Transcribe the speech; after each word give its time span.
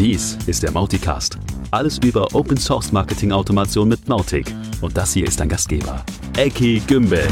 Dies 0.00 0.38
ist 0.46 0.62
der 0.62 0.72
Mauticast. 0.72 1.38
Alles 1.72 1.98
über 1.98 2.34
Open 2.34 2.56
Source 2.56 2.90
Marketing 2.90 3.32
Automation 3.32 3.86
mit 3.86 4.08
Mautic. 4.08 4.50
Und 4.80 4.96
das 4.96 5.12
hier 5.12 5.26
ist 5.26 5.38
dein 5.38 5.50
Gastgeber, 5.50 6.02
Eki 6.38 6.80
Gümbel. 6.86 7.28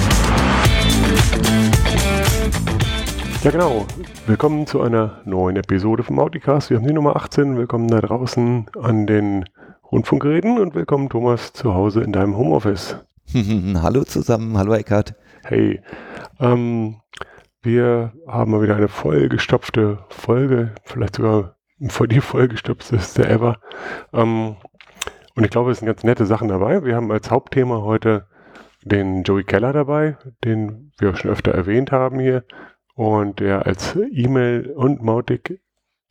Ja 3.42 3.50
genau, 3.52 3.86
willkommen 4.26 4.66
zu 4.66 4.82
einer 4.82 5.22
neuen 5.24 5.56
Episode 5.56 6.02
vom 6.02 6.16
Mauticast. 6.16 6.68
Wir 6.68 6.76
haben 6.76 6.86
die 6.86 6.92
Nummer 6.92 7.16
18. 7.16 7.56
Willkommen 7.56 7.88
da 7.88 8.02
draußen 8.02 8.66
an 8.78 9.06
den 9.06 9.46
Rundfunkgeräten 9.90 10.58
und 10.58 10.74
willkommen 10.74 11.08
Thomas 11.08 11.54
zu 11.54 11.72
Hause 11.72 12.02
in 12.02 12.12
deinem 12.12 12.36
Homeoffice. 12.36 12.96
hallo 13.82 14.04
zusammen, 14.04 14.58
hallo 14.58 14.74
Eckhard. 14.74 15.14
Hey, 15.42 15.80
ähm, 16.38 16.96
wir 17.62 18.12
haben 18.26 18.50
mal 18.50 18.60
wieder 18.60 18.76
eine 18.76 18.88
vollgestopfte 18.88 20.00
Folge, 20.10 20.74
vielleicht 20.84 21.16
sogar 21.16 21.54
vor 21.88 22.08
die 22.08 22.20
vollgestopfteste 22.20 23.28
ever. 23.28 23.60
Ähm, 24.12 24.56
und 25.34 25.44
ich 25.44 25.50
glaube, 25.50 25.70
es 25.70 25.78
sind 25.78 25.86
ganz 25.86 26.02
nette 26.04 26.26
Sachen 26.26 26.48
dabei. 26.48 26.84
Wir 26.84 26.96
haben 26.96 27.12
als 27.12 27.30
Hauptthema 27.30 27.82
heute 27.82 28.26
den 28.82 29.22
Joey 29.22 29.44
Keller 29.44 29.72
dabei, 29.72 30.16
den 30.44 30.92
wir 30.98 31.14
schon 31.16 31.30
öfter 31.30 31.52
erwähnt 31.52 31.92
haben 31.92 32.18
hier 32.18 32.44
und 32.94 33.40
der 33.40 33.66
als 33.66 33.96
E-Mail 33.96 34.72
und 34.72 35.02
Mautic 35.02 35.60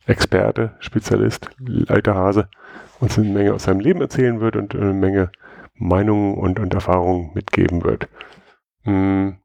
Experte, 0.06 0.74
Spezialist, 0.78 1.50
alter 1.88 2.14
Hase, 2.14 2.48
uns 2.98 3.18
eine 3.18 3.28
Menge 3.28 3.52
aus 3.52 3.64
seinem 3.64 3.80
Leben 3.80 4.00
erzählen 4.00 4.40
wird 4.40 4.56
und 4.56 4.74
eine 4.74 4.94
Menge 4.94 5.30
Meinungen 5.74 6.38
und, 6.38 6.58
und 6.58 6.72
Erfahrungen 6.72 7.32
mitgeben 7.34 7.84
wird. 7.84 8.08
Hm. 8.84 9.38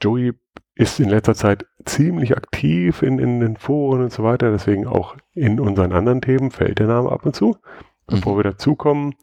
Joey 0.00 0.32
ist 0.74 1.00
in 1.00 1.08
letzter 1.08 1.34
Zeit 1.34 1.66
ziemlich 1.84 2.36
aktiv 2.36 3.02
in, 3.02 3.18
in 3.18 3.40
den 3.40 3.56
Foren 3.56 4.02
und 4.02 4.12
so 4.12 4.22
weiter, 4.22 4.50
deswegen 4.50 4.86
auch 4.86 5.16
in 5.34 5.60
unseren 5.60 5.92
anderen 5.92 6.20
Themen 6.20 6.50
fällt 6.50 6.78
der 6.78 6.86
Name 6.86 7.10
ab 7.10 7.26
und 7.26 7.36
zu. 7.36 7.56
Bevor 8.06 8.34
mhm. 8.34 8.38
wir 8.38 8.44
dazukommen, 8.44 9.14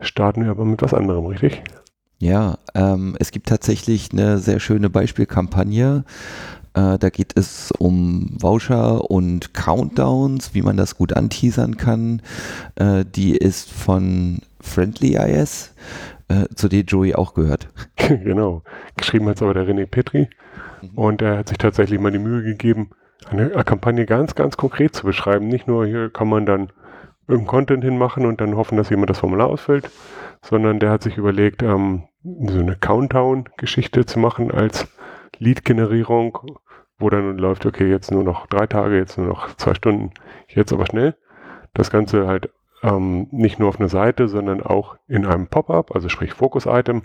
starten 0.00 0.44
wir 0.44 0.50
aber 0.50 0.64
mit 0.64 0.82
was 0.82 0.94
anderem, 0.94 1.26
richtig? 1.26 1.62
Ja, 2.18 2.58
ähm, 2.74 3.16
es 3.20 3.30
gibt 3.30 3.48
tatsächlich 3.48 4.10
eine 4.12 4.38
sehr 4.38 4.58
schöne 4.58 4.88
Beispielkampagne. 4.88 6.04
Äh, 6.74 6.98
da 6.98 7.10
geht 7.10 7.36
es 7.36 7.72
um 7.72 8.30
Voucher 8.40 9.10
und 9.10 9.54
Countdowns, 9.54 10.54
wie 10.54 10.62
man 10.62 10.76
das 10.76 10.96
gut 10.96 11.12
anteasern 11.12 11.76
kann. 11.76 12.22
Äh, 12.76 13.04
die 13.04 13.36
ist 13.36 13.70
von 13.70 14.40
Friendly 14.60 15.16
IS, 15.16 15.72
äh, 16.28 16.46
zu 16.54 16.68
der 16.68 16.82
Joey 16.82 17.14
auch 17.14 17.34
gehört. 17.34 17.68
genau. 17.96 18.62
Geschrieben 18.96 19.28
hat 19.28 19.36
es 19.36 19.42
aber 19.42 19.54
der 19.54 19.66
René 19.66 19.86
Petri. 19.86 20.28
Mhm. 20.82 20.98
Und 20.98 21.22
er 21.22 21.38
hat 21.38 21.48
sich 21.48 21.58
tatsächlich 21.58 22.00
mal 22.00 22.12
die 22.12 22.18
Mühe 22.18 22.42
gegeben, 22.42 22.90
eine 23.30 23.50
Kampagne 23.64 24.06
ganz, 24.06 24.34
ganz 24.34 24.56
konkret 24.56 24.94
zu 24.94 25.04
beschreiben. 25.04 25.48
Nicht 25.48 25.66
nur 25.66 25.86
hier 25.86 26.10
kann 26.10 26.28
man 26.28 26.46
dann 26.46 26.72
irgendeinen 27.28 27.46
Content 27.46 27.84
hinmachen 27.84 28.26
und 28.26 28.40
dann 28.40 28.56
hoffen, 28.56 28.76
dass 28.76 28.90
jemand 28.90 29.10
das 29.10 29.18
Formular 29.18 29.48
ausfüllt, 29.48 29.90
sondern 30.42 30.78
der 30.78 30.90
hat 30.90 31.02
sich 31.02 31.16
überlegt, 31.16 31.62
ähm, 31.62 32.04
so 32.22 32.58
eine 32.58 32.76
Countdown-Geschichte 32.76 34.06
zu 34.06 34.18
machen 34.18 34.50
als 34.50 34.86
Lead-Generierung, 35.38 36.38
wo 36.98 37.10
dann 37.10 37.36
läuft, 37.38 37.66
okay, 37.66 37.88
jetzt 37.88 38.10
nur 38.10 38.24
noch 38.24 38.46
drei 38.46 38.66
Tage, 38.66 38.96
jetzt 38.96 39.18
nur 39.18 39.26
noch 39.26 39.54
zwei 39.56 39.74
Stunden, 39.74 40.10
jetzt 40.48 40.72
aber 40.72 40.86
schnell. 40.86 41.16
Das 41.74 41.90
Ganze 41.90 42.26
halt 42.26 42.50
ähm, 42.82 43.28
nicht 43.30 43.58
nur 43.58 43.68
auf 43.68 43.80
einer 43.80 43.88
Seite, 43.88 44.28
sondern 44.28 44.62
auch 44.62 44.96
in 45.06 45.26
einem 45.26 45.48
Pop-up, 45.48 45.94
also 45.94 46.08
sprich 46.08 46.34
Fokus-Item 46.34 47.02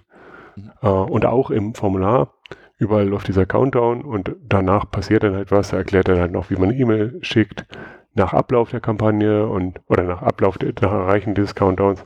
mhm. 0.56 0.72
äh, 0.82 0.88
und 0.88 1.26
auch 1.26 1.50
im 1.52 1.74
Formular 1.74 2.34
überall 2.78 3.08
läuft 3.08 3.28
dieser 3.28 3.46
Countdown 3.46 4.02
und 4.02 4.36
danach 4.42 4.90
passiert 4.90 5.24
dann 5.24 5.36
halt 5.36 5.52
was. 5.52 5.70
Da 5.70 5.78
erklärt 5.78 6.10
er 6.10 6.20
halt 6.20 6.32
noch, 6.32 6.50
wie 6.50 6.56
man 6.56 6.72
E-Mail 6.72 7.20
schickt 7.22 7.66
nach 8.14 8.34
Ablauf 8.34 8.72
der 8.72 8.80
Kampagne 8.80 9.48
und 9.48 9.80
oder 9.88 10.04
nach 10.04 10.22
Ablauf, 10.24 10.58
nach 10.60 10.92
Erreichen 10.92 11.36
dieses 11.36 11.56
Countdowns 11.56 12.06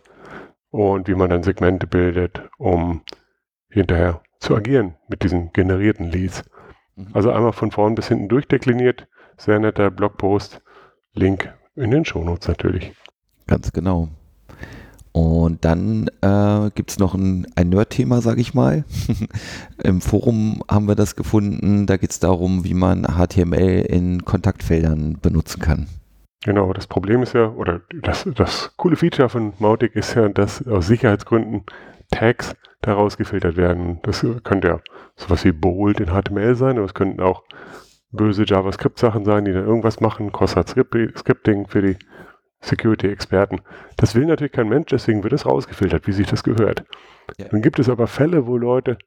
und 0.70 1.08
wie 1.08 1.16
man 1.16 1.30
dann 1.30 1.44
Segmente 1.44 1.88
bildet, 1.88 2.42
um 2.58 3.02
hinterher 3.70 4.22
zu 4.40 4.56
agieren 4.56 4.96
mit 5.08 5.24
diesen 5.24 5.54
generierten 5.54 6.12
Leads. 6.12 6.44
Mhm. 6.96 7.08
Also 7.14 7.32
einmal 7.32 7.54
von 7.54 7.72
vorn 7.72 7.96
bis 7.96 8.10
hinten 8.10 8.28
durchdekliniert. 8.28 9.08
Sehr 9.38 9.60
netter 9.60 9.90
Blogpost. 9.92 10.62
Link 11.14 11.54
in 11.76 11.92
den 11.92 12.04
Shownotes 12.04 12.50
natürlich. 12.50 12.94
Ganz 13.48 13.72
genau. 13.72 14.10
Und 15.12 15.64
dann 15.64 16.10
äh, 16.22 16.70
gibt 16.76 16.92
es 16.92 17.00
noch 17.00 17.14
ein, 17.14 17.48
ein 17.56 17.70
Nerd-Thema, 17.70 18.20
sage 18.20 18.42
ich 18.42 18.54
mal. 18.54 18.84
Im 19.84 20.02
Forum 20.02 20.62
haben 20.70 20.90
wir 20.90 20.96
das 20.96 21.16
gefunden. 21.16 21.86
Da 21.86 21.96
geht 21.96 22.12
es 22.12 22.20
darum, 22.20 22.66
wie 22.66 22.74
man 22.74 23.04
HTML 23.04 23.86
in 23.88 24.26
Kontaktfeldern 24.26 25.18
benutzen 25.22 25.62
kann. 25.62 25.88
Genau, 26.44 26.74
das 26.74 26.88
Problem 26.88 27.24
ist 27.24 27.34
ja, 27.34 27.50
oder 27.50 27.80
das, 28.02 28.28
das 28.36 28.74
coole 28.76 28.98
Feature 28.98 29.30
von 29.30 29.54
Mautic 29.58 29.96
ist 29.96 30.16
ja, 30.16 30.28
dass 30.28 30.68
aus 30.68 30.88
Sicherheitsgründen 30.88 31.64
Tags 32.12 32.54
daraus 32.82 33.16
gefiltert 33.18 33.56
werden. 33.56 34.00
Das 34.04 34.26
könnte 34.44 34.68
ja 34.68 34.80
sowas 35.16 35.46
wie 35.46 35.54
Bold 35.54 36.02
in 36.02 36.08
HTML 36.08 36.56
sein, 36.56 36.78
aber 36.78 36.86
es 36.86 36.94
könnten 36.94 37.22
auch 37.22 37.44
böse 38.12 38.44
JavaScript-Sachen 38.46 39.24
sein, 39.24 39.46
die 39.46 39.54
dann 39.54 39.66
irgendwas 39.66 40.02
machen, 40.02 40.32
Cross-Site 40.32 40.86
Scripting 41.18 41.68
für 41.68 41.82
die 41.82 41.98
Security-Experten. 42.66 43.62
Das 43.98 44.16
will 44.16 44.26
natürlich 44.26 44.54
kein 44.54 44.70
Mensch, 44.70 44.88
deswegen 44.90 45.24
wird 45.24 45.34
es 45.34 45.46
rausgefiltert, 45.46 46.08
wie 46.08 46.12
sich 46.12 46.28
das 46.28 46.44
gehört. 46.44 46.84
Ja. 47.38 47.48
Dann 47.50 47.62
gibt 47.62 47.80
es 47.80 47.90
aber 47.90 48.08
Fälle, 48.08 48.48
wo 48.48 48.58
Leute 48.58 48.98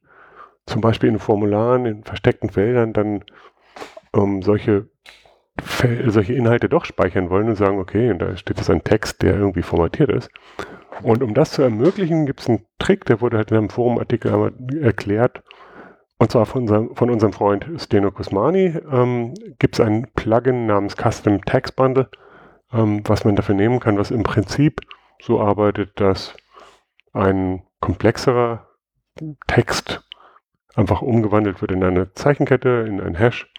zum 0.67 0.81
Beispiel 0.81 1.09
in 1.09 1.19
Formularen, 1.19 1.87
in 1.87 2.05
versteckten 2.05 2.51
Feldern 2.51 2.93
dann 2.93 3.25
ähm, 4.15 4.43
solche, 4.43 4.89
solche 6.07 6.35
Inhalte 6.35 6.69
doch 6.69 6.85
speichern 6.85 7.31
wollen 7.31 7.49
und 7.49 7.57
sagen, 7.57 7.79
okay, 7.79 8.11
und 8.11 8.21
da 8.21 8.37
steht 8.37 8.59
jetzt 8.59 8.71
ein 8.71 8.85
Text, 8.85 9.23
der 9.23 9.35
irgendwie 9.37 9.63
formatiert 9.63 10.11
ist. 10.11 10.31
Und 11.03 11.23
um 11.23 11.35
das 11.35 11.53
zu 11.53 11.63
ermöglichen, 11.63 12.27
gibt 12.27 12.41
es 12.41 12.49
einen 12.49 12.65
Trick, 12.79 13.05
der 13.05 13.21
wurde 13.21 13.37
halt 13.37 13.51
in 13.51 13.57
einem 13.57 13.71
Forumartikel 13.71 14.53
erklärt. 14.81 15.43
Und 16.19 16.33
zwar 16.33 16.47
von 16.47 16.63
unserem, 16.63 16.97
von 16.97 17.11
unserem 17.11 17.33
Freund 17.33 17.67
Steno 17.77 18.11
Kusmani 18.11 18.75
ähm, 18.91 19.35
gibt 19.61 19.77
es 19.77 19.81
ein 19.81 20.09
Plugin 20.17 20.67
namens 20.67 20.97
Custom 20.97 21.45
Tags 21.45 21.71
Bundle 21.71 22.09
ähm, 22.73 23.03
was 23.05 23.25
man 23.25 23.37
dafür 23.37 23.55
nehmen 23.55 23.81
kann, 23.81 23.99
was 23.99 24.11
im 24.11 24.23
Prinzip 24.23 24.81
so 25.21 25.41
arbeitet, 25.41 26.01
dass 26.01 26.37
ein 27.13 27.63
komplexerer 27.81 28.67
Text 29.47 30.05
einfach 30.77 31.03
umgewandelt 31.03 31.61
wird 31.61 31.73
in 31.73 31.83
eine 31.83 32.13
Zeichenkette, 32.13 32.85
in 32.89 33.01
einen 33.01 33.17
Hash. 33.17 33.51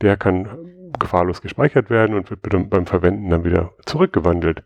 Der 0.00 0.16
kann 0.16 0.92
gefahrlos 0.98 1.42
gespeichert 1.42 1.90
werden 1.90 2.14
und 2.14 2.30
wird 2.30 2.70
beim 2.70 2.86
Verwenden 2.86 3.30
dann 3.30 3.44
wieder 3.44 3.72
zurückgewandelt. 3.84 4.62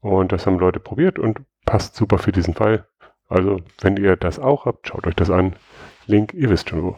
Und 0.00 0.32
das 0.32 0.46
haben 0.46 0.58
Leute 0.58 0.80
probiert 0.80 1.18
und 1.18 1.40
passt 1.64 1.96
super 1.96 2.18
für 2.18 2.32
diesen 2.32 2.54
Fall. 2.54 2.86
Also, 3.28 3.60
wenn 3.80 3.96
ihr 3.96 4.16
das 4.16 4.38
auch 4.38 4.66
habt, 4.66 4.88
schaut 4.88 5.06
euch 5.06 5.14
das 5.14 5.30
an. 5.30 5.56
Link, 6.06 6.34
ihr 6.34 6.50
wisst 6.50 6.68
schon 6.68 6.82
wo. 6.82 6.94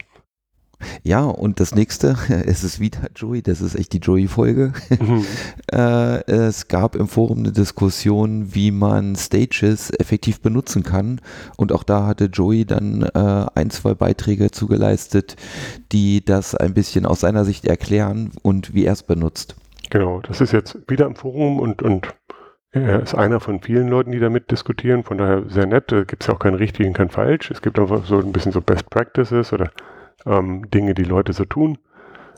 Ja, 1.03 1.23
und 1.23 1.59
das 1.59 1.73
nächste, 1.73 2.15
es 2.45 2.63
ist 2.63 2.79
wieder 2.79 3.09
Joey, 3.15 3.41
das 3.41 3.61
ist 3.61 3.75
echt 3.75 3.93
die 3.93 3.99
Joey-Folge. 3.99 4.73
Mhm. 4.99 5.25
äh, 5.71 6.23
es 6.31 6.67
gab 6.67 6.95
im 6.95 7.07
Forum 7.07 7.39
eine 7.39 7.51
Diskussion, 7.51 8.53
wie 8.53 8.71
man 8.71 9.15
Stages 9.15 9.91
effektiv 9.99 10.41
benutzen 10.41 10.83
kann. 10.83 11.21
Und 11.55 11.71
auch 11.71 11.83
da 11.83 12.05
hatte 12.05 12.25
Joey 12.25 12.65
dann 12.65 13.03
äh, 13.03 13.45
ein, 13.55 13.69
zwei 13.69 13.93
Beiträge 13.93 14.51
zugeleistet, 14.51 15.35
die 15.91 16.23
das 16.23 16.55
ein 16.55 16.73
bisschen 16.73 17.05
aus 17.05 17.21
seiner 17.21 17.45
Sicht 17.45 17.65
erklären 17.65 18.31
und 18.41 18.73
wie 18.73 18.85
er 18.85 18.93
es 18.93 19.03
benutzt. 19.03 19.55
Genau, 19.89 20.21
das 20.21 20.41
ist 20.41 20.51
jetzt 20.51 20.77
wieder 20.87 21.05
im 21.05 21.15
Forum 21.15 21.59
und, 21.59 21.81
und 21.81 22.13
er 22.71 23.01
ist 23.01 23.15
einer 23.15 23.39
von 23.39 23.61
vielen 23.61 23.87
Leuten, 23.87 24.11
die 24.11 24.19
damit 24.19 24.51
diskutieren. 24.51 25.03
Von 25.03 25.17
daher 25.17 25.43
sehr 25.47 25.65
nett. 25.65 25.91
Da 25.91 26.03
gibt 26.03 26.21
es 26.23 26.27
ja 26.27 26.33
auch 26.33 26.39
keinen 26.39 26.55
richtigen, 26.55 26.93
keinen 26.93 27.09
falsch. 27.09 27.49
Es 27.49 27.61
gibt 27.61 27.79
einfach 27.79 28.05
so 28.05 28.19
ein 28.19 28.33
bisschen 28.33 28.51
so 28.51 28.61
Best 28.61 28.89
Practices 28.89 29.53
oder 29.53 29.71
ähm, 30.25 30.69
Dinge, 30.69 30.93
die 30.93 31.03
Leute 31.03 31.33
so 31.33 31.45
tun. 31.45 31.77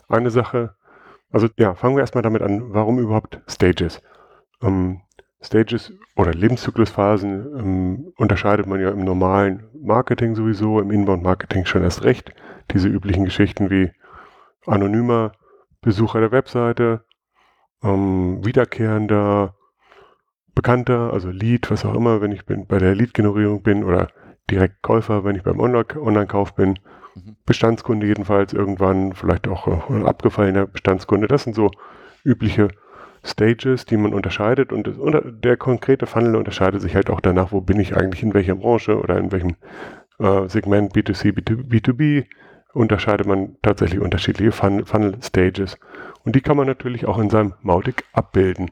Eine 0.07 0.31
Sache, 0.31 0.75
also 1.31 1.47
ja, 1.57 1.75
fangen 1.75 1.95
wir 1.95 2.01
erstmal 2.01 2.23
damit 2.23 2.41
an, 2.41 2.73
warum 2.73 2.99
überhaupt 2.99 3.41
Stages? 3.47 4.01
Ähm, 4.61 5.01
Stages 5.41 5.93
oder 6.15 6.33
Lebenszyklusphasen 6.33 7.57
ähm, 7.57 8.13
unterscheidet 8.17 8.67
man 8.67 8.81
ja 8.81 8.89
im 8.89 9.05
normalen 9.05 9.63
Marketing 9.73 10.35
sowieso, 10.35 10.79
im 10.81 10.91
Inbound-Marketing 10.91 11.65
schon 11.65 11.83
erst 11.83 12.03
recht. 12.03 12.33
Diese 12.71 12.89
üblichen 12.89 13.23
Geschichten 13.23 13.69
wie 13.69 13.91
anonymer 14.65 15.31
Besucher 15.81 16.19
der 16.19 16.31
Webseite, 16.31 17.05
ähm, 17.83 18.45
wiederkehrender, 18.45 19.55
bekannter, 20.55 21.13
also 21.13 21.29
Lead, 21.29 21.71
was 21.71 21.85
auch 21.85 21.95
immer, 21.95 22.19
wenn 22.19 22.33
ich 22.33 22.45
bin, 22.45 22.67
bei 22.67 22.79
der 22.79 22.95
Lead-Generierung 22.95 23.63
bin 23.63 23.85
oder 23.85 24.09
direkt 24.49 24.81
Käufer, 24.81 25.23
wenn 25.23 25.37
ich 25.37 25.43
beim 25.43 25.59
Online-Kauf 25.59 26.53
bin. 26.55 26.79
Bestandskunde 27.45 28.07
jedenfalls 28.07 28.53
irgendwann, 28.53 29.13
vielleicht 29.13 29.47
auch 29.47 29.89
ein 29.89 30.05
abgefallener 30.05 30.67
Bestandskunde. 30.67 31.27
Das 31.27 31.43
sind 31.43 31.55
so 31.55 31.71
übliche 32.23 32.69
Stages, 33.23 33.85
die 33.85 33.97
man 33.97 34.13
unterscheidet 34.13 34.71
und, 34.71 34.89
der 35.43 35.57
konkrete 35.57 36.05
Funnel 36.05 36.35
unterscheidet 36.35 36.81
sich 36.81 36.95
halt 36.95 37.09
auch 37.09 37.21
danach, 37.21 37.51
wo 37.51 37.61
bin 37.61 37.79
ich 37.79 37.95
eigentlich 37.95 38.23
in 38.23 38.33
welcher 38.33 38.55
Branche 38.55 38.97
oder 38.97 39.17
in 39.17 39.31
welchem 39.31 39.55
äh, 40.19 40.47
Segment 40.47 40.93
B2C, 40.93 41.33
B2, 41.33 41.67
B2B, 41.67 42.25
unterscheidet 42.73 43.27
man 43.27 43.57
tatsächlich 43.61 43.99
unterschiedliche 43.99 44.51
Funnel 44.51 45.17
Stages. 45.21 45.77
Und 46.23 46.35
die 46.35 46.41
kann 46.41 46.55
man 46.55 46.67
natürlich 46.67 47.05
auch 47.05 47.17
in 47.17 47.29
seinem 47.29 47.53
Mautic 47.61 48.03
abbilden. 48.13 48.71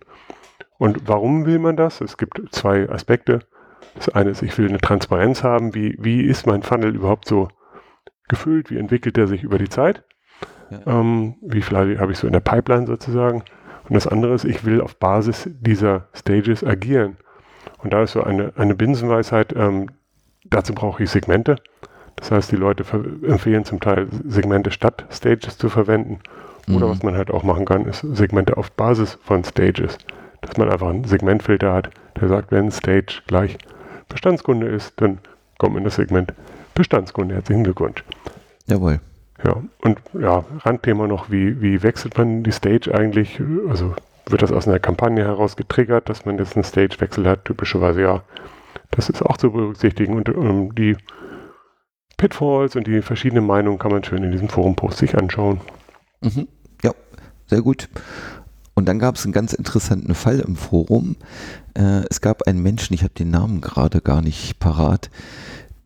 Und 0.78 1.08
warum 1.08 1.46
will 1.46 1.60
man 1.60 1.76
das? 1.76 2.02
Es 2.02 2.18
gibt 2.18 2.40
zwei 2.52 2.90
Aspekte. 2.90 3.40
Das 3.96 4.10
eine 4.10 4.30
ist, 4.30 4.44
ich 4.44 4.56
will 4.58 4.70
eine 4.70 4.78
Transparenz 4.78 5.44
haben. 5.44 5.74
Wie, 5.74 5.98
wie 6.00 6.22
ist 6.22 6.46
mein 6.46 6.62
Funnel 6.62 6.96
überhaupt 6.96 7.28
so 7.28 7.48
gefüllt? 8.28 8.70
Wie 8.72 8.78
entwickelt 8.78 9.18
er 9.18 9.28
sich 9.28 9.44
über 9.44 9.58
die 9.58 9.70
Zeit? 9.70 10.04
Ja. 10.70 11.00
Ähm, 11.00 11.36
wie 11.42 11.62
viel 11.62 11.98
habe 11.98 12.12
ich 12.12 12.18
so 12.18 12.28
in 12.28 12.34
der 12.34 12.40
Pipeline 12.40 12.88
sozusagen? 12.88 13.44
Und 13.88 13.94
das 13.94 14.08
andere 14.08 14.34
ist, 14.34 14.44
ich 14.44 14.66
will 14.66 14.82
auf 14.82 14.98
Basis 14.98 15.50
dieser 15.62 16.08
Stages 16.14 16.64
agieren. 16.64 17.18
Und 17.80 17.94
da 17.94 18.04
ist 18.04 18.14
so 18.14 18.24
eine, 18.24 18.54
eine 18.58 18.76
Binsenweisheit, 18.76 19.54
ähm, 19.56 19.90
dazu 20.46 20.74
brauche 20.74 21.04
ich 21.04 21.10
Segmente. 21.10 21.56
Das 22.16 22.32
heißt, 22.32 22.52
die 22.52 22.56
Leute 22.56 22.84
empfehlen 23.28 23.64
zum 23.64 23.80
Teil 23.80 24.08
Segmente 24.26 24.72
statt 24.72 25.06
Stages 25.12 25.58
zu 25.58 25.70
verwenden. 25.70 26.20
Oder 26.68 26.88
mhm. 26.88 26.92
was 26.92 27.04
man 27.04 27.16
halt 27.16 27.32
auch 27.32 27.44
machen 27.44 27.66
kann, 27.66 27.86
ist 27.86 28.02
Segmente 28.02 28.58
auf 28.58 28.72
Basis 28.72 29.18
von 29.24 29.44
Stages. 29.44 29.98
Dass 30.42 30.58
man 30.58 30.70
einfach 30.70 30.90
einen 30.90 31.06
Segmentfilter 31.06 31.74
hat, 31.74 31.92
der 32.20 32.28
sagt, 32.28 32.52
wenn 32.52 32.72
Stage 32.72 33.22
gleich 33.28 33.58
Bestandskunde 34.10 34.68
ist, 34.68 35.00
dann 35.00 35.20
kommt 35.58 35.74
man 35.74 35.82
in 35.82 35.86
das 35.86 35.96
Segment 35.96 36.34
Bestandskunde. 36.78 37.36
Herzlichen 37.36 37.64
Glückwunsch. 37.64 38.04
Jawohl. 38.68 39.00
Ja, 39.44 39.62
und 39.82 40.00
ja, 40.14 40.46
Randthema 40.60 41.08
noch, 41.08 41.30
wie, 41.30 41.62
wie 41.62 41.84
wechselt 41.84 42.18
man 42.18 42.44
die 42.44 42.52
Stage 42.52 42.94
eigentlich? 42.94 43.40
Also 43.70 43.94
wird 44.28 44.42
das 44.42 44.52
aus 44.52 44.68
einer 44.68 44.80
Kampagne 44.80 45.24
heraus 45.24 45.56
getriggert, 45.56 46.10
dass 46.10 46.26
man 46.26 46.38
jetzt 46.38 46.56
einen 46.56 46.64
Stagewechsel 46.64 47.28
hat? 47.28 47.46
Typischerweise 47.46 48.02
ja. 48.02 48.24
Das 48.92 49.10
ist 49.10 49.22
auch 49.22 49.38
zu 49.38 49.52
berücksichtigen 49.52 50.16
und 50.16 50.30
um, 50.30 50.46
ähm, 50.46 50.76
die 50.76 50.98
Pitfalls 52.18 52.76
und 52.76 52.88
die 52.88 53.02
verschiedenen 53.02 53.46
Meinungen 53.46 53.80
kann 53.80 53.92
man 53.92 54.04
schön 54.04 54.24
in 54.24 54.32
diesem 54.32 54.50
Forum-Post 54.50 54.98
sich 54.98 55.18
anschauen. 55.18 55.62
Mhm. 56.22 56.48
Ja, 56.84 56.92
sehr 57.46 57.62
gut. 57.62 57.90
Und 58.74 58.86
dann 58.86 59.00
gab 59.00 59.16
es 59.16 59.24
einen 59.24 59.34
ganz 59.34 59.54
interessanten 59.54 60.16
Fall 60.16 60.40
im 60.40 60.56
Forum. 60.56 61.16
Äh, 61.74 62.04
es 62.10 62.22
gab 62.22 62.44
einen 62.48 62.62
Menschen, 62.62 62.94
ich 62.94 63.04
habe 63.04 63.14
den 63.14 63.30
Namen 63.30 63.62
gerade 63.62 64.02
gar 64.02 64.22
nicht 64.22 64.60
parat, 64.60 65.10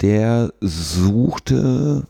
der 0.01 0.53
suchte 0.61 2.07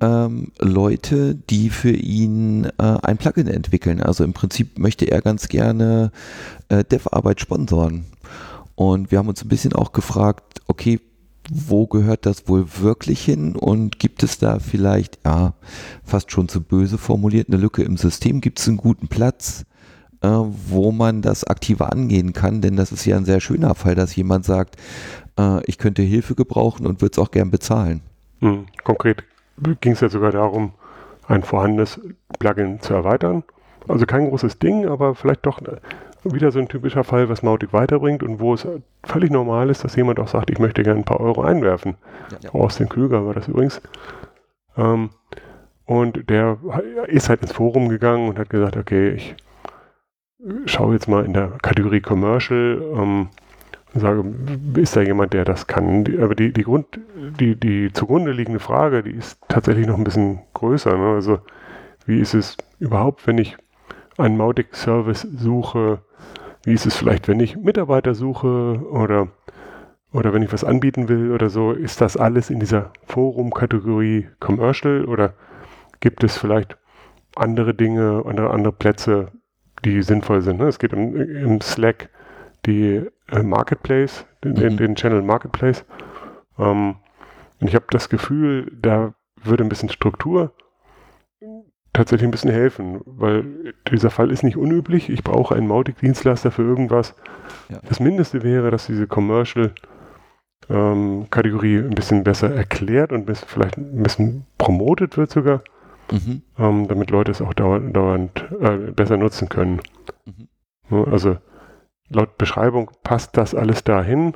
ähm, 0.00 0.52
Leute, 0.58 1.34
die 1.34 1.70
für 1.70 1.90
ihn 1.90 2.64
äh, 2.64 2.70
ein 2.78 3.18
Plugin 3.18 3.48
entwickeln. 3.48 4.00
Also 4.00 4.24
im 4.24 4.32
Prinzip 4.32 4.78
möchte 4.78 5.06
er 5.06 5.22
ganz 5.22 5.48
gerne 5.48 6.12
äh, 6.68 6.84
Dev-Arbeit 6.84 7.40
sponsoren. 7.40 8.04
Und 8.74 9.10
wir 9.10 9.18
haben 9.18 9.28
uns 9.28 9.42
ein 9.42 9.48
bisschen 9.48 9.72
auch 9.72 9.92
gefragt, 9.92 10.60
okay, 10.68 11.00
wo 11.50 11.86
gehört 11.86 12.26
das 12.26 12.46
wohl 12.46 12.66
wirklich 12.80 13.24
hin 13.24 13.56
und 13.56 13.98
gibt 13.98 14.22
es 14.22 14.38
da 14.38 14.58
vielleicht, 14.58 15.18
ja, 15.24 15.54
fast 16.04 16.30
schon 16.30 16.48
zu 16.48 16.60
böse 16.60 16.98
formuliert, 16.98 17.48
eine 17.48 17.56
Lücke 17.56 17.82
im 17.82 17.96
System? 17.96 18.40
Gibt 18.40 18.60
es 18.60 18.68
einen 18.68 18.76
guten 18.76 19.08
Platz, 19.08 19.64
äh, 20.20 20.28
wo 20.28 20.92
man 20.92 21.22
das 21.22 21.44
aktiver 21.44 21.92
angehen 21.92 22.34
kann? 22.34 22.60
Denn 22.60 22.76
das 22.76 22.92
ist 22.92 23.04
ja 23.04 23.16
ein 23.16 23.24
sehr 23.24 23.40
schöner 23.40 23.74
Fall, 23.74 23.94
dass 23.94 24.14
jemand 24.14 24.44
sagt, 24.44 24.76
äh, 25.38 25.62
ich 25.64 25.78
könnte 25.78 26.02
Hilfe 26.02 26.34
gebrauchen 26.34 26.86
und 26.86 27.00
würde 27.00 27.12
es 27.12 27.18
auch 27.18 27.30
gern 27.30 27.50
bezahlen. 27.50 28.02
Hm, 28.40 28.66
konkret 28.84 29.24
ging 29.80 29.92
es 29.92 30.00
ja 30.00 30.08
sogar 30.08 30.32
darum, 30.32 30.72
ein 31.26 31.42
vorhandenes 31.42 32.00
Plugin 32.38 32.80
zu 32.80 32.94
erweitern. 32.94 33.44
Also 33.86 34.06
kein 34.06 34.28
großes 34.28 34.58
Ding, 34.58 34.86
aber 34.86 35.14
vielleicht 35.14 35.46
doch 35.46 35.60
wieder 36.24 36.50
so 36.50 36.58
ein 36.58 36.68
typischer 36.68 37.04
Fall, 37.04 37.28
was 37.28 37.42
Mautic 37.42 37.72
weiterbringt 37.72 38.22
und 38.22 38.40
wo 38.40 38.54
es 38.54 38.66
völlig 39.04 39.30
normal 39.30 39.70
ist, 39.70 39.84
dass 39.84 39.96
jemand 39.96 40.20
auch 40.20 40.28
sagt, 40.28 40.50
ich 40.50 40.58
möchte 40.58 40.82
gerne 40.82 41.00
ein 41.00 41.04
paar 41.04 41.20
Euro 41.20 41.42
einwerfen. 41.42 41.96
Ja, 42.30 42.38
ja. 42.42 42.50
Austin 42.54 42.88
Klüger 42.88 43.26
war 43.26 43.34
das 43.34 43.48
übrigens. 43.48 43.80
Ähm, 44.76 45.10
und 45.86 46.28
der 46.28 46.58
ist 47.06 47.30
halt 47.30 47.40
ins 47.40 47.52
Forum 47.52 47.88
gegangen 47.88 48.28
und 48.28 48.38
hat 48.38 48.50
gesagt, 48.50 48.76
okay, 48.76 49.10
ich 49.10 49.34
schaue 50.66 50.92
jetzt 50.94 51.08
mal 51.08 51.24
in 51.24 51.32
der 51.32 51.52
Kategorie 51.62 52.00
Commercial, 52.00 52.82
ähm, 52.94 53.28
sage, 53.98 54.24
ist 54.76 54.96
da 54.96 55.02
jemand, 55.02 55.32
der 55.32 55.44
das 55.44 55.66
kann? 55.66 56.06
Aber 56.20 56.34
die, 56.34 56.52
die, 56.52 56.62
Grund, 56.62 56.86
die, 57.40 57.56
die 57.56 57.92
zugrunde 57.92 58.32
liegende 58.32 58.60
Frage, 58.60 59.02
die 59.02 59.12
ist 59.12 59.38
tatsächlich 59.48 59.86
noch 59.86 59.98
ein 59.98 60.04
bisschen 60.04 60.40
größer. 60.54 60.96
Ne? 60.96 61.14
Also, 61.14 61.40
wie 62.06 62.20
ist 62.20 62.34
es 62.34 62.56
überhaupt, 62.78 63.26
wenn 63.26 63.38
ich 63.38 63.56
einen 64.16 64.36
Mautic-Service 64.36 65.22
suche? 65.22 66.00
Wie 66.64 66.72
ist 66.72 66.86
es 66.86 66.96
vielleicht, 66.96 67.28
wenn 67.28 67.40
ich 67.40 67.56
Mitarbeiter 67.56 68.14
suche 68.14 68.80
oder, 68.90 69.28
oder 70.12 70.32
wenn 70.32 70.42
ich 70.42 70.52
was 70.52 70.64
anbieten 70.64 71.08
will 71.08 71.32
oder 71.32 71.50
so? 71.50 71.72
Ist 71.72 72.00
das 72.00 72.16
alles 72.16 72.50
in 72.50 72.60
dieser 72.60 72.92
Forum-Kategorie 73.06 74.28
Commercial 74.40 75.04
oder 75.04 75.34
gibt 76.00 76.24
es 76.24 76.36
vielleicht 76.36 76.76
andere 77.36 77.74
Dinge, 77.74 78.24
andere, 78.26 78.50
andere 78.50 78.72
Plätze, 78.72 79.28
die 79.84 80.02
sinnvoll 80.02 80.40
sind? 80.40 80.58
Ne? 80.58 80.66
Es 80.66 80.78
geht 80.78 80.92
im, 80.92 81.14
im 81.14 81.60
Slack 81.60 82.08
die 82.66 83.06
Marketplace, 83.42 84.24
den, 84.44 84.52
mhm. 84.52 84.76
den, 84.76 84.94
Channel 84.94 85.22
Marketplace. 85.22 85.84
Ähm, 86.58 86.96
und 87.60 87.68
ich 87.68 87.74
habe 87.74 87.86
das 87.90 88.08
Gefühl, 88.08 88.70
da 88.80 89.14
würde 89.42 89.64
ein 89.64 89.68
bisschen 89.68 89.88
Struktur 89.88 90.52
tatsächlich 91.92 92.28
ein 92.28 92.30
bisschen 92.30 92.50
helfen, 92.50 93.00
weil 93.04 93.74
dieser 93.90 94.10
Fall 94.10 94.30
ist 94.30 94.44
nicht 94.44 94.56
unüblich. 94.56 95.08
Ich 95.10 95.24
brauche 95.24 95.54
einen 95.54 95.66
Mautic-Dienstleister 95.66 96.50
für 96.50 96.62
irgendwas. 96.62 97.14
Ja. 97.68 97.80
Das 97.88 97.98
Mindeste 97.98 98.42
wäre, 98.42 98.70
dass 98.70 98.86
diese 98.86 99.06
Commercial 99.06 99.72
ähm, 100.70 101.26
Kategorie 101.30 101.78
ein 101.78 101.90
bisschen 101.90 102.24
besser 102.24 102.54
erklärt 102.54 103.12
und 103.12 103.26
bis, 103.26 103.40
vielleicht 103.40 103.78
ein 103.78 104.02
bisschen 104.02 104.46
promotet 104.58 105.16
wird 105.16 105.30
sogar, 105.30 105.62
mhm. 106.10 106.42
ähm, 106.58 106.88
damit 106.88 107.10
Leute 107.10 107.32
es 107.32 107.40
auch 107.40 107.54
dauernd, 107.54 107.96
dauernd 107.96 108.44
äh, 108.60 108.92
besser 108.92 109.16
nutzen 109.16 109.48
können. 109.48 109.80
Mhm. 110.90 111.04
Also 111.10 111.36
laut 112.10 112.38
Beschreibung 112.38 112.90
passt 113.02 113.36
das 113.36 113.54
alles 113.54 113.84
dahin. 113.84 114.34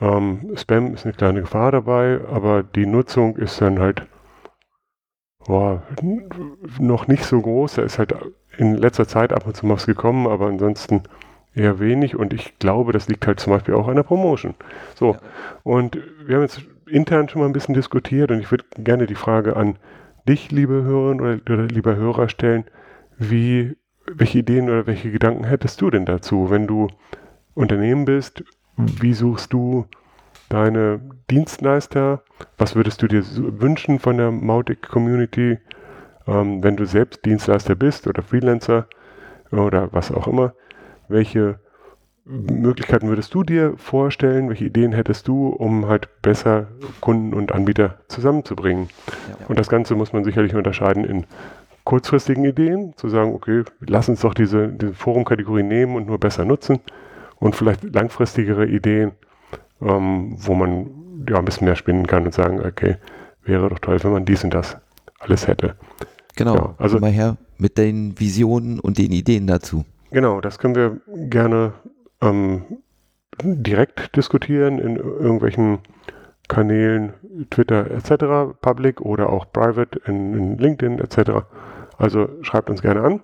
Ähm, 0.00 0.52
Spam 0.56 0.94
ist 0.94 1.04
eine 1.04 1.14
kleine 1.14 1.40
Gefahr 1.40 1.72
dabei, 1.72 2.20
aber 2.30 2.62
die 2.62 2.86
Nutzung 2.86 3.36
ist 3.36 3.60
dann 3.60 3.78
halt 3.78 4.06
boah, 5.46 5.82
noch 6.78 7.08
nicht 7.08 7.24
so 7.24 7.40
groß. 7.40 7.74
Da 7.74 7.82
ist 7.82 7.98
halt 7.98 8.14
in 8.58 8.74
letzter 8.74 9.06
Zeit 9.06 9.32
ab 9.32 9.46
und 9.46 9.56
zu 9.56 9.68
was 9.68 9.86
gekommen, 9.86 10.26
aber 10.26 10.46
ansonsten 10.46 11.02
eher 11.54 11.80
wenig 11.80 12.16
und 12.16 12.32
ich 12.32 12.58
glaube, 12.58 12.92
das 12.92 13.08
liegt 13.08 13.26
halt 13.26 13.40
zum 13.40 13.52
Beispiel 13.52 13.74
auch 13.74 13.88
an 13.88 13.96
der 13.96 14.02
Promotion. 14.02 14.54
So, 14.94 15.12
ja. 15.12 15.20
und 15.62 15.98
wir 16.26 16.36
haben 16.36 16.42
jetzt 16.42 16.60
intern 16.86 17.28
schon 17.28 17.40
mal 17.40 17.46
ein 17.46 17.52
bisschen 17.52 17.74
diskutiert 17.74 18.30
und 18.30 18.40
ich 18.40 18.50
würde 18.50 18.64
gerne 18.76 19.06
die 19.06 19.14
Frage 19.14 19.56
an 19.56 19.78
dich, 20.28 20.50
liebe 20.50 20.82
Hörerinnen 20.82 21.20
oder, 21.20 21.52
oder 21.52 21.66
lieber 21.66 21.96
Hörer, 21.96 22.28
stellen, 22.28 22.64
wie 23.16 23.76
welche 24.12 24.38
Ideen 24.38 24.68
oder 24.68 24.86
welche 24.86 25.10
Gedanken 25.10 25.44
hättest 25.44 25.80
du 25.80 25.90
denn 25.90 26.04
dazu, 26.06 26.50
wenn 26.50 26.66
du 26.66 26.88
Unternehmen 27.54 28.04
bist? 28.04 28.44
Wie 28.76 29.14
suchst 29.14 29.52
du 29.52 29.86
deine 30.48 31.00
Dienstleister? 31.30 32.22
Was 32.58 32.76
würdest 32.76 33.02
du 33.02 33.08
dir 33.08 33.24
wünschen 33.60 33.98
von 33.98 34.18
der 34.18 34.30
Mautic 34.30 34.82
Community, 34.82 35.58
ähm, 36.26 36.62
wenn 36.62 36.76
du 36.76 36.84
selbst 36.84 37.24
Dienstleister 37.24 37.74
bist 37.74 38.06
oder 38.06 38.22
Freelancer 38.22 38.86
oder 39.50 39.92
was 39.92 40.12
auch 40.12 40.26
immer? 40.26 40.54
Welche 41.08 41.58
Möglichkeiten 42.24 43.08
würdest 43.08 43.32
du 43.34 43.44
dir 43.44 43.74
vorstellen? 43.76 44.48
Welche 44.48 44.64
Ideen 44.64 44.92
hättest 44.92 45.28
du, 45.28 45.48
um 45.48 45.86
halt 45.86 46.08
besser 46.22 46.66
Kunden 47.00 47.32
und 47.32 47.52
Anbieter 47.52 48.00
zusammenzubringen? 48.08 48.88
Ja. 49.28 49.46
Und 49.46 49.58
das 49.58 49.68
Ganze 49.68 49.94
muss 49.94 50.12
man 50.12 50.24
sicherlich 50.24 50.54
unterscheiden 50.54 51.04
in 51.04 51.26
kurzfristigen 51.86 52.44
Ideen, 52.44 52.94
zu 52.96 53.08
sagen, 53.08 53.32
okay, 53.32 53.62
lass 53.80 54.08
uns 54.08 54.20
doch 54.20 54.34
diese, 54.34 54.68
diese 54.68 54.92
Forum-Kategorie 54.92 55.62
nehmen 55.62 55.94
und 55.94 56.08
nur 56.08 56.18
besser 56.18 56.44
nutzen 56.44 56.80
und 57.38 57.54
vielleicht 57.54 57.94
langfristigere 57.94 58.66
Ideen, 58.66 59.12
ähm, 59.80 60.34
wo 60.36 60.54
man 60.54 61.24
ja 61.28 61.38
ein 61.38 61.44
bisschen 61.44 61.64
mehr 61.64 61.76
spinnen 61.76 62.06
kann 62.06 62.26
und 62.26 62.34
sagen, 62.34 62.60
okay, 62.60 62.96
wäre 63.44 63.68
doch 63.68 63.78
toll, 63.78 64.02
wenn 64.02 64.12
man 64.12 64.24
dies 64.24 64.42
und 64.42 64.52
das 64.52 64.76
alles 65.20 65.46
hätte. 65.46 65.76
Genau, 66.34 66.54
ja, 66.56 66.74
also 66.76 66.98
mal 66.98 67.12
her 67.12 67.36
mit 67.56 67.78
den 67.78 68.18
Visionen 68.18 68.80
und 68.80 68.98
den 68.98 69.12
Ideen 69.12 69.46
dazu. 69.46 69.84
Genau, 70.10 70.40
das 70.40 70.58
können 70.58 70.74
wir 70.74 71.00
gerne 71.30 71.72
ähm, 72.20 72.64
direkt 73.42 74.16
diskutieren 74.16 74.80
in 74.80 74.96
irgendwelchen 74.96 75.78
Kanälen, 76.48 77.12
Twitter 77.50 77.90
etc., 77.90 78.58
Public 78.60 79.00
oder 79.00 79.30
auch 79.30 79.46
Private 79.52 80.00
in, 80.06 80.34
in 80.34 80.58
LinkedIn 80.58 80.98
etc. 80.98 81.44
Also 81.98 82.28
schreibt 82.42 82.70
uns 82.70 82.82
gerne 82.82 83.02
an. 83.02 83.20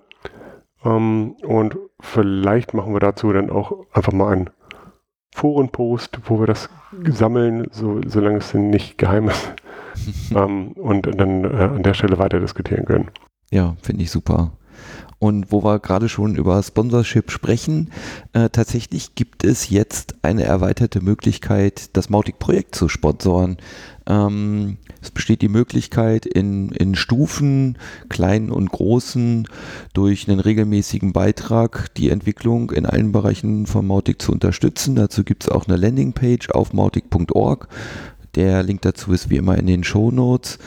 Ähm, 0.83 1.35
und 1.43 1.77
vielleicht 1.99 2.73
machen 2.73 2.93
wir 2.93 2.99
dazu 2.99 3.31
dann 3.31 3.49
auch 3.49 3.85
einfach 3.93 4.13
mal 4.13 4.33
einen 4.33 4.49
Forenpost, 5.35 6.19
wo 6.25 6.39
wir 6.39 6.47
das 6.47 6.69
sammeln, 7.09 7.67
so, 7.71 8.01
solange 8.05 8.37
es 8.37 8.51
denn 8.51 8.69
nicht 8.69 8.97
geheim 8.97 9.29
ist. 9.29 9.53
ähm, 10.35 10.73
und 10.73 11.07
dann 11.19 11.43
äh, 11.45 11.63
an 11.63 11.83
der 11.83 11.93
Stelle 11.93 12.17
weiter 12.17 12.39
diskutieren 12.39 12.85
können. 12.85 13.09
Ja, 13.51 13.75
finde 13.81 14.03
ich 14.03 14.11
super. 14.11 14.51
Und 15.19 15.51
wo 15.51 15.63
wir 15.63 15.79
gerade 15.79 16.09
schon 16.09 16.35
über 16.35 16.61
Sponsorship 16.61 17.31
sprechen, 17.31 17.91
äh, 18.33 18.49
tatsächlich 18.49 19.15
gibt 19.15 19.45
es 19.45 19.69
jetzt 19.69 20.15
eine 20.21 20.43
erweiterte 20.43 21.01
Möglichkeit, 21.01 21.95
das 21.95 22.09
Mautic-Projekt 22.09 22.75
zu 22.75 22.89
sponsoren. 22.89 23.57
Ähm, 24.05 24.77
es 25.01 25.11
besteht 25.11 25.41
die 25.41 25.49
Möglichkeit, 25.49 26.25
in, 26.25 26.69
in 26.69 26.95
Stufen, 26.95 27.77
kleinen 28.09 28.51
und 28.51 28.71
großen, 28.71 29.47
durch 29.93 30.29
einen 30.29 30.39
regelmäßigen 30.39 31.13
Beitrag 31.13 31.93
die 31.95 32.09
Entwicklung 32.09 32.71
in 32.71 32.85
allen 32.85 33.11
Bereichen 33.11 33.65
von 33.65 33.85
Mautic 33.87 34.21
zu 34.21 34.31
unterstützen. 34.31 34.95
Dazu 34.95 35.23
gibt 35.23 35.43
es 35.43 35.49
auch 35.49 35.67
eine 35.67 35.77
Landingpage 35.77 36.49
auf 36.49 36.73
mautic.org. 36.73 37.67
Der 38.35 38.63
Link 38.63 38.81
dazu 38.81 39.11
ist 39.11 39.29
wie 39.29 39.37
immer 39.37 39.57
in 39.57 39.67
den 39.67 39.83
Show 39.83 40.11
Notes. 40.11 40.59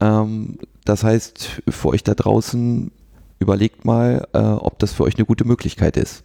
Ähm, 0.00 0.58
das 0.84 1.04
heißt, 1.04 1.62
für 1.68 1.88
euch 1.88 2.02
da 2.02 2.14
draußen, 2.14 2.90
überlegt 3.38 3.84
mal, 3.84 4.26
äh, 4.32 4.38
ob 4.38 4.78
das 4.78 4.92
für 4.92 5.04
euch 5.04 5.16
eine 5.16 5.26
gute 5.26 5.44
Möglichkeit 5.44 5.96
ist. 5.96 6.24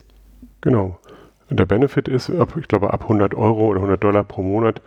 Genau. 0.61 0.99
Und 1.49 1.59
der 1.59 1.65
Benefit 1.65 2.07
ist, 2.07 2.29
ich 2.29 2.67
glaube, 2.67 2.93
ab 2.93 3.03
100 3.03 3.33
Euro 3.33 3.67
oder 3.67 3.79
100 3.79 4.03
Dollar 4.03 4.23
pro 4.23 4.43
Monat 4.43 4.81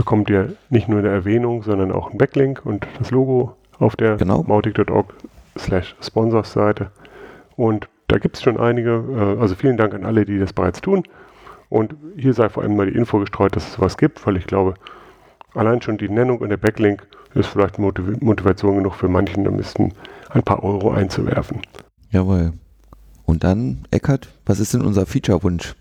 bekommt 0.00 0.30
ihr 0.30 0.54
nicht 0.70 0.88
nur 0.88 1.00
eine 1.00 1.10
Erwähnung, 1.10 1.62
sondern 1.62 1.92
auch 1.92 2.08
einen 2.08 2.16
Backlink 2.16 2.64
und 2.64 2.86
das 2.98 3.10
Logo 3.10 3.54
auf 3.78 3.96
der 3.96 4.16
genau. 4.16 4.42
mautic.org 4.42 5.12
slash 5.58 5.94
Sponsors 6.00 6.54
Seite. 6.54 6.90
Und 7.54 7.86
da 8.08 8.16
gibt 8.16 8.36
es 8.36 8.42
schon 8.42 8.58
einige, 8.58 8.92
äh, 8.92 9.38
also 9.38 9.54
vielen 9.54 9.76
Dank 9.76 9.92
an 9.92 10.06
alle, 10.06 10.24
die 10.24 10.38
das 10.38 10.54
bereits 10.54 10.80
tun. 10.80 11.02
Und 11.68 11.94
hier 12.16 12.32
sei 12.32 12.48
vor 12.48 12.62
allem 12.62 12.76
mal 12.76 12.90
die 12.90 12.96
Info 12.96 13.18
gestreut, 13.18 13.54
dass 13.54 13.66
es 13.66 13.74
sowas 13.74 13.98
gibt, 13.98 14.26
weil 14.26 14.38
ich 14.38 14.46
glaube, 14.46 14.72
allein 15.52 15.82
schon 15.82 15.98
die 15.98 16.08
Nennung 16.08 16.38
und 16.38 16.48
der 16.48 16.56
Backlink 16.56 17.06
ist 17.34 17.48
vielleicht 17.48 17.78
Motiv 17.78 18.22
Motivation 18.22 18.76
genug 18.76 18.94
für 18.94 19.08
manchen, 19.08 19.44
da 19.44 19.50
müssten 19.50 19.92
ein 20.30 20.42
paar 20.42 20.64
Euro 20.64 20.92
einzuwerfen. 20.92 21.60
Jawohl. 22.08 22.54
Und 23.26 23.44
dann, 23.44 23.84
Eckert, 23.90 24.30
was 24.46 24.60
ist 24.60 24.72
denn 24.72 24.80
unser 24.80 25.04
Feature-Wunsch? 25.04 25.74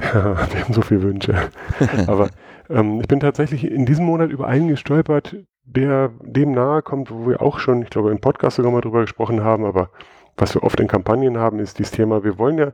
Ja, 0.00 0.36
wir 0.52 0.64
haben 0.64 0.72
so 0.72 0.82
viele 0.82 1.02
Wünsche. 1.02 1.34
Aber 2.06 2.30
ähm, 2.68 3.00
ich 3.00 3.08
bin 3.08 3.20
tatsächlich 3.20 3.70
in 3.70 3.86
diesem 3.86 4.06
Monat 4.06 4.30
über 4.30 4.46
einen 4.46 4.68
gestolpert, 4.68 5.36
der 5.64 6.10
dem 6.20 6.52
nahe 6.52 6.82
kommt, 6.82 7.10
wo 7.10 7.26
wir 7.28 7.42
auch 7.42 7.58
schon, 7.58 7.82
ich 7.82 7.90
glaube, 7.90 8.10
im 8.10 8.20
Podcast 8.20 8.56
sogar 8.56 8.72
mal 8.72 8.80
drüber 8.80 9.00
gesprochen 9.00 9.42
haben, 9.42 9.64
aber 9.64 9.90
was 10.36 10.54
wir 10.54 10.62
oft 10.62 10.80
in 10.80 10.88
Kampagnen 10.88 11.38
haben, 11.38 11.58
ist 11.58 11.78
dieses 11.78 11.92
Thema, 11.92 12.24
wir 12.24 12.38
wollen 12.38 12.58
ja 12.58 12.72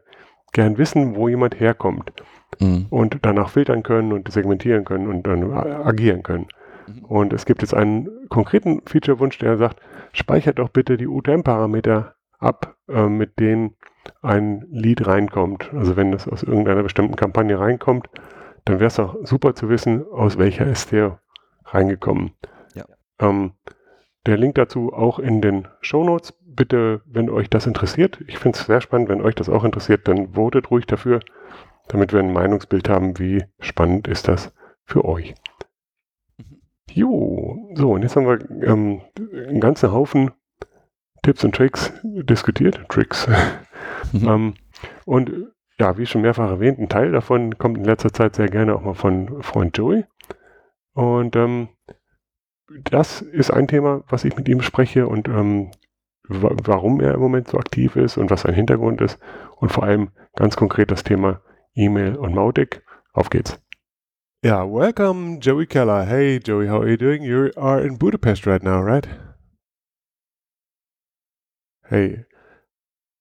gern 0.53 0.79
wissen, 0.79 1.15
wo 1.15 1.29
jemand 1.29 1.61
herkommt 1.61 2.13
mhm. 2.59 2.87
und 2.91 3.19
danach 3.23 3.51
filtern 3.51 3.83
können 3.83 4.13
und 4.13 4.31
segmentieren 4.33 4.85
können 4.85 5.09
und 5.09 5.27
dann 5.27 5.53
agieren 5.53 6.23
können. 6.23 6.49
Mhm. 6.87 7.05
Und 7.05 7.33
es 7.33 7.45
gibt 7.45 7.63
jetzt 7.63 7.75
einen 7.75 8.09
konkreten 8.29 8.83
Feature-Wunsch, 8.87 9.39
der 9.39 9.57
sagt, 9.57 9.81
speichert 10.13 10.59
doch 10.59 10.71
bitte 10.71 10.97
die 10.97 11.07
UTM-Parameter 11.07 12.15
ab, 12.41 12.77
äh, 12.89 13.07
mit 13.07 13.39
denen 13.39 13.77
ein 14.23 14.67
Lead 14.71 15.07
reinkommt. 15.07 15.73
Also 15.75 15.97
wenn 15.97 16.13
das 16.13 16.27
aus 16.27 16.43
irgendeiner 16.43 16.83
bestimmten 16.83 17.17
Kampagne 17.17 17.59
reinkommt, 17.59 18.09
dann 18.65 18.81
wäre 18.81 18.89
es 18.89 18.99
auch 18.99 19.17
super 19.23 19.55
zu 19.55 19.69
wissen, 19.69 20.05
aus 20.11 20.39
welcher 20.39 20.67
ist 20.67 20.93
der 20.93 21.21
reingekommen. 21.65 22.33
Ja. 22.75 22.85
Ähm, 23.21 23.53
der 24.27 24.37
Link 24.37 24.55
dazu 24.57 24.93
auch 24.93 25.19
in 25.19 25.41
den 25.41 25.69
Show 25.81 26.05
Notes. 26.05 26.35
Bitte, 26.45 27.01
wenn 27.07 27.31
euch 27.31 27.49
das 27.49 27.67
interessiert, 27.67 28.21
ich 28.27 28.39
finde 28.39 28.59
es 28.59 28.67
sehr 28.67 28.81
spannend, 28.81 29.09
wenn 29.09 29.23
euch 29.23 29.35
das 29.35 29.49
auch 29.49 29.65
interessiert, 29.65 30.09
dann 30.09 30.35
votet 30.35 30.71
ruhig 30.71 30.87
dafür, 30.87 31.21
damit 31.89 32.13
wir 32.13 32.21
ein 32.21 32.33
Meinungsbild 32.33 32.89
haben, 32.89 33.19
wie 33.19 33.45
spannend 33.61 34.09
ist 34.09 34.29
das 34.29 34.53
für 34.85 35.05
euch. 35.05 35.35
Mhm. 36.37 36.61
Jo, 36.93 37.71
so, 37.75 37.93
und 37.93 38.03
jetzt 38.03 38.17
haben 38.17 38.27
wir 38.27 38.69
ähm, 38.69 39.01
einen 39.49 39.61
ganzen 39.61 39.93
Haufen 39.93 40.33
Tipps 41.23 41.45
und 41.45 41.55
Tricks 41.55 41.93
diskutiert. 42.03 42.81
Tricks. 42.89 43.29
Mhm. 44.13 44.29
ähm, 44.29 44.55
und 45.05 45.31
ja, 45.79 45.97
wie 45.97 46.07
schon 46.07 46.23
mehrfach 46.23 46.51
erwähnt, 46.51 46.79
ein 46.79 46.89
Teil 46.89 47.13
davon 47.13 47.57
kommt 47.59 47.79
in 47.79 47.85
letzter 47.85 48.13
Zeit 48.13 48.37
sehr 48.37 48.49
gerne 48.49 48.75
auch 48.75 48.83
mal 48.83 48.95
von 48.95 49.43
Freund 49.43 49.77
Joey. 49.77 50.05
Und 50.93 51.37
ähm, 51.37 51.69
das 52.85 53.23
ist 53.23 53.51
ein 53.51 53.69
Thema, 53.69 54.05
was 54.09 54.25
ich 54.25 54.37
mit 54.37 54.49
ihm 54.49 54.63
spreche 54.63 55.07
und 55.07 55.29
ähm, 55.29 55.71
warum 56.29 57.01
er 57.01 57.15
im 57.15 57.21
Moment 57.21 57.49
so 57.49 57.59
aktiv 57.59 57.97
ist 57.97 58.17
und 58.17 58.31
was 58.31 58.43
sein 58.43 58.55
Hintergrund 58.55 59.01
ist. 59.01 59.19
Und 59.57 59.73
vor 59.73 59.85
allem 59.85 60.11
ganz 60.37 60.57
konkret 60.57 60.91
das 60.91 61.03
Thema 61.03 61.41
E-Mail 61.75 62.17
und 62.17 62.35
Mautic. 62.35 62.83
Auf 63.13 63.31
geht's. 63.31 63.61
Yeah, 64.45 64.65
welcome, 64.65 65.39
Joey 65.41 65.67
Keller. 65.67 66.05
Hey, 66.05 66.39
Joey, 66.39 66.69
how 66.69 66.81
are 66.81 66.89
you 66.89 66.97
doing? 66.97 67.23
You 67.23 67.51
are 67.57 67.81
in 67.81 67.99
Budapest 67.99 68.47
right 68.47 68.63
now, 68.63 68.81
right? 68.81 69.07
Hey, 71.91 72.25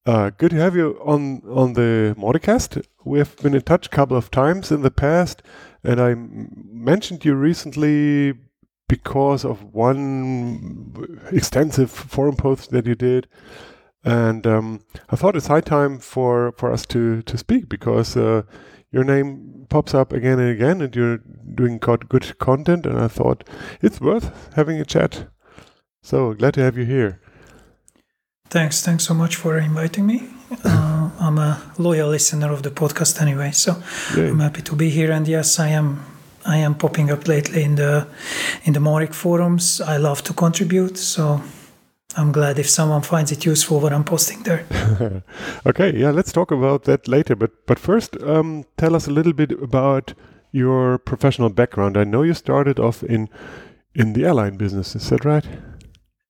Uh, 0.06 0.30
good 0.30 0.52
to 0.52 0.58
have 0.58 0.76
you 0.76 1.00
on 1.04 1.42
on 1.50 1.74
the 1.74 2.14
Mauticast. 2.18 2.86
We 3.04 3.18
have 3.18 3.36
been 3.38 3.56
in 3.56 3.62
touch 3.64 3.88
a 3.88 3.90
couple 3.90 4.16
of 4.18 4.30
times 4.30 4.72
in 4.72 4.82
the 4.84 4.92
past, 4.92 5.42
and 5.84 6.00
I 6.00 6.14
mentioned 6.16 7.26
you 7.26 7.34
recently 7.34 8.34
because 8.88 9.44
of 9.44 9.74
one 9.74 10.94
extensive 11.32 11.90
forum 11.90 12.36
post 12.36 12.70
that 12.70 12.86
you 12.86 12.96
did, 12.96 13.28
and 14.04 14.46
um, 14.46 14.82
I 15.10 15.16
thought 15.16 15.36
it's 15.36 15.48
high 15.48 15.62
time 15.62 16.00
for 16.00 16.52
for 16.58 16.72
us 16.72 16.86
to 16.88 17.24
to 17.24 17.38
speak 17.38 17.70
because 17.70 18.16
uh, 18.18 18.44
your 18.92 19.04
name 19.04 19.66
pops 19.70 19.94
up 19.96 20.14
again 20.14 20.40
and 20.40 20.50
again, 20.52 20.82
and 20.82 20.96
you're 20.96 21.22
doing 21.56 21.80
good 21.80 22.38
content, 22.38 22.86
and 22.86 23.00
I 23.00 23.08
thought 23.08 23.50
it's 23.82 24.00
worth 24.02 24.54
having 24.56 24.80
a 24.80 24.86
chat. 24.86 25.28
So 26.04 26.34
glad 26.36 26.54
to 26.54 26.62
have 26.62 26.78
you 26.78 26.86
here. 26.86 27.20
Thanks. 28.50 28.82
Thanks 28.82 29.04
so 29.04 29.14
much 29.14 29.36
for 29.36 29.58
inviting 29.60 30.08
me. 30.08 30.24
Uh, 30.64 31.10
I'm 31.20 31.38
a 31.38 31.62
loyal 31.78 32.10
listener 32.10 32.52
of 32.52 32.64
the 32.64 32.72
podcast 32.72 33.22
anyway, 33.22 33.52
so 33.52 33.76
I'm 34.16 34.40
happy 34.40 34.62
to 34.64 34.76
be 34.76 34.90
here. 34.90 35.12
And 35.12 35.28
yes, 35.28 35.60
I 35.60 35.70
am. 35.70 36.06
I 36.46 36.58
am 36.58 36.76
popping 36.76 37.12
up 37.12 37.28
lately 37.28 37.64
in 37.64 37.76
the 37.76 38.08
in 38.64 38.74
the 38.74 38.80
Mautic 38.80 39.14
forums. 39.14 39.82
I 39.82 39.98
love 39.98 40.24
to 40.24 40.34
contribute, 40.34 40.98
so 40.98 41.42
I'm 42.18 42.32
glad 42.32 42.58
if 42.58 42.68
someone 42.68 43.02
finds 43.02 43.32
it 43.32 43.46
useful 43.46 43.80
what 43.80 43.94
I'm 43.94 44.04
posting 44.04 44.44
there. 44.44 44.66
okay, 45.66 45.96
yeah, 45.96 46.12
let's 46.12 46.32
talk 46.32 46.52
about 46.52 46.84
that 46.84 47.08
later. 47.08 47.36
But 47.36 47.52
but 47.68 47.78
first, 47.78 48.18
um, 48.24 48.64
tell 48.78 48.96
us 48.96 49.08
a 49.08 49.12
little 49.12 49.34
bit 49.34 49.52
about 49.52 50.16
your 50.52 50.98
professional 50.98 51.50
background. 51.50 51.98
I 51.98 52.04
know 52.04 52.24
you 52.24 52.34
started 52.34 52.80
off 52.80 53.04
in 53.04 53.30
in 53.94 54.14
the 54.14 54.26
airline 54.26 54.58
business. 54.58 54.96
Is 54.96 55.10
that 55.10 55.26
right? 55.26 55.46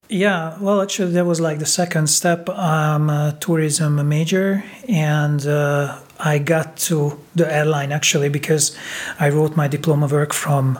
Yeah, 0.09 0.57
well, 0.59 0.81
actually, 0.81 1.11
that 1.13 1.25
was 1.25 1.39
like 1.39 1.59
the 1.59 1.67
second 1.67 2.07
step. 2.07 2.49
I'm 2.49 3.11
a 3.11 3.37
tourism 3.39 4.07
major, 4.09 4.63
and 4.87 5.45
uh, 5.45 5.99
I 6.19 6.39
got 6.39 6.77
to 6.87 7.19
the 7.35 7.51
airline 7.51 7.91
actually 7.91 8.29
because 8.29 8.75
I 9.19 9.29
wrote 9.29 9.55
my 9.55 9.67
diploma 9.67 10.07
work 10.07 10.33
from 10.33 10.79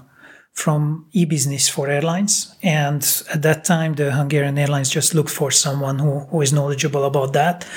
from 0.52 1.06
e-business 1.12 1.70
for 1.70 1.90
airlines, 1.90 2.56
and 2.64 3.04
at 3.32 3.44
that 3.44 3.66
time, 3.66 3.94
the 3.94 4.12
Hungarian 4.12 4.58
Airlines 4.58 4.90
just 4.90 5.14
looked 5.14 5.30
for 5.30 5.52
someone 5.52 6.00
who 6.00 6.22
who 6.32 6.42
is 6.42 6.52
knowledgeable 6.52 7.04
about 7.04 7.34
that. 7.34 7.68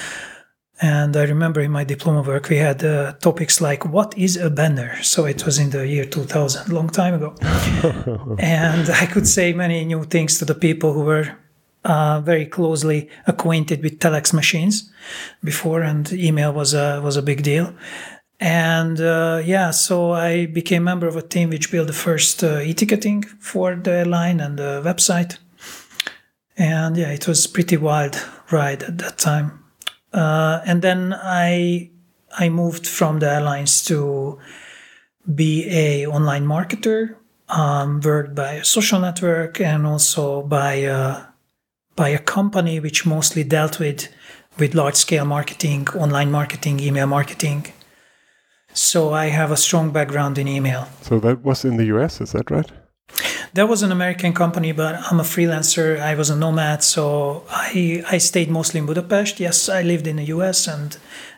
And 0.80 1.16
I 1.16 1.25
remember 1.25 1.61
in 1.61 1.71
my 1.71 1.85
diploma 1.85 2.23
work, 2.23 2.49
we 2.49 2.56
had 2.56 2.82
uh, 2.82 3.12
topics 3.21 3.61
like 3.61 3.85
what 3.85 4.16
is 4.18 4.37
a 4.37 4.50
banner? 4.50 5.00
So 5.02 5.26
it 5.26 5.44
was 5.44 5.59
in 5.59 5.71
the 5.71 5.87
year 5.87 6.04
2000, 6.04 6.73
long 6.73 6.88
time 6.88 7.14
ago. 7.14 7.37
and 8.40 8.90
I 8.90 9.06
could 9.06 9.28
say 9.28 9.52
many 9.52 9.85
new 9.85 10.02
things 10.02 10.38
to 10.38 10.44
the 10.44 10.56
people 10.56 10.92
who 10.92 11.02
were 11.02 11.37
uh, 11.85 12.21
very 12.21 12.47
closely 12.47 13.09
acquainted 13.27 13.83
with 13.83 13.99
telex 13.99 14.33
machines 14.33 14.91
before, 15.43 15.83
and 15.83 16.12
email 16.12 16.53
was 16.53 16.75
a 16.75 17.01
was 17.03 17.17
a 17.17 17.23
big 17.23 17.43
deal. 17.43 17.75
And 18.41 19.01
uh, 19.01 19.41
yeah, 19.45 19.71
so 19.71 20.12
I 20.12 20.47
became 20.47 20.83
member 20.83 21.07
of 21.07 21.17
a 21.17 21.23
team 21.23 21.51
which 21.51 21.71
built 21.71 21.87
the 21.87 21.93
first 21.93 22.43
uh, 22.43 22.59
e-ticketing 22.59 23.23
for 23.39 23.77
the 23.77 23.93
airline 23.93 24.41
and 24.41 24.59
the 24.59 24.83
website. 24.85 25.39
And 26.57 26.97
yeah, 26.97 27.12
it 27.12 27.29
was 27.29 27.47
pretty 27.47 27.77
wild 27.77 28.21
ride 28.51 28.83
at 28.83 28.99
that 28.99 29.19
time. 29.19 29.62
Uh, 30.12 30.61
and 30.67 30.83
then 30.83 31.15
I 31.15 31.91
I 32.37 32.49
moved 32.49 32.87
from 32.87 33.21
the 33.21 33.31
airlines 33.31 33.85
to 33.85 34.39
be 35.35 35.69
a 35.71 36.07
online 36.07 36.47
marketer, 36.47 37.15
um, 37.49 38.01
worked 38.01 38.35
by 38.35 38.55
a 38.55 38.65
social 38.65 38.99
network 38.99 39.61
and 39.61 39.87
also 39.87 40.43
by 40.43 40.85
uh, 40.85 41.25
by 41.97 42.09
a 42.09 42.19
company 42.19 42.81
which 42.81 43.07
mostly 43.07 43.45
dealt 43.45 43.79
with 43.79 44.09
with 44.59 44.75
large 44.75 44.97
scale 44.97 45.25
marketing, 45.25 45.89
online 45.95 46.31
marketing, 46.31 46.81
email 46.81 47.07
marketing. 47.07 47.67
So 48.75 49.13
I 49.13 49.27
have 49.27 49.51
a 49.51 49.57
strong 49.57 49.91
background 49.93 50.39
in 50.39 50.47
email. 50.49 50.89
So 51.03 51.19
that 51.21 51.43
was 51.43 51.65
in 51.65 51.77
the 51.77 51.85
US, 51.97 52.21
is 52.21 52.33
that 52.33 52.51
right? 52.51 52.71
That 53.55 53.69
was 53.69 53.83
an 53.83 53.93
American 53.93 54.33
company, 54.33 54.73
but 54.73 54.95
I'm 55.11 55.21
a 55.21 55.25
freelancer. 55.25 56.01
I 56.01 56.15
was 56.15 56.31
a 56.31 56.37
nomad, 56.37 56.83
so 56.83 57.45
I 57.51 58.03
I 58.11 58.19
stayed 58.19 58.51
mostly 58.51 58.81
in 58.81 58.87
Budapest. 58.87 59.41
Yes, 59.41 59.69
I 59.69 59.83
lived 59.83 60.07
in 60.07 60.17
the 60.17 60.29
US 60.37 60.67
and 60.67 60.97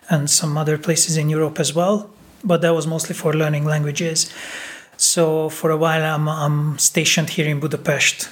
and 0.08 0.30
some 0.30 0.56
other 0.56 0.78
places 0.78 1.16
in 1.16 1.28
Europe 1.28 1.58
as 1.60 1.74
well, 1.74 2.10
but 2.44 2.60
that 2.60 2.74
was 2.74 2.86
mostly 2.86 3.14
for 3.14 3.32
learning 3.34 3.64
languages. 3.64 4.30
So 4.96 5.48
for 5.48 5.70
a 5.70 5.76
while, 5.76 6.04
I'm 6.04 6.28
I'm 6.28 6.78
stationed 6.78 7.30
here 7.30 7.48
in 7.50 7.58
Budapest 7.60 8.28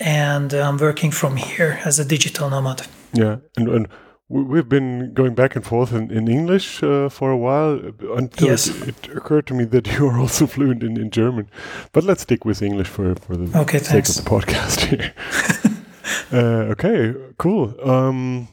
and 0.00 0.52
I'm 0.52 0.76
working 0.78 1.10
from 1.10 1.36
here 1.36 1.80
as 1.84 1.98
a 1.98 2.04
digital 2.04 2.50
nomad. 2.50 2.86
Yeah, 3.12 3.36
and, 3.56 3.68
and 3.68 3.88
we- 4.28 4.42
we've 4.42 4.68
been 4.68 5.12
going 5.14 5.34
back 5.34 5.56
and 5.56 5.64
forth 5.64 5.92
in, 5.92 6.10
in 6.10 6.28
English 6.28 6.82
uh, 6.82 7.08
for 7.08 7.30
a 7.30 7.36
while 7.36 7.80
until 8.16 8.48
Yes. 8.48 8.68
it, 8.68 8.88
it 9.08 9.16
occurred 9.16 9.46
to 9.46 9.54
me 9.54 9.64
that 9.64 9.86
you 9.98 10.06
are 10.08 10.18
also 10.18 10.46
fluent 10.46 10.82
in, 10.82 10.96
in 11.00 11.10
German. 11.10 11.50
But 11.92 12.04
let's 12.04 12.22
stick 12.22 12.44
with 12.44 12.62
English 12.62 12.88
for, 12.88 13.14
for 13.14 13.36
the 13.36 13.58
Okay, 13.60 13.78
sake 13.78 13.88
thanks. 14.04 14.18
of 14.18 14.24
the 14.24 14.30
podcast 14.30 14.80
here. 14.80 15.12
uh, 16.32 16.72
okay, 16.72 17.14
cool. 17.38 17.74
Um, 17.88 18.48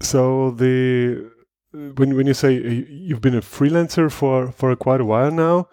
so 0.00 0.50
the 0.52 1.30
when 1.72 2.14
when 2.16 2.26
you 2.26 2.34
say 2.34 2.56
uh, 2.56 2.84
you've 2.88 3.20
been 3.20 3.34
a 3.34 3.40
freelancer 3.42 4.10
for 4.10 4.50
for 4.52 4.74
quite 4.76 5.00
a 5.00 5.04
while 5.04 5.30
now, 5.30 5.68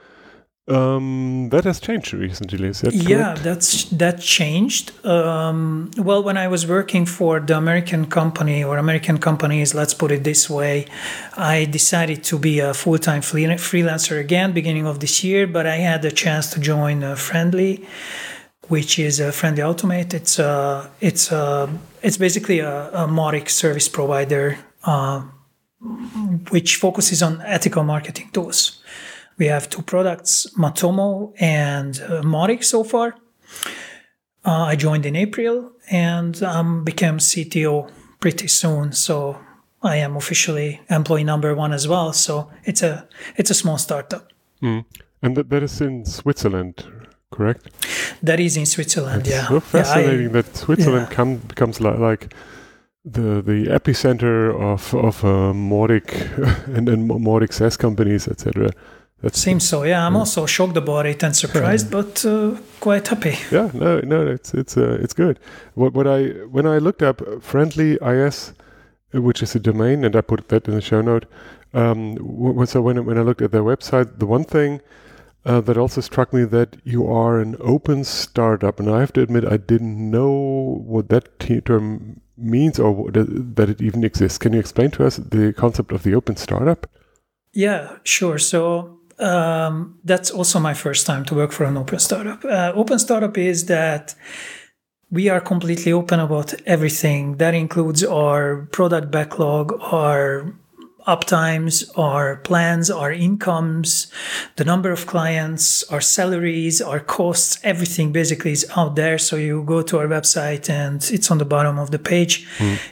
um, 0.67 1.49
that 1.49 1.63
has 1.63 1.79
changed 1.79 2.13
recently. 2.13 2.69
Is 2.69 2.81
that 2.81 2.93
yeah 2.93 3.33
correct? 3.33 3.43
that's 3.43 3.83
that 3.85 4.19
changed 4.19 4.91
um, 5.05 5.91
well 5.97 6.23
when 6.23 6.37
i 6.37 6.47
was 6.47 6.65
working 6.65 7.05
for 7.05 7.39
the 7.39 7.55
american 7.55 8.07
company 8.07 8.63
or 8.63 8.77
american 8.77 9.19
companies 9.19 9.75
let's 9.75 9.93
put 9.93 10.11
it 10.11 10.23
this 10.23 10.49
way 10.49 10.87
i 11.37 11.65
decided 11.65 12.23
to 12.23 12.39
be 12.39 12.59
a 12.59 12.73
full-time 12.73 13.21
freelancer 13.21 14.19
again 14.19 14.53
beginning 14.53 14.87
of 14.87 14.99
this 14.99 15.23
year 15.23 15.45
but 15.45 15.67
i 15.67 15.75
had 15.75 16.01
the 16.01 16.11
chance 16.11 16.49
to 16.51 16.59
join 16.59 17.03
uh, 17.03 17.15
friendly 17.15 17.85
which 18.67 18.97
is 18.97 19.19
a 19.19 19.31
friendly 19.31 19.61
automate 19.61 20.13
it's 20.15 20.39
a 20.39 20.89
it's 20.99 21.31
a 21.31 21.69
it's 22.01 22.17
basically 22.17 22.59
a, 22.59 22.89
a 22.89 23.07
Mautic 23.07 23.49
service 23.49 23.87
provider 23.87 24.57
uh, 24.83 25.21
which 26.49 26.77
focuses 26.77 27.21
on 27.21 27.41
ethical 27.41 27.83
marketing 27.83 28.29
tools 28.33 28.81
we 29.37 29.47
have 29.47 29.69
two 29.69 29.81
products, 29.81 30.47
Matomo 30.57 31.33
and 31.39 31.99
uh, 32.01 32.21
Mautic 32.23 32.63
so 32.63 32.83
far. 32.83 33.15
Uh, 34.45 34.65
I 34.71 34.75
joined 34.75 35.05
in 35.05 35.15
April 35.15 35.71
and 35.89 36.41
um, 36.43 36.83
became 36.83 37.17
CTO 37.17 37.89
pretty 38.19 38.47
soon. 38.47 38.91
So 38.93 39.37
I 39.81 39.97
am 39.97 40.15
officially 40.15 40.81
employee 40.89 41.23
number 41.23 41.55
one 41.55 41.73
as 41.73 41.87
well. 41.87 42.13
So 42.13 42.49
it's 42.63 42.83
a 42.83 43.07
it's 43.37 43.49
a 43.51 43.55
small 43.55 43.77
startup 43.77 44.31
Mm. 44.61 44.85
And 45.21 45.35
that, 45.35 45.49
that 45.49 45.63
is 45.63 45.81
in 45.81 46.05
Switzerland, 46.05 46.85
correct? 47.29 47.67
that 48.23 48.39
is 48.39 48.55
in 48.57 48.65
Switzerland. 48.65 49.21
It's 49.27 49.29
yeah, 49.29 49.47
so 49.47 49.53
Yeah, 49.55 49.57
I- 49.57 49.83
fascinating 49.83 50.31
that 50.31 50.55
Switzerland 50.55 51.07
yeah. 51.09 51.15
come, 51.15 51.37
becomes 51.37 51.81
like, 51.81 51.99
like 51.99 52.33
the 53.03 53.41
the 53.41 53.65
epicenter 53.69 54.53
of 54.59 54.93
of 54.95 55.23
uh, 55.23 55.53
Mautic 55.53 56.07
and 56.77 56.87
then 56.87 57.07
Mautic 57.07 57.53
SaaS 57.53 57.77
companies, 57.77 58.27
etc. 58.27 58.71
That's 59.25 59.39
Seems 59.39 59.67
so. 59.67 59.83
Yeah, 59.83 60.05
I'm 60.05 60.13
Yeah. 60.13 60.19
also 60.19 60.45
shocked 60.45 60.77
about 60.77 61.07
it 61.07 61.23
and 61.23 61.35
surprised, 61.35 61.89
but 61.89 62.23
uh, 62.25 62.57
quite 62.79 63.07
happy. 63.07 63.35
yeah, 63.51 63.71
no, 63.73 63.99
no, 64.01 64.27
it's 64.27 64.53
it's 64.53 64.77
uh, 64.77 64.99
it's 65.01 65.15
good. 65.15 65.39
What 65.73 65.93
what 65.93 66.05
I 66.05 66.27
when 66.55 66.67
I 66.67 66.77
looked 66.77 67.01
up 67.01 67.21
friendly 67.41 67.97
is, 68.01 68.53
which 69.13 69.41
is 69.41 69.55
a 69.55 69.59
domain, 69.59 70.05
and 70.05 70.15
I 70.15 70.21
put 70.21 70.47
that 70.49 70.67
in 70.67 70.75
the 70.75 70.81
show 70.81 71.01
note. 71.01 71.25
Um, 71.73 72.17
so 72.67 72.81
when 72.81 72.97
I- 72.99 73.01
when 73.01 73.17
I 73.17 73.21
looked 73.23 73.41
at 73.41 73.51
their 73.51 73.63
website, 73.63 74.19
the 74.19 74.27
one 74.27 74.43
thing 74.43 74.79
uh, 75.43 75.59
that 75.61 75.77
also 75.77 76.01
struck 76.01 76.31
me 76.31 76.43
that 76.45 76.77
you 76.83 77.07
are 77.07 77.39
an 77.41 77.55
open 77.59 78.03
startup, 78.03 78.79
and 78.79 78.87
I 78.89 78.99
have 78.99 79.11
to 79.13 79.21
admit 79.21 79.43
I 79.43 79.57
didn't 79.57 80.11
know 80.11 80.83
what 80.85 81.09
that 81.09 81.39
t- 81.39 81.61
term 81.61 82.21
means 82.37 82.79
or 82.79 83.09
that 83.11 83.69
it 83.69 83.81
even 83.81 84.03
exists. 84.03 84.37
Can 84.37 84.53
you 84.53 84.59
explain 84.59 84.91
to 84.91 85.05
us 85.07 85.17
the 85.17 85.51
concept 85.53 85.91
of 85.91 86.03
the 86.03 86.13
open 86.13 86.35
startup? 86.35 86.85
Yeah, 87.53 87.97
sure. 88.03 88.37
So 88.37 88.94
um, 89.19 89.97
that's 90.03 90.31
also 90.31 90.59
my 90.59 90.73
first 90.73 91.05
time 91.05 91.25
to 91.25 91.35
work 91.35 91.51
for 91.51 91.63
an 91.65 91.77
open 91.77 91.99
startup. 91.99 92.43
Uh, 92.43 92.71
open 92.75 92.99
startup 92.99 93.37
is 93.37 93.65
that 93.65 94.15
we 95.11 95.29
are 95.29 95.39
completely 95.39 95.93
open 95.93 96.19
about 96.19 96.53
everything. 96.65 97.37
That 97.37 97.53
includes 97.53 98.03
our 98.03 98.67
product 98.71 99.11
backlog, 99.11 99.73
our 99.81 100.53
uptimes, 101.07 101.87
our 101.97 102.37
plans, 102.37 102.89
our 102.89 103.11
incomes, 103.11 104.11
the 104.55 104.65
number 104.65 104.91
of 104.91 105.05
clients, 105.05 105.83
our 105.83 106.01
salaries, 106.01 106.81
our 106.81 106.99
costs, 106.99 107.59
everything 107.63 108.11
basically 108.11 108.51
is 108.51 108.65
out 108.75 108.95
there. 108.95 109.17
So 109.17 109.35
you 109.35 109.63
go 109.63 109.83
to 109.83 109.99
our 109.99 110.07
website 110.07 110.69
and 110.69 111.07
it's 111.11 111.29
on 111.29 111.37
the 111.37 111.45
bottom 111.45 111.77
of 111.77 111.91
the 111.91 111.99
page. 111.99 112.47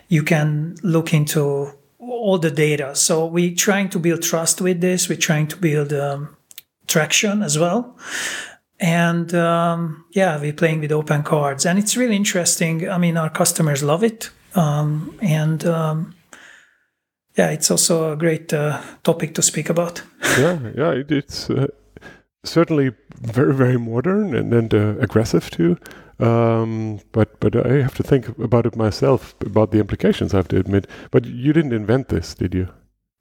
You 0.09 0.23
can 0.23 0.75
look 0.83 1.13
into 1.13 1.73
all 2.09 2.37
the 2.37 2.51
data. 2.51 2.95
So 2.95 3.25
we're 3.25 3.55
trying 3.55 3.89
to 3.89 3.99
build 3.99 4.21
trust 4.21 4.61
with 4.61 4.81
this. 4.81 5.09
We're 5.09 5.17
trying 5.17 5.47
to 5.47 5.57
build 5.57 5.93
um, 5.93 6.35
traction 6.87 7.41
as 7.43 7.57
well. 7.57 7.97
And 8.79 9.33
um, 9.33 10.05
yeah, 10.11 10.39
we're 10.39 10.53
playing 10.53 10.81
with 10.81 10.91
open 10.91 11.23
cards, 11.23 11.65
and 11.65 11.79
it's 11.79 11.95
really 11.95 12.15
interesting. 12.15 12.89
I 12.89 12.97
mean, 12.97 13.15
our 13.17 13.29
customers 13.29 13.81
love 13.81 14.03
it, 14.03 14.29
um, 14.55 15.17
and 15.21 15.65
um, 15.65 16.15
yeah, 17.37 17.49
it's 17.49 17.71
also 17.71 18.11
a 18.11 18.17
great 18.17 18.51
uh, 18.51 18.81
topic 19.03 19.35
to 19.35 19.41
speak 19.41 19.69
about. 19.69 20.03
yeah, 20.37 20.59
yeah, 20.75 20.91
it, 20.91 21.11
it's 21.11 21.49
uh, 21.49 21.67
certainly 22.43 22.91
very, 23.21 23.53
very 23.53 23.77
modern 23.77 24.35
and, 24.35 24.53
and 24.53 24.73
uh, 24.73 24.95
aggressive 24.99 25.49
too. 25.49 25.77
Um, 26.19 26.99
but 27.11 27.39
but 27.39 27.55
I 27.55 27.81
have 27.81 27.95
to 27.95 28.03
think 28.03 28.27
about 28.37 28.65
it 28.65 28.75
myself 28.75 29.33
about 29.45 29.71
the 29.71 29.79
implications. 29.79 30.33
I 30.33 30.37
have 30.37 30.47
to 30.49 30.57
admit. 30.57 30.87
But 31.11 31.25
you 31.25 31.53
didn't 31.53 31.73
invent 31.73 32.07
this, 32.09 32.35
did 32.35 32.53
you? 32.53 32.67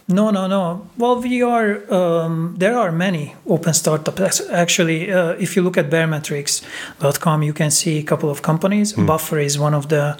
No, 0.08 0.30
no, 0.30 0.46
no. 0.48 0.87
Well, 0.98 1.20
we 1.22 1.42
are. 1.42 1.80
Um, 1.94 2.56
there 2.58 2.76
are 2.76 2.92
many 2.92 3.35
open 3.46 3.72
startups. 3.72 4.40
Actually, 4.50 5.11
uh, 5.12 5.37
if 5.38 5.56
you 5.56 5.62
look 5.62 5.78
at 5.78 5.90
baremetrics.com, 5.90 7.42
you 7.42 7.52
can 7.52 7.70
see 7.70 7.98
a 7.98 8.02
couple 8.02 8.28
of 8.28 8.42
companies. 8.42 8.92
Buffer 8.92 9.38
is 9.38 9.58
one 9.58 9.74
of 9.74 9.87
the 9.88 10.16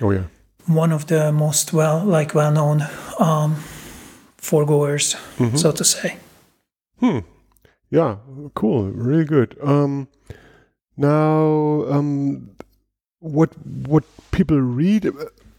Oh 0.00 0.12
yeah. 0.12 0.22
one 0.66 0.92
of 0.94 1.06
the 1.06 1.32
most 1.32 1.72
well 1.72 2.04
like 2.04 2.32
well 2.34 2.52
known 2.52 2.82
um, 3.18 3.56
foregoers, 4.38 5.16
so 5.56 5.72
to 5.72 5.84
say. 5.84 6.16
Hmm. 7.00 7.18
Yeah. 7.90 8.16
Cool. 8.54 8.90
Really 8.90 9.24
good. 9.24 9.56
Um. 9.62 10.08
Now, 10.96 11.84
um, 11.88 12.50
what 13.20 13.50
what 13.86 14.04
people 14.32 14.60
read 14.60 15.08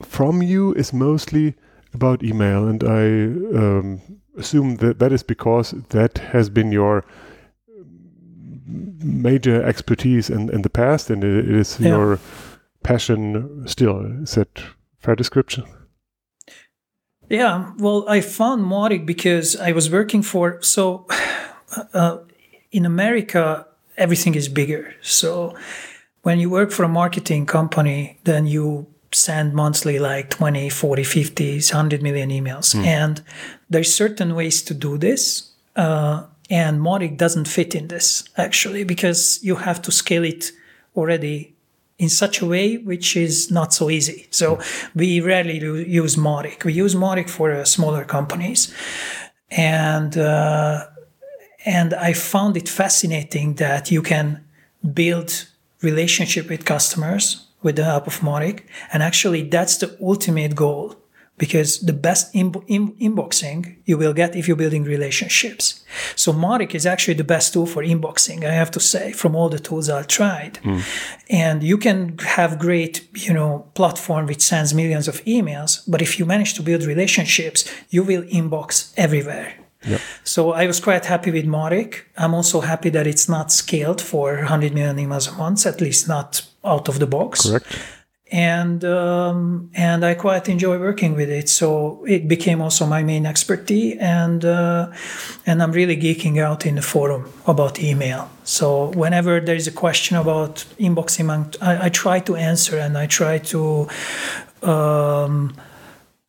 from 0.02 0.42
you 0.42 0.74
is 0.74 0.92
mostly 0.94 1.56
about 1.94 2.24
email, 2.24 2.68
and 2.68 2.84
I 2.84 3.58
um, 3.58 4.02
assume 4.38 4.76
that 4.78 5.00
that 5.00 5.12
is 5.12 5.24
because 5.24 5.72
that 5.89 6.18
has 6.18 6.50
been 6.50 6.72
your 6.72 7.04
major 9.02 9.63
expertise 9.63 10.30
in, 10.30 10.50
in 10.54 10.62
the 10.62 10.70
past, 10.70 11.10
and 11.10 11.24
it 11.24 11.50
is 11.50 11.80
Yeah. 11.80 11.89
your 11.89 12.20
passion 12.84 13.63
still. 13.68 14.06
Is 14.24 14.36
that 14.36 14.62
fair 15.00 15.15
description? 15.15 15.63
Yeah, 17.30 17.72
well, 17.78 18.06
I 18.10 18.22
found 18.22 18.65
Mautic 18.65 19.06
because 19.06 19.56
I 19.56 19.72
was 19.72 19.89
working 19.89 20.22
for 20.24 20.62
so 20.62 21.06
uh, 21.94 22.18
in 22.72 22.86
America 22.86 23.66
everything 23.98 24.34
is 24.36 24.48
bigger. 24.48 24.96
So 25.02 25.56
when 26.24 26.40
you 26.40 26.50
work 26.50 26.72
for 26.72 26.84
a 26.84 26.90
marketing 26.90 27.46
company, 27.46 28.18
then 28.24 28.48
you 28.48 28.88
send 29.12 29.54
monthly 29.54 30.00
like 30.00 30.30
20, 30.30 30.70
40, 30.70 31.04
50, 31.04 31.56
100 31.56 32.02
million 32.02 32.30
emails. 32.30 32.76
And 32.86 33.22
there's 33.70 33.94
certain 33.94 34.36
ways 34.36 34.62
to 34.64 34.74
do 34.74 34.98
this. 34.98 35.52
Uh, 35.76 36.26
and 36.50 36.80
Mautic 36.80 37.18
doesn't 37.18 37.48
fit 37.48 37.76
in 37.76 37.90
this 37.90 38.24
actually 38.38 38.84
because 38.84 39.40
you 39.44 39.56
have 39.56 39.82
to 39.84 39.92
scale 39.92 40.24
it 40.24 40.52
already 40.96 41.54
in 42.00 42.10
such 42.10 42.42
a 42.42 42.46
way 42.46 42.78
which 42.78 43.16
is 43.16 43.52
not 43.52 43.74
so 43.74 43.90
easy. 43.90 44.28
So 44.32 44.60
we 44.96 45.20
rarely 45.20 45.60
use 45.88 46.16
Mautic. 46.16 46.64
We 46.64 46.74
use 46.74 46.96
Mautic 46.96 47.30
for 47.30 47.52
uh, 47.52 47.66
smaller 47.66 48.06
companies, 48.06 48.74
and 49.52 50.18
uh, 50.18 50.88
and 51.70 51.94
I 51.94 52.14
found 52.14 52.58
it 52.58 52.68
fascinating 52.68 53.54
that 53.56 53.92
you 53.92 54.02
can 54.02 54.44
build 54.94 55.30
relationship 55.82 56.50
with 56.50 56.66
customers 56.66 57.46
with 57.62 57.76
the 57.76 57.84
help 57.84 58.08
of 58.08 58.20
Mautic, 58.22 58.62
and 58.92 59.04
actually 59.04 59.44
that's 59.44 59.78
the 59.78 59.96
ultimate 60.02 60.56
goal 60.56 60.96
because 61.38 61.80
the 61.80 61.94
best 61.94 62.34
in, 62.34 62.54
in, 62.68 62.94
inboxing 62.96 63.76
you 63.86 63.98
will 63.98 64.14
get 64.14 64.36
if 64.36 64.48
you're 64.48 64.58
building 64.58 64.84
relationships. 64.84 65.84
So 66.16 66.34
Mautic 66.34 66.74
is 66.74 66.86
actually 66.86 67.14
the 67.14 67.24
best 67.36 67.54
tool 67.54 67.66
for 67.66 67.84
inboxing, 67.84 68.44
I 68.44 68.54
have 68.54 68.72
to 68.72 68.80
say, 68.80 69.12
from 69.12 69.36
all 69.36 69.50
the 69.50 69.60
tools 69.60 69.90
I've 69.90 70.08
tried. 70.08 70.58
Hmm. 70.64 70.80
And 71.30 71.64
you 71.64 71.78
can 71.78 72.18
have 72.20 72.60
great, 72.60 73.08
you 73.14 73.34
know, 73.34 73.70
platform 73.76 74.26
which 74.26 74.42
sends 74.42 74.74
millions 74.74 75.08
of 75.08 75.24
emails, 75.26 75.84
but 75.88 76.02
if 76.02 76.18
you 76.18 76.26
manage 76.26 76.56
to 76.56 76.64
build 76.64 76.84
relationships, 76.84 77.72
you 77.90 78.04
will 78.04 78.24
inbox 78.24 78.94
everywhere. 78.98 79.59
So 80.24 80.52
I 80.52 80.68
was 80.68 80.80
quite 80.80 81.06
happy 81.06 81.32
with 81.32 81.46
Mautic. 81.46 82.02
I'm 82.18 82.34
also 82.34 82.62
happy 82.62 82.89
that 82.89 83.08
it's 83.08 83.30
not 83.30 83.52
scaled 83.52 84.02
for 84.02 84.36
100 84.36 84.74
million 84.74 84.98
emails 84.98 85.34
a 85.34 85.38
month, 85.38 85.65
at 85.65 85.82
least 85.82 86.08
not 86.08 86.46
out 86.63 86.89
of 86.89 87.00
the 87.00 87.08
box 87.08 87.50
Correct. 87.50 87.80
and 88.32 88.84
um, 88.84 89.72
and 89.74 90.06
I 90.06 90.13
quite 90.13 90.50
enjoy 90.50 90.78
working 90.78 91.15
with 91.15 91.30
it. 91.30 91.48
So 91.50 92.04
it 92.06 92.28
became 92.28 92.62
also 92.62 92.86
my 92.86 93.04
main 93.04 93.26
expertise, 93.26 93.98
and 94.00 94.44
uh, 94.44 94.92
and 95.46 95.63
I'm 95.63 95.72
really 95.72 95.98
geeking 95.98 96.39
out 96.39 96.65
in 96.65 96.76
the 96.76 96.82
forum 96.82 97.32
about 97.48 97.80
email. 97.80 98.30
So 98.44 98.92
whenever 98.92 99.39
there 99.39 99.56
is 99.56 99.68
a 99.68 99.72
question 99.72 100.18
about 100.18 100.65
inboxing, 100.78 101.56
I, 101.62 101.86
I 101.86 101.89
try 101.89 102.20
to 102.20 102.36
answer 102.36 102.78
and 102.78 102.98
I 102.98 103.08
try 103.08 103.38
to. 103.54 103.88
Um, 104.62 105.56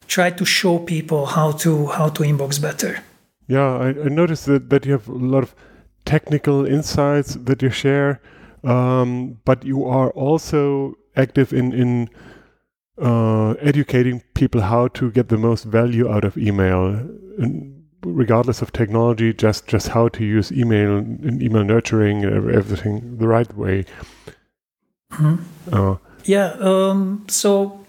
try 0.06 0.30
to 0.30 0.44
show 0.44 0.78
people 0.78 1.26
how 1.26 1.52
to 1.52 1.86
how 1.86 2.08
to 2.08 2.22
inbox 2.22 2.60
better. 2.60 3.02
Yeah, 3.50 3.78
I, 3.78 3.88
I 3.88 4.08
noticed 4.08 4.46
that, 4.46 4.70
that 4.70 4.86
you 4.86 4.92
have 4.92 5.08
a 5.08 5.12
lot 5.12 5.42
of 5.42 5.56
technical 6.04 6.64
insights 6.64 7.34
that 7.34 7.62
you 7.62 7.70
share, 7.70 8.20
um, 8.62 9.38
but 9.44 9.64
you 9.64 9.84
are 9.84 10.10
also 10.10 10.94
active 11.16 11.52
in 11.52 11.72
in 11.72 12.08
uh, 13.02 13.54
educating 13.54 14.22
people 14.34 14.60
how 14.60 14.86
to 14.88 15.10
get 15.10 15.30
the 15.30 15.36
most 15.36 15.64
value 15.64 16.08
out 16.08 16.24
of 16.24 16.38
email, 16.38 17.04
regardless 18.04 18.62
of 18.62 18.72
technology. 18.72 19.32
Just 19.32 19.66
just 19.66 19.88
how 19.88 20.06
to 20.10 20.24
use 20.24 20.52
email 20.52 20.98
and 20.98 21.42
email 21.42 21.64
nurturing 21.64 22.24
and 22.24 22.54
everything 22.54 23.18
the 23.18 23.26
right 23.26 23.52
way. 23.56 23.84
Mm-hmm. 25.10 25.74
Uh, 25.74 25.96
yeah. 26.22 26.54
Um, 26.60 27.26
so, 27.28 27.84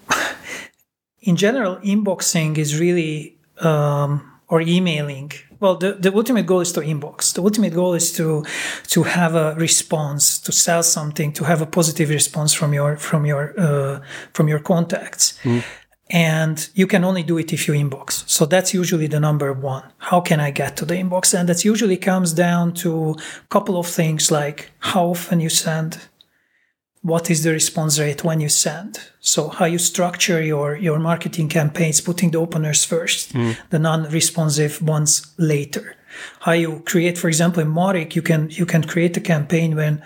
in 1.22 1.36
general, 1.36 1.76
inboxing 1.84 2.58
is 2.58 2.80
really 2.80 3.38
um, 3.60 4.26
or 4.48 4.60
emailing 4.62 5.32
well 5.62 5.76
the, 5.78 5.94
the 5.94 6.14
ultimate 6.14 6.46
goal 6.46 6.62
is 6.62 6.74
to 6.74 6.82
inbox. 6.82 7.34
The 7.34 7.42
ultimate 7.42 7.74
goal 7.74 7.94
is 7.94 8.12
to 8.18 8.44
to 8.88 9.04
have 9.04 9.36
a 9.36 9.56
response 9.56 10.40
to 10.40 10.52
sell 10.52 10.84
something 10.84 11.32
to 11.34 11.44
have 11.46 11.62
a 11.62 11.66
positive 11.66 12.10
response 12.10 12.54
from 12.54 12.74
your 12.74 12.98
from 12.98 13.26
your 13.26 13.44
uh, 13.58 14.02
from 14.34 14.50
your 14.50 14.60
contacts. 14.60 15.40
Mm. 15.44 15.64
and 16.14 16.70
you 16.74 16.88
can 16.88 17.04
only 17.06 17.24
do 17.24 17.38
it 17.38 17.54
if 17.54 17.68
you 17.68 17.74
inbox. 17.74 18.30
So 18.30 18.46
that's 18.46 18.74
usually 18.74 19.08
the 19.08 19.20
number 19.20 19.54
one. 19.54 19.84
How 19.98 20.20
can 20.20 20.40
i 20.42 20.52
get 20.52 20.76
to 20.78 20.86
the 20.86 20.96
inbox? 20.96 21.34
And 21.34 21.48
that 21.48 21.64
usually 21.64 21.98
comes 21.98 22.34
down 22.34 22.74
to 22.84 23.12
a 23.46 23.48
couple 23.50 23.80
of 23.80 23.88
things 23.88 24.30
like 24.30 24.72
how 24.80 25.12
often 25.12 25.40
you 25.40 25.50
send 25.50 26.00
what 27.04 27.32
is 27.32 27.44
the 27.44 27.52
response 27.52 28.00
rate 28.00 28.24
when 28.24 28.40
you 28.40 28.50
send 28.50 29.00
so 29.20 29.50
how 29.50 29.66
you 29.66 29.78
structure 29.78 30.42
your 30.42 30.76
your 30.76 31.00
marketing 31.00 31.50
campaigns 31.50 32.00
putting 32.00 32.32
the 32.32 32.38
openers 32.38 32.86
first 32.86 33.34
mm. 33.34 33.58
the 33.70 33.80
non-responsive 33.80 34.82
ones 34.82 35.34
later 35.38 35.96
how 36.42 36.52
you 36.52 36.82
create 36.86 37.18
for 37.18 37.28
example 37.28 37.62
in 37.62 37.70
Mautic 37.70 38.16
you 38.16 38.22
can 38.22 38.50
you 38.52 38.66
can 38.66 38.84
create 38.84 39.18
a 39.18 39.22
campaign 39.22 39.76
when 39.76 40.02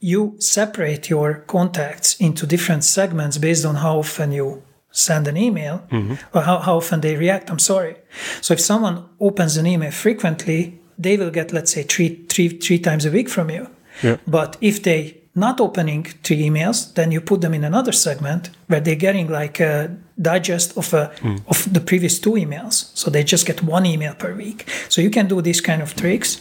you 0.00 0.34
separate 0.38 1.08
your 1.08 1.34
contacts 1.46 2.16
into 2.16 2.46
different 2.46 2.82
segments 2.82 3.38
based 3.38 3.64
on 3.64 3.76
how 3.76 3.98
often 3.98 4.32
you 4.32 4.62
send 4.90 5.28
an 5.28 5.36
email 5.36 5.86
mm-hmm. 5.90 6.14
or 6.36 6.42
how, 6.42 6.58
how 6.58 6.76
often 6.76 7.00
they 7.00 7.16
react 7.16 7.48
i'm 7.50 7.60
sorry 7.60 7.96
so 8.40 8.52
if 8.54 8.60
someone 8.60 9.08
opens 9.20 9.56
an 9.56 9.66
email 9.66 9.92
frequently 9.92 10.80
they 10.98 11.16
will 11.16 11.30
get 11.30 11.52
let's 11.52 11.72
say 11.72 11.84
three 11.84 12.26
three 12.28 12.48
three 12.48 12.78
times 12.78 13.04
a 13.04 13.10
week 13.10 13.28
from 13.28 13.48
you 13.48 13.68
yeah. 14.02 14.16
but 14.26 14.56
if 14.60 14.82
they 14.82 15.21
not 15.34 15.60
opening 15.60 16.04
three 16.22 16.42
emails, 16.42 16.92
then 16.94 17.10
you 17.10 17.20
put 17.20 17.40
them 17.40 17.54
in 17.54 17.64
another 17.64 17.92
segment 17.92 18.50
where 18.66 18.80
they're 18.80 18.94
getting 18.94 19.28
like 19.30 19.60
a 19.60 19.96
digest 20.20 20.76
of 20.76 20.92
a, 20.92 21.10
mm. 21.20 21.40
of 21.48 21.72
the 21.72 21.80
previous 21.80 22.18
two 22.18 22.32
emails. 22.32 22.90
So 22.94 23.10
they 23.10 23.24
just 23.24 23.46
get 23.46 23.62
one 23.62 23.86
email 23.86 24.14
per 24.14 24.34
week. 24.34 24.68
So 24.88 25.00
you 25.00 25.10
can 25.10 25.28
do 25.28 25.40
these 25.40 25.60
kind 25.60 25.80
of 25.80 25.94
tricks. 25.94 26.40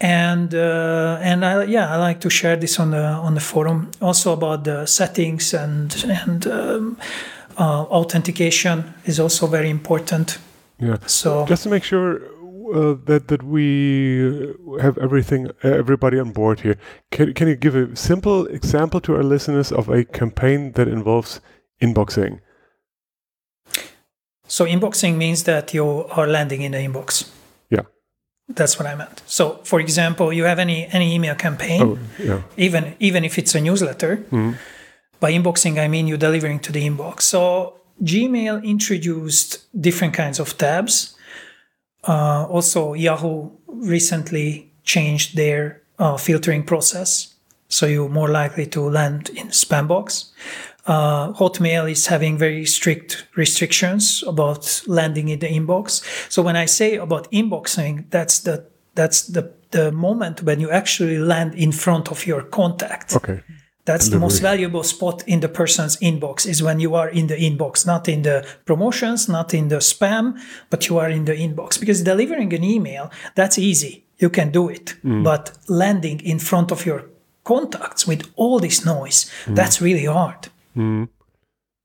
And 0.00 0.54
uh, 0.54 1.18
and 1.20 1.44
I, 1.44 1.64
yeah, 1.64 1.92
I 1.92 1.96
like 1.96 2.20
to 2.20 2.30
share 2.30 2.56
this 2.56 2.78
on 2.78 2.92
the 2.92 3.02
on 3.02 3.34
the 3.34 3.40
forum 3.40 3.90
also 4.00 4.32
about 4.32 4.62
the 4.62 4.86
settings 4.86 5.52
and 5.52 5.92
and 6.04 6.46
um, 6.46 6.96
uh, 7.58 7.82
authentication 7.90 8.94
is 9.06 9.18
also 9.18 9.48
very 9.48 9.68
important. 9.68 10.38
Yeah. 10.78 10.98
So 11.06 11.46
just 11.46 11.64
to 11.64 11.68
make 11.68 11.82
sure 11.82 12.20
uh, 12.74 12.96
that 13.04 13.28
that 13.28 13.42
we 13.42 14.54
have 14.80 14.98
everything 14.98 15.50
everybody 15.62 16.18
on 16.18 16.32
board 16.32 16.60
here. 16.60 16.76
Can 17.10 17.34
can 17.34 17.48
you 17.48 17.56
give 17.56 17.74
a 17.74 17.96
simple 17.96 18.46
example 18.46 19.00
to 19.00 19.14
our 19.16 19.22
listeners 19.22 19.72
of 19.72 19.88
a 19.88 20.04
campaign 20.04 20.72
that 20.72 20.88
involves 20.88 21.40
inboxing? 21.80 22.40
So 24.46 24.64
inboxing 24.64 25.16
means 25.16 25.44
that 25.44 25.74
you 25.74 26.06
are 26.10 26.26
landing 26.26 26.62
in 26.62 26.72
the 26.72 26.78
inbox. 26.78 27.30
Yeah. 27.70 27.82
That's 28.48 28.78
what 28.78 28.88
I 28.88 28.94
meant. 28.94 29.22
So, 29.26 29.60
for 29.64 29.78
example, 29.78 30.32
you 30.32 30.44
have 30.44 30.58
any 30.58 30.86
any 30.92 31.14
email 31.14 31.34
campaign, 31.34 31.82
oh, 31.82 31.98
yeah. 32.18 32.42
even 32.56 32.94
even 32.98 33.24
if 33.24 33.38
it's 33.38 33.54
a 33.54 33.60
newsletter. 33.60 34.16
Mm-hmm. 34.16 34.52
By 35.20 35.32
inboxing, 35.32 35.78
I 35.78 35.88
mean 35.88 36.06
you 36.06 36.16
delivering 36.16 36.60
to 36.60 36.72
the 36.72 36.86
inbox. 36.86 37.22
So 37.22 37.74
Gmail 38.02 38.62
introduced 38.62 39.66
different 39.80 40.14
kinds 40.14 40.38
of 40.38 40.56
tabs 40.56 41.17
uh, 42.08 42.46
also, 42.48 42.94
Yahoo 42.94 43.50
recently 43.66 44.72
changed 44.82 45.36
their 45.36 45.82
uh, 45.98 46.16
filtering 46.16 46.62
process, 46.62 47.34
so 47.68 47.86
you're 47.86 48.08
more 48.08 48.28
likely 48.28 48.66
to 48.66 48.80
land 48.80 49.28
in 49.30 49.48
spam 49.48 49.86
box. 49.86 50.32
Uh, 50.86 51.34
Hotmail 51.34 51.90
is 51.90 52.06
having 52.06 52.38
very 52.38 52.64
strict 52.64 53.26
restrictions 53.36 54.24
about 54.26 54.82
landing 54.86 55.28
in 55.28 55.38
the 55.38 55.48
inbox. 55.48 56.02
So 56.32 56.40
when 56.40 56.56
I 56.56 56.64
say 56.64 56.96
about 56.96 57.30
inboxing, 57.30 58.06
that's 58.08 58.38
the 58.38 58.64
that's 58.94 59.26
the 59.26 59.52
the 59.70 59.92
moment 59.92 60.42
when 60.42 60.60
you 60.60 60.70
actually 60.70 61.18
land 61.18 61.54
in 61.54 61.72
front 61.72 62.10
of 62.10 62.26
your 62.26 62.42
contact. 62.42 63.14
Okay. 63.16 63.42
That's 63.88 64.04
Delivery. 64.04 64.18
the 64.18 64.24
most 64.26 64.38
valuable 64.42 64.82
spot 64.82 65.24
in 65.26 65.40
the 65.40 65.48
person's 65.48 65.96
inbox 65.96 66.46
is 66.46 66.62
when 66.62 66.78
you 66.78 66.94
are 66.94 67.08
in 67.08 67.26
the 67.26 67.36
inbox, 67.36 67.86
not 67.86 68.06
in 68.06 68.20
the 68.20 68.46
promotions, 68.66 69.30
not 69.30 69.54
in 69.54 69.68
the 69.68 69.76
spam, 69.76 70.38
but 70.68 70.88
you 70.88 70.98
are 70.98 71.08
in 71.08 71.24
the 71.24 71.32
inbox. 71.32 71.80
Because 71.80 72.02
delivering 72.02 72.52
an 72.52 72.62
email, 72.62 73.10
that's 73.34 73.58
easy. 73.58 74.04
You 74.18 74.28
can 74.28 74.50
do 74.50 74.68
it. 74.68 74.94
Mm. 75.02 75.24
But 75.24 75.56
landing 75.68 76.20
in 76.20 76.38
front 76.38 76.70
of 76.70 76.84
your 76.84 77.06
contacts 77.44 78.06
with 78.06 78.30
all 78.36 78.60
this 78.60 78.84
noise, 78.84 79.30
mm. 79.46 79.56
that's 79.56 79.80
really 79.80 80.04
hard. 80.04 80.48
Mm. 80.76 81.08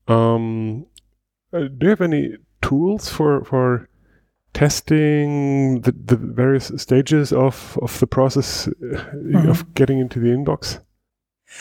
Um, 0.09 0.85
uh, 1.53 1.59
do 1.77 1.85
you 1.85 1.89
have 1.89 2.01
any 2.01 2.35
tools 2.61 3.07
for, 3.07 3.45
for 3.45 3.87
testing 4.53 5.79
the, 5.81 5.93
the 5.93 6.17
various 6.17 6.69
stages 6.75 7.31
of, 7.31 7.79
of 7.81 7.97
the 8.01 8.07
process 8.07 8.67
uh, 8.67 8.71
mm-hmm. 8.71 9.49
of 9.49 9.73
getting 9.73 9.99
into 9.99 10.19
the 10.19 10.27
inbox? 10.27 10.79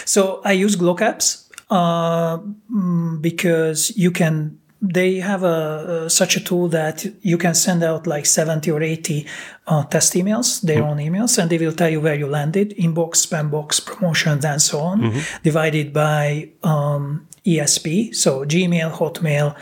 So 0.05 0.41
I 0.45 0.53
use 0.53 0.77
GlockApps 0.77 1.49
uh, 1.71 2.39
mm, 2.39 3.21
because 3.21 3.97
you 3.97 4.11
can. 4.11 4.59
They 4.85 5.21
have 5.21 5.45
a, 5.45 6.11
such 6.11 6.37
a 6.37 6.41
tool 6.41 6.67
that 6.71 7.07
you 7.23 7.39
can 7.39 7.55
send 7.55 7.85
out 7.85 8.09
like 8.09 8.27
70 8.27 8.69
or 8.69 8.83
80 8.83 9.25
uh, 9.69 9.85
test 9.85 10.15
emails, 10.15 10.61
their 10.61 10.83
mm-hmm. 10.83 10.91
own 10.91 10.97
emails, 10.97 11.39
and 11.39 11.49
they 11.49 11.57
will 11.57 11.73
tell 11.73 11.89
you 11.89 12.01
where 12.01 12.17
you 12.17 12.27
landed, 12.27 12.75
inbox, 12.77 13.25
spam 13.25 13.49
box, 13.49 13.79
promotions, 13.79 14.45
and 14.45 14.61
so 14.61 14.81
on, 14.81 15.03
mm-hmm. 15.03 15.43
divided 15.45 15.93
by 15.93 16.51
um, 16.65 17.29
ESP, 17.47 18.13
so 18.13 18.45
Gmail, 18.45 18.91
Hotmail, 18.91 19.57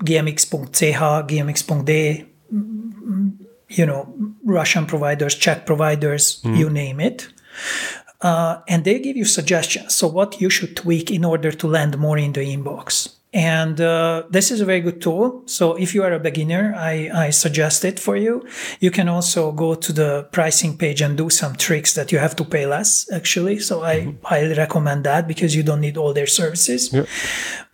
gmx.ch, 0.00 1.28
gmx.de, 1.28 2.26
mm, 2.50 3.32
you 3.68 3.84
know, 3.84 4.14
Russian 4.46 4.86
providers, 4.86 5.34
Czech 5.34 5.66
providers, 5.66 6.40
mm-hmm. 6.40 6.56
you 6.56 6.70
name 6.70 7.00
it 7.00 7.28
uh, 8.24 8.62
and 8.66 8.84
they 8.84 8.98
give 8.98 9.16
you 9.16 9.26
suggestions. 9.26 9.94
So, 9.94 10.08
what 10.08 10.40
you 10.40 10.48
should 10.48 10.76
tweak 10.76 11.10
in 11.10 11.24
order 11.24 11.52
to 11.52 11.66
land 11.68 11.98
more 11.98 12.18
in 12.18 12.32
the 12.32 12.40
inbox. 12.40 13.14
And 13.34 13.80
uh, 13.80 14.22
this 14.30 14.52
is 14.52 14.60
a 14.60 14.64
very 14.64 14.80
good 14.80 15.02
tool. 15.02 15.42
So 15.46 15.74
if 15.74 15.92
you 15.92 16.04
are 16.04 16.12
a 16.12 16.20
beginner, 16.20 16.72
I, 16.76 17.10
I 17.12 17.30
suggest 17.30 17.84
it 17.84 17.98
for 17.98 18.16
you. 18.16 18.46
You 18.78 18.92
can 18.92 19.08
also 19.08 19.50
go 19.50 19.74
to 19.74 19.92
the 19.92 20.28
pricing 20.30 20.78
page 20.78 21.00
and 21.00 21.18
do 21.18 21.28
some 21.30 21.56
tricks 21.56 21.94
that 21.94 22.12
you 22.12 22.18
have 22.18 22.36
to 22.36 22.44
pay 22.44 22.64
less, 22.64 23.10
actually. 23.12 23.58
So 23.58 23.82
I 23.82 23.96
mm-hmm. 23.96 24.24
highly 24.24 24.54
recommend 24.54 25.02
that 25.04 25.26
because 25.26 25.56
you 25.56 25.64
don't 25.64 25.80
need 25.80 25.96
all 25.96 26.12
their 26.12 26.28
services. 26.28 26.94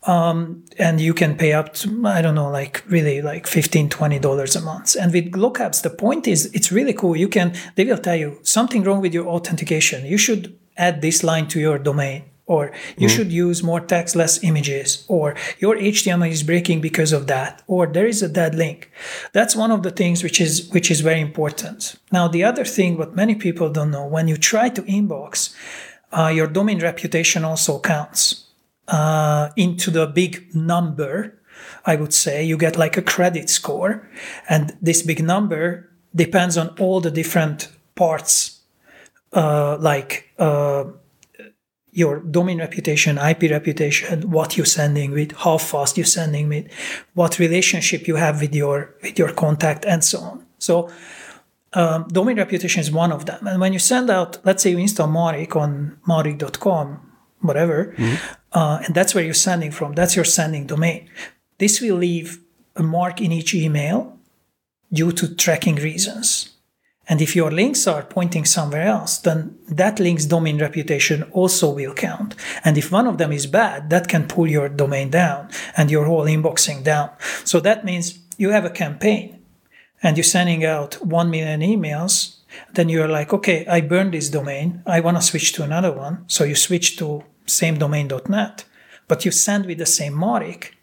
Um, 0.04 0.64
and 0.78 0.98
you 0.98 1.12
can 1.12 1.36
pay 1.36 1.52
up 1.52 1.74
to, 1.74 2.06
I 2.06 2.22
don't 2.22 2.36
know, 2.36 2.50
like 2.50 2.82
really 2.88 3.20
like 3.20 3.46
15 3.46 3.90
$20 3.90 4.56
a 4.56 4.60
month. 4.62 4.96
And 4.98 5.12
with 5.12 5.30
GlockApps, 5.30 5.82
the 5.82 5.90
point 5.90 6.26
is 6.26 6.46
it's 6.54 6.72
really 6.72 6.94
cool. 6.94 7.14
You 7.14 7.28
can, 7.28 7.54
they 7.74 7.84
will 7.84 7.98
tell 7.98 8.16
you 8.16 8.38
something 8.42 8.82
wrong 8.82 9.02
with 9.02 9.12
your 9.12 9.26
authentication. 9.26 10.06
You 10.06 10.16
should 10.16 10.58
add 10.78 11.02
this 11.02 11.22
line 11.22 11.48
to 11.48 11.60
your 11.60 11.78
domain 11.78 12.29
or 12.50 12.72
you 12.98 13.06
mm. 13.06 13.14
should 13.14 13.30
use 13.30 13.62
more 13.62 13.80
text, 13.80 14.16
less 14.16 14.42
images, 14.42 15.04
or 15.06 15.36
your 15.60 15.76
HTML 15.76 16.28
is 16.28 16.42
breaking 16.42 16.80
because 16.80 17.12
of 17.12 17.28
that, 17.28 17.62
or 17.68 17.86
there 17.86 18.08
is 18.08 18.22
a 18.22 18.28
dead 18.28 18.56
link. 18.56 18.90
That's 19.32 19.54
one 19.54 19.70
of 19.70 19.84
the 19.84 19.92
things 19.92 20.24
which 20.24 20.40
is 20.40 20.68
which 20.74 20.90
is 20.90 21.00
very 21.00 21.20
important. 21.20 21.94
Now, 22.10 22.26
the 22.26 22.42
other 22.42 22.64
thing 22.64 22.98
what 22.98 23.14
many 23.14 23.36
people 23.36 23.70
don't 23.70 23.92
know 23.92 24.04
when 24.04 24.26
you 24.26 24.36
try 24.36 24.68
to 24.68 24.82
inbox, 24.82 25.54
uh, 26.10 26.32
your 26.34 26.48
domain 26.48 26.80
reputation 26.80 27.44
also 27.44 27.78
counts 27.78 28.48
uh, 28.88 29.50
into 29.56 29.92
the 29.92 30.06
big 30.06 30.52
number. 30.52 31.38
I 31.86 31.94
would 31.94 32.12
say 32.12 32.44
you 32.44 32.56
get 32.56 32.76
like 32.76 32.96
a 32.96 33.02
credit 33.14 33.48
score, 33.48 34.10
and 34.48 34.76
this 34.82 35.02
big 35.02 35.22
number 35.22 35.88
depends 36.12 36.56
on 36.56 36.68
all 36.80 37.00
the 37.00 37.12
different 37.12 37.68
parts, 37.94 38.60
uh, 39.32 39.76
like 39.78 40.32
uh, 40.38 40.84
your 41.92 42.20
domain 42.20 42.58
reputation, 42.58 43.18
IP 43.18 43.42
reputation, 43.50 44.30
what 44.30 44.56
you're 44.56 44.66
sending 44.66 45.10
with, 45.10 45.32
how 45.32 45.58
fast 45.58 45.96
you're 45.96 46.06
sending 46.06 46.48
with, 46.48 46.70
what 47.14 47.38
relationship 47.38 48.06
you 48.06 48.16
have 48.16 48.40
with 48.40 48.54
your 48.54 48.94
with 49.02 49.18
your 49.18 49.32
contact, 49.32 49.84
and 49.84 50.04
so 50.04 50.20
on. 50.20 50.46
So 50.58 50.90
um, 51.72 52.08
domain 52.08 52.36
reputation 52.36 52.80
is 52.80 52.90
one 52.90 53.12
of 53.12 53.26
them. 53.26 53.46
And 53.46 53.60
when 53.60 53.72
you 53.72 53.78
send 53.78 54.10
out, 54.10 54.38
let's 54.44 54.62
say 54.62 54.70
you 54.70 54.78
install 54.78 55.08
Mautic 55.08 55.56
on 55.56 55.98
Mautic.com, 56.06 57.12
whatever, 57.40 57.94
mm-hmm. 57.96 58.34
uh, 58.52 58.82
and 58.84 58.94
that's 58.94 59.14
where 59.14 59.24
you're 59.24 59.34
sending 59.34 59.70
from. 59.70 59.94
That's 59.94 60.16
your 60.16 60.24
sending 60.24 60.66
domain. 60.66 61.08
This 61.58 61.80
will 61.80 61.96
leave 61.96 62.40
a 62.76 62.82
mark 62.82 63.20
in 63.20 63.32
each 63.32 63.54
email 63.54 64.18
due 64.92 65.12
to 65.12 65.34
tracking 65.34 65.76
reasons. 65.76 66.49
And 67.10 67.20
if 67.20 67.34
your 67.34 67.50
links 67.50 67.88
are 67.88 68.04
pointing 68.04 68.44
somewhere 68.44 68.86
else, 68.86 69.18
then 69.18 69.58
that 69.66 69.98
link's 69.98 70.26
domain 70.26 70.60
reputation 70.60 71.24
also 71.32 71.68
will 71.74 71.92
count. 71.92 72.36
And 72.64 72.78
if 72.78 72.92
one 72.92 73.08
of 73.08 73.18
them 73.18 73.32
is 73.32 73.48
bad, 73.48 73.90
that 73.90 74.06
can 74.06 74.28
pull 74.28 74.46
your 74.46 74.68
domain 74.68 75.10
down 75.10 75.50
and 75.76 75.90
your 75.90 76.04
whole 76.04 76.26
inboxing 76.26 76.84
down. 76.84 77.10
So 77.44 77.58
that 77.60 77.84
means 77.84 78.20
you 78.38 78.50
have 78.50 78.64
a 78.64 78.70
campaign 78.70 79.40
and 80.04 80.16
you're 80.16 80.22
sending 80.22 80.64
out 80.64 81.04
1 81.04 81.30
million 81.30 81.62
emails. 81.62 82.36
Then 82.74 82.88
you're 82.88 83.08
like, 83.08 83.32
okay, 83.32 83.66
I 83.66 83.80
burned 83.80 84.14
this 84.14 84.30
domain. 84.30 84.84
I 84.86 85.00
want 85.00 85.16
to 85.16 85.22
switch 85.22 85.52
to 85.54 85.64
another 85.64 85.90
one. 85.90 86.24
So 86.28 86.44
you 86.44 86.54
switch 86.54 86.96
to 86.98 87.24
same 87.44 87.76
domain.net, 87.76 88.64
but 89.08 89.24
you 89.24 89.32
send 89.32 89.66
with 89.66 89.78
the 89.78 89.86
same 89.86 90.14
Mautic 90.14 90.74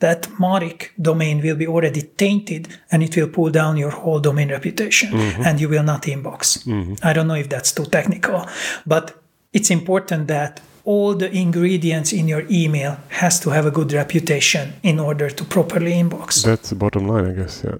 that 0.00 0.22
Mautic 0.38 0.90
domain 1.00 1.40
will 1.42 1.56
be 1.56 1.66
already 1.66 2.02
tainted 2.02 2.68
and 2.90 3.02
it 3.02 3.16
will 3.16 3.28
pull 3.28 3.50
down 3.50 3.76
your 3.76 3.90
whole 3.90 4.20
domain 4.20 4.50
reputation 4.50 5.10
mm-hmm. 5.10 5.42
and 5.42 5.60
you 5.60 5.68
will 5.68 5.82
not 5.82 6.02
inbox. 6.02 6.64
Mm-hmm. 6.64 6.94
I 7.02 7.12
don't 7.12 7.28
know 7.28 7.34
if 7.34 7.48
that's 7.48 7.72
too 7.72 7.86
technical, 7.86 8.46
but 8.86 9.14
it's 9.52 9.70
important 9.70 10.28
that 10.28 10.60
all 10.84 11.14
the 11.14 11.30
ingredients 11.30 12.12
in 12.12 12.26
your 12.26 12.44
email 12.50 12.98
has 13.08 13.38
to 13.40 13.50
have 13.50 13.66
a 13.66 13.70
good 13.70 13.92
reputation 13.92 14.72
in 14.82 14.98
order 14.98 15.28
to 15.28 15.44
properly 15.44 15.92
inbox. 15.92 16.44
That's 16.44 16.70
the 16.70 16.74
bottom 16.74 17.06
line, 17.06 17.26
I 17.26 17.32
guess. 17.32 17.62
Yeah. 17.64 17.78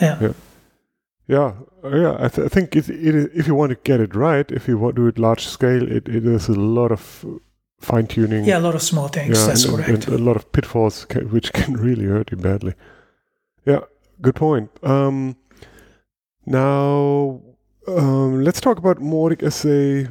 Yeah. 0.00 0.18
Yeah. 0.20 0.32
Yeah, 1.28 1.54
yeah. 1.82 2.16
I, 2.20 2.28
th- 2.28 2.46
I 2.46 2.48
think 2.48 2.76
it, 2.76 2.88
it, 2.88 3.30
if 3.34 3.48
you 3.48 3.54
want 3.54 3.70
to 3.70 3.78
get 3.82 4.00
it 4.00 4.14
right, 4.14 4.48
if 4.52 4.68
you 4.68 4.78
want 4.78 4.94
to 4.96 5.02
do 5.02 5.08
it 5.08 5.18
large 5.18 5.46
scale, 5.46 5.82
it, 5.82 6.08
it 6.08 6.24
is 6.24 6.48
a 6.48 6.54
lot 6.54 6.92
of 6.92 7.24
fine 7.80 8.06
tuning. 8.06 8.44
Yeah, 8.44 8.58
a 8.58 8.60
lot 8.60 8.74
of 8.74 8.82
small 8.82 9.08
things. 9.08 9.38
Yeah, 9.38 9.46
that's 9.46 9.64
and, 9.64 9.74
correct. 9.74 10.06
And 10.06 10.20
a 10.20 10.22
lot 10.22 10.36
of 10.36 10.50
pitfalls 10.52 11.04
can, 11.04 11.30
which 11.30 11.52
can 11.58 11.74
really 11.74 12.04
hurt 12.04 12.30
you 12.30 12.36
badly. 12.36 12.74
Yeah, 13.64 13.80
good 14.20 14.34
point. 14.34 14.70
Um, 14.82 15.36
now, 16.44 17.42
um, 17.88 18.42
let's 18.42 18.60
talk 18.60 18.78
about 18.78 18.98
Mautic 18.98 19.42
as 19.42 19.64
a 19.64 20.08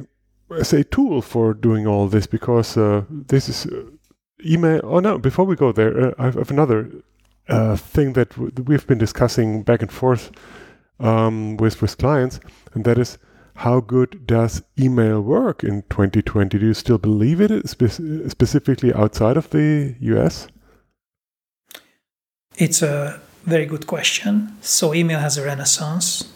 as 0.50 0.72
a 0.72 0.84
tool 0.84 1.22
for 1.22 1.54
doing 1.54 1.86
all 1.86 2.06
this 2.08 2.26
because 2.26 2.76
uh, 2.76 3.04
this 3.10 3.48
is 3.48 3.66
uh, 3.66 3.82
email. 4.44 4.80
Oh 4.84 5.00
no! 5.00 5.18
Before 5.18 5.44
we 5.44 5.56
go 5.56 5.72
there, 5.72 6.08
uh, 6.08 6.14
I 6.18 6.24
have 6.24 6.50
another 6.50 6.90
uh, 7.48 7.76
thing 7.76 8.12
that 8.12 8.30
w- 8.30 8.52
we've 8.66 8.86
been 8.86 8.98
discussing 8.98 9.62
back 9.62 9.82
and 9.82 9.90
forth 9.90 10.30
um, 11.00 11.56
with 11.56 11.80
with 11.80 11.98
clients, 11.98 12.40
and 12.74 12.84
that 12.84 12.98
is 12.98 13.18
how 13.56 13.80
good 13.80 14.26
does 14.26 14.62
email 14.78 15.20
work 15.20 15.64
in 15.64 15.82
2020? 15.90 16.58
Do 16.58 16.66
you 16.66 16.74
still 16.74 16.98
believe 16.98 17.40
it, 17.40 17.68
spe- 17.68 18.30
specifically 18.30 18.92
outside 18.92 19.36
of 19.36 19.50
the 19.50 19.96
US? 20.00 20.48
It's 22.56 22.82
a 22.82 23.20
very 23.44 23.66
good 23.66 23.86
question. 23.86 24.56
So, 24.60 24.94
email 24.94 25.20
has 25.20 25.38
a 25.38 25.44
renaissance 25.44 26.32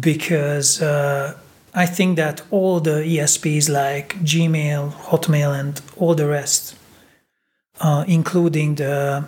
because 0.00 0.80
uh, 0.80 1.36
I 1.74 1.86
think 1.86 2.16
that 2.16 2.42
all 2.50 2.80
the 2.80 3.02
ESPs 3.02 3.68
like 3.68 4.16
Gmail, 4.22 4.92
Hotmail, 4.92 5.58
and 5.58 5.80
all 5.96 6.14
the 6.14 6.26
rest, 6.26 6.76
uh, 7.80 8.04
including 8.06 8.76
the 8.76 9.24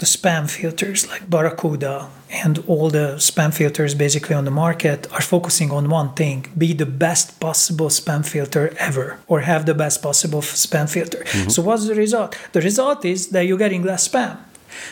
the 0.00 0.06
spam 0.06 0.48
filters 0.48 1.06
like 1.08 1.28
Barracuda 1.28 2.08
and 2.30 2.64
all 2.66 2.88
the 2.88 3.16
spam 3.18 3.52
filters 3.52 3.94
basically 3.94 4.34
on 4.34 4.46
the 4.46 4.50
market 4.50 5.06
are 5.12 5.20
focusing 5.20 5.70
on 5.70 5.90
one 5.90 6.14
thing 6.14 6.46
be 6.56 6.72
the 6.72 6.86
best 6.86 7.38
possible 7.38 7.88
spam 7.88 8.24
filter 8.26 8.74
ever 8.78 9.18
or 9.26 9.40
have 9.40 9.66
the 9.66 9.74
best 9.74 10.02
possible 10.02 10.40
spam 10.40 10.88
filter. 10.88 11.18
Mm-hmm. 11.18 11.50
So, 11.50 11.60
what's 11.62 11.86
the 11.86 11.94
result? 11.94 12.34
The 12.52 12.62
result 12.62 13.04
is 13.04 13.28
that 13.28 13.42
you're 13.46 13.58
getting 13.58 13.82
less 13.82 14.08
spam. 14.08 14.38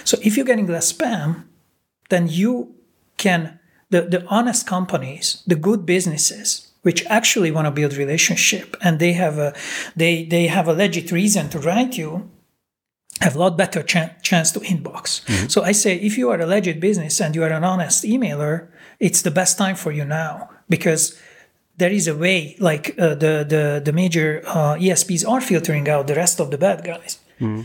So, 0.04 0.18
if 0.22 0.36
you're 0.36 0.50
getting 0.52 0.66
less 0.66 0.92
spam, 0.92 1.44
then 2.10 2.28
you 2.28 2.74
can, 3.16 3.58
the, 3.88 4.02
the 4.02 4.26
honest 4.26 4.66
companies, 4.66 5.42
the 5.46 5.56
good 5.56 5.86
businesses, 5.86 6.70
which 6.82 7.06
actually 7.06 7.50
want 7.50 7.66
to 7.66 7.70
build 7.70 7.94
relationship 7.94 8.76
and 8.82 8.98
they 8.98 9.14
have 9.14 9.38
a 9.38 9.54
they 9.96 10.24
they 10.24 10.48
have 10.48 10.68
a 10.68 10.74
legit 10.74 11.10
reason 11.10 11.48
to 11.48 11.58
write 11.58 11.96
you 11.96 12.30
have 13.20 13.36
a 13.36 13.38
lot 13.38 13.56
better 13.56 13.82
ch- 13.82 14.22
chance 14.22 14.52
to 14.52 14.60
inbox. 14.60 15.24
Mm-hmm. 15.24 15.48
So 15.48 15.62
I 15.62 15.72
say, 15.72 15.96
if 15.96 16.16
you 16.18 16.30
are 16.30 16.40
a 16.40 16.46
legit 16.46 16.80
business 16.80 17.20
and 17.20 17.34
you 17.34 17.42
are 17.42 17.50
an 17.50 17.64
honest 17.64 18.04
emailer, 18.04 18.68
it's 19.00 19.22
the 19.22 19.30
best 19.30 19.58
time 19.58 19.76
for 19.76 19.92
you 19.92 20.04
now 20.04 20.50
because 20.68 21.18
there 21.76 21.90
is 21.90 22.08
a 22.08 22.16
way, 22.16 22.56
like 22.58 22.94
uh, 22.98 23.14
the 23.14 23.44
the 23.48 23.82
the 23.84 23.92
major 23.92 24.42
uh, 24.46 24.74
ESPs 24.74 25.26
are 25.28 25.40
filtering 25.40 25.88
out 25.88 26.06
the 26.06 26.14
rest 26.14 26.40
of 26.40 26.50
the 26.50 26.58
bad 26.58 26.84
guys. 26.84 27.18
Mm-hmm. 27.40 27.62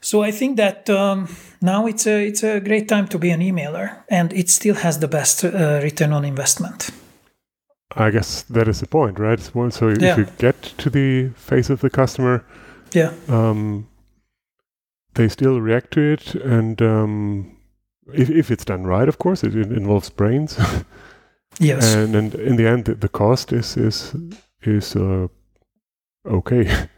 So 0.00 0.22
I 0.22 0.30
think 0.30 0.56
that 0.56 0.88
um, 0.88 1.28
now 1.60 1.86
it's 1.86 2.06
a 2.06 2.26
it's 2.26 2.44
a 2.44 2.60
great 2.60 2.88
time 2.88 3.08
to 3.08 3.18
be 3.18 3.30
an 3.30 3.40
emailer, 3.40 4.04
and 4.08 4.32
it 4.32 4.48
still 4.48 4.76
has 4.76 5.00
the 5.00 5.08
best 5.08 5.44
uh, 5.44 5.80
return 5.82 6.12
on 6.12 6.24
investment. 6.24 6.90
I 7.96 8.10
guess 8.10 8.42
that 8.42 8.68
is 8.68 8.80
the 8.80 8.86
point, 8.86 9.18
right? 9.18 9.40
So 9.40 9.88
if 9.88 10.00
yeah. 10.00 10.16
you 10.16 10.26
get 10.38 10.62
to 10.78 10.90
the 10.90 11.30
face 11.36 11.70
of 11.70 11.80
the 11.80 11.90
customer, 11.90 12.44
yeah. 12.92 13.12
Um, 13.28 13.88
they 15.16 15.28
still 15.28 15.60
react 15.60 15.92
to 15.92 16.00
it, 16.00 16.34
and 16.34 16.80
um, 16.80 17.56
if 18.14 18.30
if 18.30 18.50
it's 18.50 18.64
done 18.64 18.84
right, 18.84 19.08
of 19.08 19.18
course, 19.18 19.42
it, 19.42 19.56
it 19.56 19.72
involves 19.72 20.10
brains. 20.10 20.58
yes, 21.58 21.94
and 21.94 22.14
and 22.14 22.34
in 22.34 22.56
the 22.56 22.66
end, 22.66 22.84
the, 22.84 22.94
the 22.94 23.08
cost 23.08 23.52
is 23.52 23.76
is 23.76 24.14
is 24.62 24.94
uh, 24.94 25.26
okay. 26.26 26.88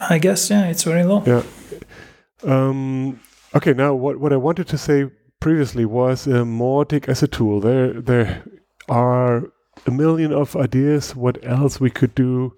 I 0.00 0.18
guess 0.18 0.50
yeah, 0.50 0.66
it's 0.66 0.84
very 0.84 1.04
low. 1.04 1.22
Yeah. 1.26 1.42
Um, 2.44 3.20
okay, 3.54 3.72
now 3.72 3.94
what 3.94 4.20
what 4.20 4.32
I 4.32 4.36
wanted 4.36 4.68
to 4.68 4.78
say 4.78 5.10
previously 5.40 5.84
was 5.84 6.26
uh, 6.26 6.44
Mautic 6.44 7.08
as 7.08 7.22
a 7.22 7.28
tool. 7.28 7.60
There 7.60 7.92
there 7.94 8.42
are 8.88 9.50
a 9.86 9.90
million 9.90 10.32
of 10.32 10.56
ideas 10.56 11.14
what 11.14 11.38
else 11.44 11.80
we 11.80 11.90
could 11.90 12.14
do 12.14 12.52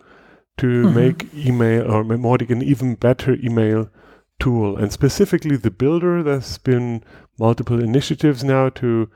to 0.58 0.66
mm-hmm. 0.66 0.94
make 0.94 1.34
email 1.34 1.90
or 1.90 2.04
Mautic 2.04 2.50
an 2.50 2.62
even 2.62 2.94
better 2.94 3.36
email 3.42 3.90
tool. 4.40 4.76
And 4.76 4.92
specifically 4.92 5.56
the 5.56 5.70
builder, 5.70 6.22
there's 6.22 6.58
been 6.58 7.04
multiple 7.38 7.80
initiatives 7.80 8.42
now 8.42 8.70
to 8.70 9.10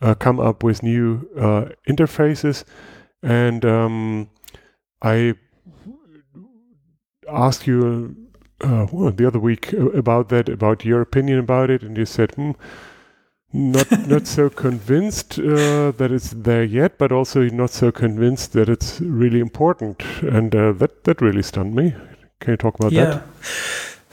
uh, 0.00 0.14
come 0.14 0.38
up 0.38 0.62
with 0.62 0.82
new 0.82 1.28
uh, 1.38 1.70
interfaces. 1.88 2.64
And 3.22 3.64
um, 3.64 4.30
I 5.02 5.34
asked 7.28 7.66
you 7.66 8.14
uh, 8.60 8.86
well, 8.90 9.12
the 9.12 9.26
other 9.26 9.38
week 9.38 9.72
about 9.72 10.28
that, 10.30 10.48
about 10.48 10.84
your 10.84 11.00
opinion 11.00 11.38
about 11.38 11.70
it, 11.70 11.82
and 11.82 11.96
you 11.96 12.06
said, 12.06 12.34
hmm, 12.34 12.52
not 13.52 13.90
not 14.08 14.26
so 14.26 14.48
convinced 14.48 15.38
uh, 15.38 15.92
that 15.92 16.10
it's 16.10 16.30
there 16.30 16.64
yet, 16.64 16.98
but 16.98 17.12
also 17.12 17.42
not 17.48 17.70
so 17.70 17.92
convinced 17.92 18.52
that 18.54 18.68
it's 18.68 19.00
really 19.00 19.40
important, 19.40 20.02
and 20.22 20.54
uh, 20.54 20.72
that 20.72 21.04
that 21.04 21.20
really 21.20 21.42
stunned 21.42 21.74
me. 21.74 21.94
Can 22.40 22.52
you 22.52 22.56
talk 22.56 22.74
about 22.76 22.92
yeah. 22.92 23.04
that? 23.04 23.26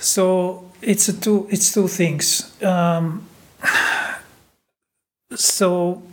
So 0.03 0.69
it's 0.81 1.07
a 1.07 1.13
two 1.13 1.47
it's 1.49 1.73
two 1.73 1.87
things. 1.87 2.51
Um, 2.61 3.25
so 5.35 6.03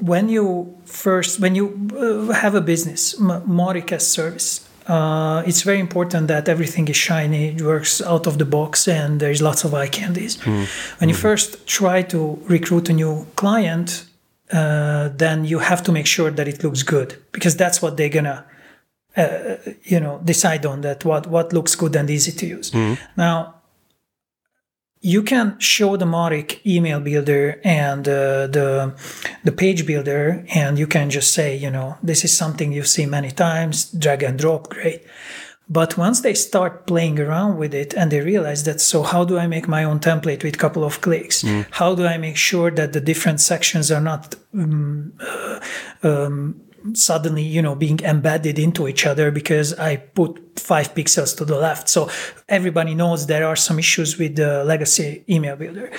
when 0.00 0.28
you 0.28 0.74
first 0.86 1.38
when 1.38 1.54
you 1.54 1.66
uh, 1.94 2.32
have 2.32 2.54
a 2.54 2.62
business, 2.62 3.14
Mautic 3.20 4.00
service, 4.00 4.66
uh, 4.86 5.42
it's 5.46 5.62
very 5.62 5.80
important 5.80 6.28
that 6.28 6.48
everything 6.48 6.88
is 6.88 6.96
shiny, 6.96 7.48
it 7.48 7.60
works 7.60 8.00
out 8.00 8.26
of 8.26 8.38
the 8.38 8.46
box, 8.46 8.88
and 8.88 9.20
there's 9.20 9.42
lots 9.42 9.64
of 9.64 9.74
eye 9.74 9.88
candies. 9.88 10.38
Mm. 10.38 10.66
When 10.98 11.08
you 11.10 11.14
mm. 11.14 11.20
first 11.20 11.66
try 11.66 12.02
to 12.02 12.38
recruit 12.48 12.88
a 12.88 12.94
new 12.94 13.26
client, 13.36 14.06
uh, 14.50 15.10
then 15.14 15.44
you 15.44 15.58
have 15.58 15.82
to 15.82 15.92
make 15.92 16.06
sure 16.06 16.30
that 16.30 16.48
it 16.48 16.64
looks 16.64 16.82
good 16.82 17.16
because 17.32 17.54
that's 17.54 17.82
what 17.82 17.98
they're 17.98 18.08
gonna 18.08 18.46
uh, 19.16 19.56
you 19.84 20.00
know 20.00 20.20
decide 20.24 20.64
on 20.66 20.80
that 20.80 21.04
what 21.04 21.26
what 21.26 21.52
looks 21.52 21.74
good 21.74 21.94
and 21.96 22.08
easy 22.10 22.32
to 22.32 22.46
use 22.46 22.70
mm-hmm. 22.70 22.94
now 23.16 23.54
you 25.04 25.22
can 25.24 25.58
show 25.58 25.96
the 25.96 26.04
Mautic 26.04 26.64
email 26.64 27.00
builder 27.00 27.60
and 27.64 28.06
uh, 28.08 28.46
the 28.46 28.94
the 29.42 29.52
page 29.52 29.84
builder 29.84 30.46
and 30.54 30.78
you 30.78 30.86
can 30.86 31.10
just 31.10 31.34
say 31.34 31.56
you 31.56 31.70
know 31.70 31.98
this 32.02 32.24
is 32.24 32.36
something 32.36 32.72
you've 32.72 32.88
seen 32.88 33.10
many 33.10 33.30
times 33.30 33.90
drag 33.90 34.22
and 34.22 34.38
drop 34.38 34.70
great 34.70 35.02
but 35.68 35.96
once 35.96 36.20
they 36.20 36.34
start 36.34 36.86
playing 36.86 37.18
around 37.18 37.56
with 37.56 37.74
it 37.74 37.94
and 37.94 38.10
they 38.10 38.20
realize 38.20 38.64
that 38.64 38.80
so 38.80 39.02
how 39.02 39.24
do 39.24 39.38
i 39.38 39.46
make 39.46 39.66
my 39.66 39.84
own 39.84 39.98
template 39.98 40.44
with 40.44 40.54
a 40.54 40.58
couple 40.58 40.84
of 40.84 41.00
clicks 41.00 41.42
mm. 41.42 41.66
how 41.72 41.94
do 41.94 42.06
i 42.06 42.16
make 42.16 42.36
sure 42.36 42.70
that 42.70 42.92
the 42.92 43.00
different 43.00 43.40
sections 43.40 43.90
are 43.90 44.00
not 44.00 44.36
um, 44.54 45.12
uh, 45.20 45.60
um, 46.02 46.60
suddenly 46.94 47.42
you 47.42 47.62
know 47.62 47.74
being 47.74 48.00
embedded 48.00 48.58
into 48.58 48.88
each 48.88 49.06
other 49.06 49.30
because 49.30 49.74
i 49.78 49.96
put 49.96 50.58
five 50.58 50.94
pixels 50.94 51.36
to 51.36 51.44
the 51.44 51.56
left 51.56 51.88
so 51.88 52.08
everybody 52.48 52.94
knows 52.94 53.26
there 53.26 53.46
are 53.46 53.56
some 53.56 53.78
issues 53.78 54.18
with 54.18 54.36
the 54.36 54.64
legacy 54.64 55.24
email 55.28 55.56
builder 55.56 55.90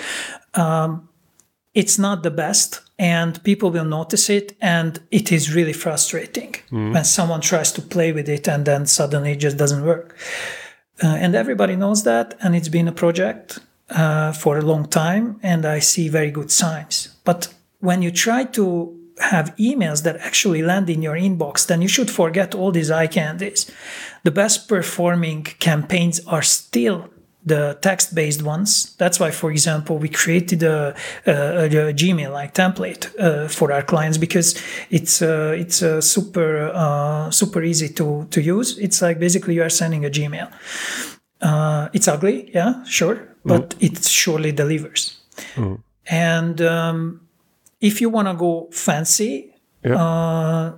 um, 0.53 1.09
it's 1.73 1.97
not 1.97 2.21
the 2.21 2.31
best 2.31 2.81
and 2.99 3.43
people 3.43 3.71
will 3.71 3.85
notice 3.85 4.29
it 4.29 4.55
and 4.61 5.01
it 5.09 5.31
is 5.31 5.55
really 5.55 5.73
frustrating 5.73 6.53
mm. 6.71 6.93
when 6.93 7.03
someone 7.03 7.41
tries 7.41 7.71
to 7.71 7.81
play 7.81 8.11
with 8.11 8.29
it 8.29 8.47
and 8.47 8.65
then 8.65 8.85
suddenly 8.85 9.31
it 9.31 9.39
just 9.39 9.57
doesn't 9.57 9.83
work 9.83 10.15
uh, 11.01 11.07
and 11.07 11.35
everybody 11.35 11.75
knows 11.75 12.03
that, 12.03 12.35
and 12.41 12.55
it's 12.55 12.69
been 12.69 12.87
a 12.87 12.91
project 12.91 13.59
uh, 13.89 14.31
for 14.31 14.57
a 14.57 14.61
long 14.61 14.85
time, 14.85 15.39
and 15.41 15.65
I 15.65 15.79
see 15.79 16.07
very 16.07 16.29
good 16.29 16.51
signs. 16.51 17.15
But 17.23 17.53
when 17.79 18.01
you 18.01 18.11
try 18.11 18.43
to 18.45 18.99
have 19.19 19.55
emails 19.57 20.03
that 20.03 20.17
actually 20.17 20.61
land 20.61 20.89
in 20.89 21.01
your 21.01 21.15
inbox, 21.15 21.67
then 21.67 21.81
you 21.81 21.87
should 21.87 22.09
forget 22.09 22.55
all 22.55 22.71
these 22.71 22.91
eye 22.91 23.07
candies. 23.07 23.69
The 24.23 24.31
best 24.31 24.67
performing 24.67 25.43
campaigns 25.43 26.19
are 26.25 26.41
still 26.41 27.09
the 27.45 27.77
text-based 27.81 28.41
ones. 28.41 28.95
That's 28.95 29.19
why, 29.19 29.31
for 29.31 29.51
example, 29.51 29.97
we 29.97 30.07
created 30.07 30.63
a, 30.63 30.95
a, 31.25 31.65
a 31.65 31.93
Gmail-like 31.93 32.53
template 32.53 33.13
uh, 33.19 33.47
for 33.49 33.71
our 33.71 33.81
clients 33.81 34.17
because 34.17 34.61
it's 34.89 35.21
uh, 35.21 35.53
it's 35.57 35.83
uh, 35.83 35.99
super 35.99 36.71
uh, 36.73 37.29
super 37.31 37.61
easy 37.61 37.89
to 37.89 38.27
to 38.31 38.41
use. 38.41 38.77
It's 38.79 39.01
like 39.01 39.19
basically 39.19 39.55
you 39.55 39.63
are 39.63 39.69
sending 39.69 40.05
a 40.05 40.09
Gmail. 40.09 40.51
Uh, 41.41 41.89
it's 41.93 42.07
ugly, 42.07 42.49
yeah, 42.53 42.83
sure, 42.85 43.35
but 43.43 43.71
mm. 43.71 43.91
it 43.91 44.05
surely 44.05 44.53
delivers. 44.53 45.19
Mm. 45.55 45.83
And 46.07 46.61
um, 46.61 47.27
if 47.83 48.01
you 48.01 48.09
want 48.09 48.27
to 48.27 48.33
go 48.33 48.69
fancy, 48.71 49.53
yeah. 49.83 50.01
Uh, 50.01 50.77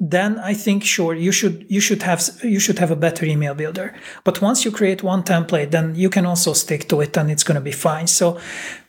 then 0.00 0.38
I 0.38 0.54
think 0.54 0.84
sure 0.84 1.14
you 1.14 1.32
should 1.32 1.66
you 1.68 1.80
should 1.80 2.02
have 2.02 2.20
you 2.42 2.60
should 2.60 2.78
have 2.78 2.90
a 2.90 2.96
better 2.96 3.24
email 3.26 3.54
builder. 3.54 3.94
But 4.22 4.40
once 4.40 4.64
you 4.64 4.70
create 4.70 5.02
one 5.02 5.22
template, 5.22 5.70
then 5.70 5.94
you 5.94 6.10
can 6.10 6.26
also 6.26 6.52
stick 6.52 6.88
to 6.88 7.00
it, 7.00 7.16
and 7.16 7.30
it's 7.30 7.44
going 7.44 7.56
to 7.56 7.60
be 7.60 7.72
fine. 7.72 8.06
So 8.06 8.38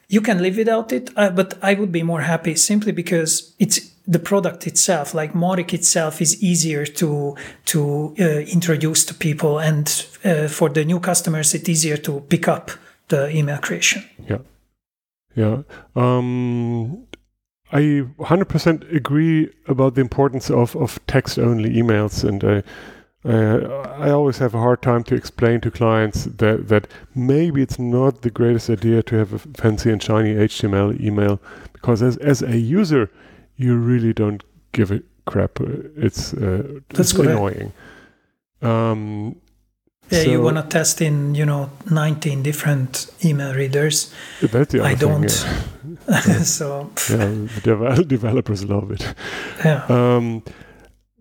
you 0.08 0.21
can 0.21 0.41
live 0.41 0.58
without 0.58 0.91
it, 0.91 1.10
uh, 1.15 1.32
but 1.32 1.58
I 1.62 1.73
would 1.73 1.91
be 1.91 2.04
more 2.04 2.21
happy 2.21 2.56
simply 2.56 2.91
because 2.91 3.56
it's 3.60 3.80
the 4.08 4.19
product 4.19 4.67
itself, 4.67 5.13
like 5.13 5.34
Mautic 5.34 5.73
itself, 5.73 6.21
is 6.21 6.43
easier 6.43 6.86
to 6.86 7.36
to 7.65 8.15
uh, 8.19 8.23
introduce 8.54 9.06
to 9.06 9.13
people, 9.13 9.60
and 9.60 9.88
uh, 10.23 10.47
for 10.47 10.69
the 10.69 10.86
new 10.86 10.99
customers, 10.99 11.54
it's 11.54 11.69
easier 11.69 11.97
to 11.97 12.21
pick 12.30 12.47
up 12.47 12.71
the 13.08 13.30
email 13.36 13.58
creation. 13.58 14.04
Yeah, 14.28 14.41
yeah. 15.36 15.63
Um, 15.95 17.05
I 17.76 17.82
100% 18.20 18.96
agree 18.96 19.52
about 19.68 19.96
the 19.96 20.02
importance 20.02 20.50
of, 20.50 20.78
of 20.78 20.98
text 21.08 21.38
only 21.38 21.72
emails, 21.72 22.24
and 22.24 22.42
I, 22.42 22.64
I 24.08 24.12
always 24.12 24.38
have 24.38 24.56
a 24.56 24.60
hard 24.60 24.82
time 24.82 25.04
to 25.04 25.16
explain 25.16 25.60
to 25.60 25.72
clients 25.72 26.24
that, 26.24 26.70
that 26.70 26.88
maybe 27.16 27.62
it's 27.62 27.78
not 27.78 28.22
the 28.22 28.30
greatest 28.30 28.70
idea 28.70 29.04
to 29.04 29.18
have 29.18 29.34
a 29.34 29.40
fancy 29.40 29.92
and 29.92 30.02
shiny 30.02 30.36
HTML 30.36 31.02
email 31.02 31.42
because 31.74 32.02
as, 32.02 32.16
as 32.18 32.42
a 32.42 32.58
user, 32.58 33.12
you 33.58 33.76
really 33.76 34.14
don't 34.14 34.46
give 34.72 34.92
a 34.92 35.02
crap. 35.26 35.60
It's, 35.98 36.34
uh, 36.34 36.80
That's 36.90 37.12
it's 37.12 37.20
annoying. 37.20 37.74
Um, 38.62 39.36
yeah, 40.10 40.24
so, 40.24 40.30
you 40.30 40.41
want 40.41 40.58
to 40.58 40.63
test 40.63 41.02
in, 41.02 41.36
you 41.36 41.46
know, 41.46 41.70
19 41.89 42.44
different 42.44 43.08
email 43.24 43.54
readers. 43.54 44.13
That's 44.41 44.72
the 44.72 44.84
I 44.84 44.96
don't. 44.96 45.30
Thing, 45.30 45.98
yeah. 46.08 46.41
so. 46.44 46.91
yeah, 47.10 47.26
the 47.63 48.06
developers 48.08 48.65
love 48.65 48.91
it. 48.91 49.15
Yeah. 49.63 49.86
Um, 49.89 50.44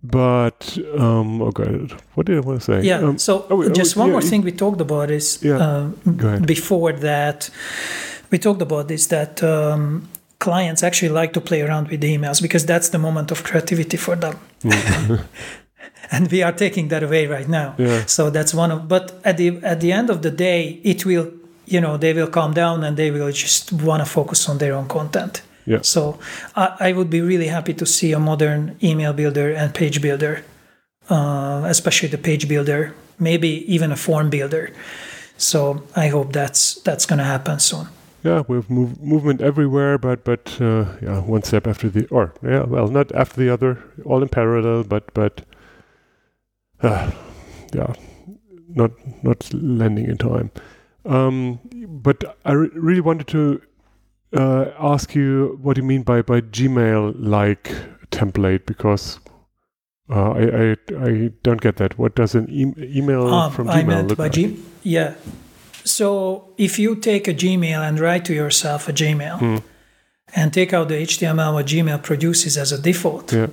but 0.03 0.77
um, 0.99 1.41
oh 1.41 1.51
god, 1.51 1.93
what 2.13 2.27
did 2.27 2.37
I 2.37 2.41
want 2.41 2.61
to 2.61 2.65
say? 2.65 2.83
Yeah. 2.83 2.99
Um, 2.99 3.17
so 3.17 3.47
oh, 3.49 3.67
just 3.71 3.97
oh, 3.97 4.01
one 4.01 4.09
yeah, 4.09 4.13
more 4.13 4.23
thing 4.23 4.43
we 4.43 4.53
talked 4.53 4.81
about 4.83 5.11
is 5.11 5.43
yeah, 5.43 5.57
uh, 5.57 6.41
before 6.41 6.93
that 6.93 7.49
we 8.31 8.39
talked 8.39 8.61
about 8.61 8.89
this 8.89 9.07
that 9.07 9.43
um, 9.43 10.07
clients 10.41 10.83
actually 10.83 11.09
like 11.09 11.33
to 11.33 11.41
play 11.41 11.63
around 11.63 11.89
with 11.89 12.03
the 12.03 12.15
emails 12.15 12.43
because 12.43 12.67
that's 12.67 12.91
the 12.91 12.99
moment 12.99 13.31
of 13.31 13.45
creativity 13.45 13.97
for 13.97 14.15
them. 14.15 14.39
Mm. 14.63 15.25
and 16.11 16.31
we 16.31 16.43
are 16.43 16.53
taking 16.53 16.89
that 16.89 17.03
away 17.03 17.27
right 17.27 17.49
now. 17.49 17.75
Yeah. 17.79 18.05
So 18.07 18.31
that's 18.31 18.55
one 18.55 18.71
of. 18.71 18.89
But 18.89 19.21
at 19.25 19.37
the 19.37 19.59
at 19.63 19.81
the 19.81 19.93
end 19.93 20.11
of 20.11 20.23
the 20.23 20.31
day, 20.31 20.81
it 20.83 21.05
will 21.05 21.33
you 21.67 21.81
know 21.81 21.97
they 21.97 22.13
will 22.13 22.29
calm 22.29 22.53
down 22.53 22.85
and 22.85 22.97
they 22.97 23.11
will 23.11 23.31
just 23.33 23.73
want 23.73 24.01
to 24.01 24.07
focus 24.11 24.49
on 24.49 24.59
their 24.59 24.75
own 24.75 24.89
content. 24.89 25.43
Yeah. 25.67 25.81
So 25.83 26.19
I, 26.57 26.77
I 26.81 26.93
would 26.93 27.11
be 27.11 27.21
really 27.21 27.49
happy 27.49 27.75
to 27.75 27.87
see 27.87 28.13
a 28.13 28.19
modern 28.19 28.77
email 28.83 29.13
builder 29.13 29.51
and 29.53 29.75
page 29.75 30.03
builder, 30.03 30.45
uh, 31.09 31.63
especially 31.67 32.09
the 32.09 32.19
page 32.19 32.49
builder, 32.49 32.95
maybe 33.19 33.65
even 33.73 33.91
a 33.91 33.97
form 33.97 34.31
builder. 34.31 34.73
So 35.37 35.83
I 35.97 36.09
hope 36.09 36.33
that's 36.33 36.75
that's 36.83 37.07
going 37.07 37.19
to 37.19 37.25
happen 37.25 37.59
soon. 37.59 37.89
Yeah, 38.23 38.43
we 38.49 38.57
have 38.57 38.71
move, 38.71 39.03
movement 39.03 39.43
everywhere, 39.43 39.99
but 39.99 40.25
but 40.25 40.59
uh, 40.61 40.87
yeah, 41.03 41.21
one 41.21 41.43
step 41.43 41.67
after 41.67 41.91
the 41.91 42.07
or 42.09 42.33
yeah, 42.43 42.65
well, 42.65 42.89
not 42.89 43.13
after 43.13 43.41
the 43.41 43.51
other, 43.51 43.83
all 44.05 44.23
in 44.23 44.29
parallel, 44.29 44.85
but 44.85 45.13
but 45.13 45.43
uh, 46.85 47.11
yeah, 47.73 47.93
not 48.69 48.93
not 49.23 49.53
landing 49.53 50.07
in 50.07 50.19
time. 50.19 50.51
Um, 51.05 51.61
but 51.89 52.39
I 52.45 52.53
re- 52.53 52.71
really 52.75 53.01
wanted 53.01 53.27
to 53.29 53.61
uh, 54.37 54.71
ask 54.79 55.15
you 55.15 55.59
what 55.63 55.75
do 55.75 55.83
you 55.83 55.87
mean 55.87 56.03
by 56.03 56.23
by 56.23 56.41
Gmail 56.41 57.15
like 57.19 57.73
template 58.11 58.67
because 58.67 59.19
uh, 60.11 60.31
I, 60.33 60.43
I 60.43 60.77
I 60.99 61.31
don't 61.43 61.61
get 61.61 61.77
that. 61.77 61.99
What 61.99 62.15
does 62.15 62.35
an 62.35 62.49
e- 62.51 62.99
email 62.99 63.27
um, 63.29 63.53
from 63.53 63.69
Gmail 63.69 63.75
I 63.75 63.83
meant 63.83 64.09
look 64.09 64.19
by 64.19 64.25
like? 64.25 64.33
G- 64.33 64.63
yeah. 64.83 65.15
So 65.85 66.55
if 66.57 66.79
you 66.79 66.97
take 66.97 67.29
a 67.29 67.35
Gmail 67.35 67.87
and 67.87 68.01
write 68.01 68.25
to 68.27 68.35
yourself 68.35 68.89
a 68.89 68.93
Gmail 68.93 69.39
mm. 69.39 69.63
and 70.35 70.53
take 70.53 70.73
out 70.73 70.89
the 70.89 70.95
HTML 70.95 71.53
what 71.53 71.67
Gmail 71.67 72.03
produces 72.03 72.57
as 72.57 72.73
a 72.73 72.81
default, 72.81 73.33
yeah 73.33 73.49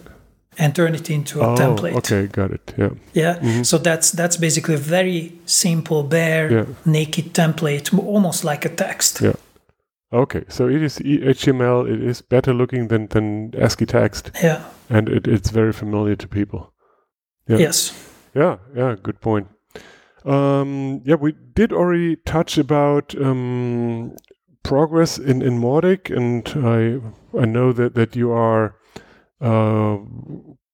and 0.58 0.76
turn 0.76 0.96
it 0.96 1.10
into 1.10 1.42
a 1.42 1.54
oh, 1.54 1.56
template. 1.56 1.96
Okay, 1.96 2.28
got 2.28 2.52
it. 2.52 2.74
Yeah. 2.78 2.90
Yeah. 3.14 3.36
Mm-hmm. 3.40 3.64
So 3.64 3.78
that's 3.78 4.12
that's 4.12 4.38
basically 4.38 4.76
a 4.76 4.78
very 4.78 5.34
simple, 5.46 6.04
bare, 6.04 6.52
yeah. 6.52 6.66
naked 6.86 7.34
template, 7.34 7.98
almost 7.98 8.44
like 8.44 8.66
a 8.66 8.70
text. 8.70 9.22
Yeah. 9.22 9.34
Okay, 10.14 10.44
so 10.50 10.68
it 10.68 10.84
is 10.84 11.00
HTML. 11.00 11.90
It 11.90 12.04
is 12.04 12.22
better 12.22 12.54
looking 12.54 12.90
than 12.90 13.08
than 13.08 13.54
ASCII 13.58 13.86
text. 13.86 14.32
Yeah. 14.44 14.64
And 14.90 15.08
it, 15.08 15.28
it's 15.28 15.52
very 15.52 15.72
familiar 15.72 16.16
to 16.18 16.28
people. 16.28 16.74
Yeah. 17.48 17.58
Yes. 17.58 17.94
Yeah. 18.36 18.58
Yeah. 18.76 18.96
Good 19.02 19.22
point. 19.22 19.48
Um, 20.26 21.02
yeah, 21.06 21.16
we 21.16 21.34
did 21.56 21.72
already 21.72 22.18
touch 22.18 22.58
about 22.58 23.16
um, 23.20 24.16
progress 24.64 25.18
in 25.18 25.42
in 25.42 25.60
Mautic, 25.60 26.16
and 26.16 26.48
I 26.66 27.00
I 27.40 27.46
know 27.46 27.74
that 27.74 27.96
that 27.96 28.16
you 28.16 28.32
are 28.32 28.76
uh, 29.42 29.98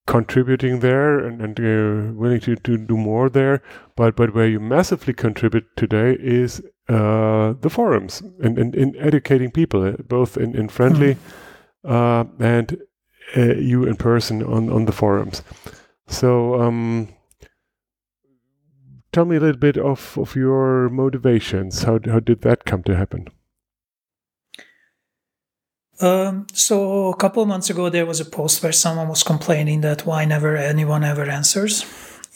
contributing 0.05 0.79
there 0.79 1.19
and, 1.19 1.41
and 1.41 1.59
uh, 1.59 2.13
willing 2.13 2.39
to, 2.41 2.55
to 2.55 2.77
do 2.77 2.97
more 2.97 3.29
there. 3.29 3.61
But 3.95 4.15
but 4.15 4.33
where 4.33 4.47
you 4.47 4.59
massively 4.59 5.13
contribute 5.13 5.65
today 5.75 6.17
is 6.19 6.61
uh, 6.89 7.53
the 7.59 7.69
forums 7.69 8.21
and, 8.39 8.57
in 8.75 8.95
educating 8.97 9.51
people, 9.51 9.83
uh, 9.83 9.93
both 10.07 10.37
in, 10.37 10.55
in 10.55 10.69
friendly 10.69 11.17
mm. 11.83 12.29
and 12.39 12.77
uh, 13.35 13.55
you 13.55 13.83
in 13.83 13.95
person 13.95 14.43
on, 14.43 14.69
on 14.69 14.85
the 14.85 14.91
forums. 14.91 15.41
So 16.07 16.61
um, 16.61 17.09
tell 19.11 19.25
me 19.25 19.35
a 19.35 19.39
little 19.39 19.59
bit 19.59 19.77
of, 19.77 20.17
of 20.17 20.35
your 20.35 20.89
motivations. 20.89 21.83
How, 21.83 21.99
how 22.05 22.19
did 22.19 22.41
that 22.41 22.63
come 22.63 22.83
to 22.83 22.95
happen? 22.95 23.27
Um, 25.99 26.45
so 26.53 27.09
a 27.09 27.15
couple 27.15 27.41
of 27.41 27.49
months 27.49 27.69
ago, 27.69 27.89
there 27.89 28.05
was 28.05 28.19
a 28.19 28.25
post 28.25 28.61
where 28.61 28.71
someone 28.71 29.07
was 29.07 29.23
complaining 29.23 29.81
that 29.81 30.05
why 30.05 30.25
never 30.25 30.55
anyone 30.55 31.03
ever 31.03 31.23
answers, 31.23 31.85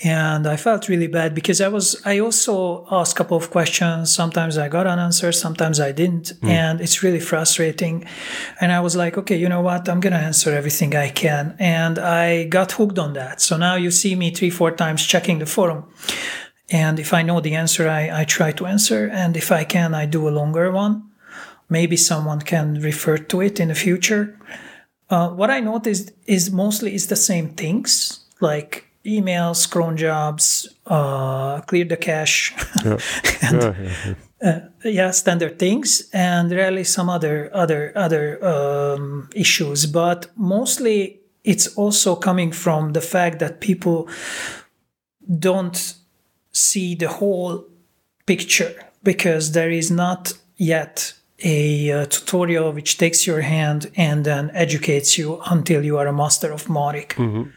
and 0.03 0.47
I 0.47 0.55
felt 0.55 0.89
really 0.89 1.05
bad 1.05 1.35
because 1.35 1.61
I 1.61 1.67
was 1.67 2.01
I 2.03 2.17
also 2.17 2.87
asked 2.89 3.13
a 3.13 3.17
couple 3.17 3.37
of 3.37 3.51
questions. 3.51 4.11
Sometimes 4.11 4.57
I 4.57 4.67
got 4.67 4.87
an 4.87 4.97
answer, 4.97 5.31
sometimes 5.31 5.79
I 5.79 5.91
didn't, 5.91 6.33
mm. 6.41 6.49
and 6.49 6.81
it's 6.81 7.03
really 7.03 7.19
frustrating. 7.19 8.05
And 8.59 8.71
I 8.71 8.79
was 8.79 8.95
like, 8.95 9.15
okay, 9.19 9.37
you 9.37 9.47
know 9.47 9.61
what? 9.61 9.87
I'm 9.87 9.99
gonna 9.99 10.15
answer 10.15 10.51
everything 10.51 10.95
I 10.95 11.09
can, 11.09 11.55
and 11.59 11.99
I 11.99 12.45
got 12.45 12.71
hooked 12.71 12.97
on 12.97 13.13
that. 13.13 13.41
So 13.41 13.57
now 13.57 13.75
you 13.75 13.91
see 13.91 14.15
me 14.15 14.31
three, 14.31 14.49
four 14.49 14.71
times 14.71 15.05
checking 15.05 15.37
the 15.37 15.45
forum. 15.45 15.85
And 16.71 16.99
if 16.99 17.13
I 17.13 17.21
know 17.21 17.41
the 17.41 17.53
answer, 17.53 17.87
I, 17.89 18.21
I 18.21 18.23
try 18.23 18.53
to 18.53 18.65
answer. 18.65 19.09
And 19.11 19.35
if 19.35 19.51
I 19.51 19.65
can, 19.65 19.93
I 19.93 20.05
do 20.05 20.27
a 20.27 20.31
longer 20.31 20.71
one 20.71 21.10
maybe 21.71 21.97
someone 21.97 22.41
can 22.41 22.79
refer 22.81 23.17
to 23.17 23.41
it 23.41 23.59
in 23.59 23.69
the 23.69 23.75
future. 23.75 24.37
Uh, 25.09 25.29
what 25.29 25.49
I 25.49 25.61
noticed 25.61 26.11
is 26.27 26.51
mostly 26.51 26.93
is 26.93 27.07
the 27.07 27.15
same 27.15 27.49
things 27.49 28.19
like 28.41 28.85
emails, 29.05 29.69
cron 29.69 29.97
jobs, 29.97 30.67
uh, 30.85 31.61
clear 31.61 31.85
the 31.85 31.97
cache, 31.97 32.53
yeah. 32.85 32.97
and, 33.41 33.61
yeah, 33.61 34.13
yeah, 34.41 34.49
uh, 34.49 34.59
yeah, 34.83 35.11
standard 35.11 35.57
things, 35.57 36.09
and 36.13 36.51
really 36.51 36.83
some 36.83 37.09
other 37.09 37.49
other 37.53 37.91
other 37.95 38.43
um, 38.45 39.29
issues. 39.33 39.85
But 39.85 40.27
mostly, 40.35 41.21
it's 41.43 41.67
also 41.75 42.15
coming 42.15 42.51
from 42.51 42.93
the 42.93 43.01
fact 43.01 43.39
that 43.39 43.61
people 43.61 44.07
don't 45.39 45.95
see 46.51 46.95
the 46.95 47.07
whole 47.07 47.65
picture 48.25 48.73
because 49.03 49.53
there 49.53 49.71
is 49.71 49.89
not 49.89 50.33
yet 50.57 51.13
a 51.43 51.91
uh, 51.91 52.05
tutorial 52.05 52.71
which 52.71 52.97
takes 52.97 53.25
your 53.27 53.41
hand 53.41 53.91
and 53.95 54.25
then 54.25 54.51
educates 54.53 55.17
you 55.17 55.41
until 55.49 55.83
you 55.83 55.97
are 55.97 56.07
a 56.07 56.13
master 56.13 56.51
of 56.51 56.65
Mautic. 56.67 57.09
Mm-hmm. 57.15 57.49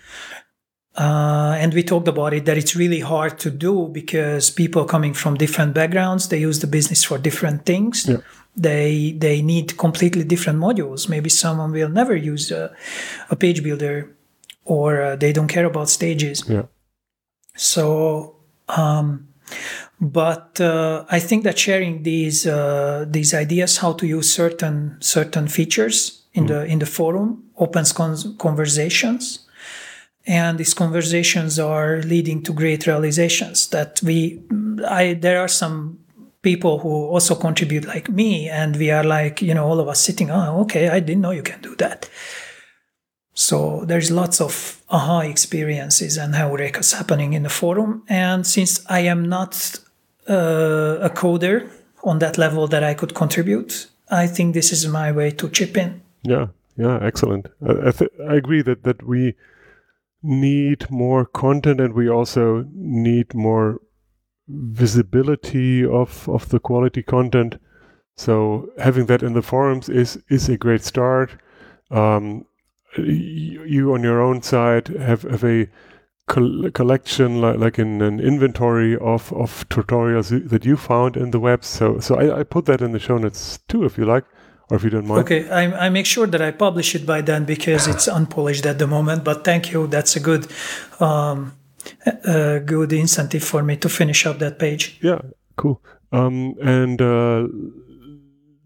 Uh, 0.96 1.56
and 1.58 1.74
we 1.74 1.82
talked 1.82 2.06
about 2.06 2.32
it 2.32 2.44
that 2.44 2.56
it's 2.56 2.76
really 2.76 3.00
hard 3.00 3.36
to 3.40 3.50
do 3.50 3.88
because 3.88 4.48
people 4.50 4.84
coming 4.84 5.12
from 5.12 5.34
different 5.34 5.74
backgrounds 5.74 6.28
they 6.28 6.38
use 6.38 6.60
the 6.60 6.68
business 6.68 7.02
for 7.02 7.18
different 7.18 7.66
things 7.66 8.06
Yeah. 8.06 8.18
they 8.56 9.10
they 9.18 9.42
need 9.42 9.76
completely 9.76 10.22
different 10.22 10.60
modules 10.60 11.08
maybe 11.08 11.28
someone 11.30 11.72
will 11.72 11.88
never 11.88 12.14
use 12.14 12.52
a, 12.52 12.72
a 13.28 13.34
page 13.34 13.60
builder 13.64 14.14
or 14.64 15.02
uh, 15.02 15.16
they 15.16 15.32
don't 15.32 15.48
care 15.48 15.64
about 15.66 15.88
stages 15.90 16.44
Yeah. 16.48 16.66
so 17.56 18.36
um, 18.68 19.26
but 20.00 20.60
uh, 20.60 21.04
i 21.10 21.18
think 21.18 21.44
that 21.44 21.58
sharing 21.58 22.02
these 22.02 22.46
uh, 22.46 23.04
these 23.08 23.34
ideas 23.34 23.78
how 23.78 23.92
to 23.92 24.06
use 24.06 24.32
certain 24.32 24.96
certain 25.00 25.48
features 25.48 26.24
in 26.34 26.46
the 26.46 26.64
in 26.64 26.78
the 26.80 26.86
forum 26.86 27.44
opens 27.56 27.92
con- 27.92 28.36
conversations. 28.38 29.40
And 30.26 30.58
these 30.58 30.72
conversations 30.72 31.58
are 31.58 31.98
leading 31.98 32.42
to 32.44 32.52
great 32.52 32.86
realizations 32.86 33.68
that 33.68 34.00
we 34.02 34.42
i 34.88 35.14
there 35.14 35.40
are 35.40 35.48
some 35.48 35.98
people 36.42 36.78
who 36.78 37.06
also 37.08 37.34
contribute 37.34 37.86
like 37.86 38.08
me 38.08 38.48
and 38.48 38.76
we 38.76 38.90
are 38.90 39.04
like 39.04 39.42
you 39.42 39.54
know 39.54 39.66
all 39.66 39.80
of 39.80 39.88
us 39.88 40.00
sitting 40.00 40.30
oh 40.30 40.60
okay 40.60 40.88
i 40.88 41.00
didn't 41.00 41.22
know 41.22 41.30
you 41.30 41.42
can 41.42 41.60
do 41.60 41.74
that. 41.76 42.08
So 43.36 43.84
there's 43.84 44.10
lots 44.10 44.40
of 44.40 44.80
aha 44.96 45.18
experiences 45.34 46.18
and 46.22 46.34
heurekas 46.34 46.92
happening 46.98 47.34
in 47.34 47.42
the 47.42 47.54
forum 47.60 48.02
and 48.08 48.46
since 48.46 48.72
i 48.98 49.00
am 49.12 49.20
not 49.36 49.52
uh, 50.28 51.08
a 51.08 51.10
coder 51.20 51.56
on 52.02 52.18
that 52.18 52.36
level 52.38 52.64
that 52.68 52.82
i 52.90 52.94
could 52.94 53.12
contribute 53.14 53.72
i 54.22 54.26
think 54.34 54.54
this 54.54 54.72
is 54.72 54.86
my 54.86 55.08
way 55.18 55.30
to 55.30 55.48
chip 55.48 55.76
in 55.76 55.90
Yeah, 56.24 56.46
yeah, 56.76 56.98
excellent. 57.02 57.48
I, 57.60 57.88
I, 57.88 57.90
th- 57.90 58.10
I 58.28 58.34
agree 58.34 58.62
that 58.62 58.82
that 58.84 59.02
we 59.06 59.34
need 60.22 60.90
more 60.90 61.26
content 61.26 61.80
and 61.80 61.94
we 61.94 62.08
also 62.08 62.64
need 62.74 63.34
more 63.34 63.80
visibility 64.48 65.84
of 65.84 66.28
of 66.28 66.48
the 66.48 66.58
quality 66.58 67.02
content. 67.02 67.58
So 68.16 68.68
having 68.78 69.06
that 69.06 69.22
in 69.22 69.34
the 69.34 69.42
forums 69.42 69.88
is 69.88 70.18
is 70.28 70.48
a 70.48 70.56
great 70.56 70.84
start. 70.84 71.30
Um, 71.90 72.46
you 72.98 73.92
on 73.94 74.02
your 74.02 74.20
own 74.20 74.42
side 74.42 74.88
have 74.88 75.22
have 75.22 75.44
a 75.44 75.68
col- 76.26 76.70
collection 76.70 77.40
like, 77.40 77.58
like 77.58 77.78
in 77.78 78.02
an 78.02 78.20
inventory 78.20 78.96
of 78.96 79.32
of 79.32 79.68
tutorials 79.68 80.48
that 80.48 80.64
you 80.64 80.76
found 80.76 81.16
in 81.16 81.30
the 81.30 81.40
web. 81.40 81.64
So 81.64 82.00
so 82.00 82.16
I, 82.16 82.40
I 82.40 82.42
put 82.44 82.66
that 82.66 82.80
in 82.80 82.92
the 82.92 82.98
show 82.98 83.18
notes 83.18 83.58
too, 83.68 83.84
if 83.84 83.98
you 83.98 84.04
like, 84.04 84.24
or 84.70 84.76
if 84.76 84.84
you 84.84 84.90
don't 84.90 85.06
mind. 85.06 85.24
Okay, 85.24 85.48
I, 85.50 85.86
I 85.86 85.88
make 85.88 86.06
sure 86.06 86.26
that 86.26 86.40
I 86.40 86.50
publish 86.50 86.94
it 86.94 87.06
by 87.06 87.20
then 87.20 87.44
because 87.44 87.86
it's 87.86 88.08
unpolished 88.18 88.66
at 88.66 88.78
the 88.78 88.86
moment. 88.86 89.24
But 89.24 89.44
thank 89.44 89.72
you. 89.72 89.86
That's 89.86 90.16
a 90.16 90.20
good, 90.20 90.46
um, 91.00 91.52
a 92.24 92.60
good 92.60 92.92
incentive 92.92 93.44
for 93.44 93.62
me 93.62 93.76
to 93.76 93.88
finish 93.88 94.26
up 94.26 94.38
that 94.38 94.58
page. 94.58 94.98
Yeah, 95.02 95.20
cool. 95.56 95.80
Um, 96.12 96.54
and 96.62 97.02
uh, 97.02 97.48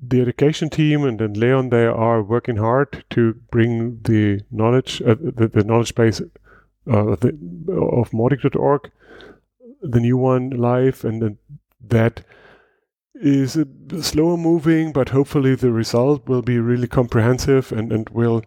the 0.08 0.20
education 0.20 0.70
team 0.70 1.04
and 1.04 1.18
then 1.18 1.34
Leon, 1.34 1.70
they 1.70 1.84
are 1.84 2.22
working 2.22 2.56
hard 2.56 3.04
to 3.10 3.34
bring 3.50 4.00
the 4.02 4.40
knowledge, 4.50 5.02
uh, 5.02 5.16
the, 5.18 5.48
the 5.48 5.64
knowledge 5.64 5.94
base 5.94 6.20
uh, 6.20 7.16
the, 7.16 7.36
of 7.70 8.10
Mautic.org, 8.10 8.90
the 9.82 10.00
new 10.00 10.16
one 10.16 10.50
live, 10.50 11.04
and 11.04 11.22
then 11.22 11.38
that 11.80 12.22
is 13.14 13.58
slower 14.00 14.36
moving, 14.36 14.92
but 14.92 15.10
hopefully 15.10 15.54
the 15.54 15.72
result 15.72 16.26
will 16.28 16.42
be 16.42 16.58
really 16.58 16.86
comprehensive 16.86 17.72
and, 17.72 17.92
and 17.92 18.08
will 18.10 18.44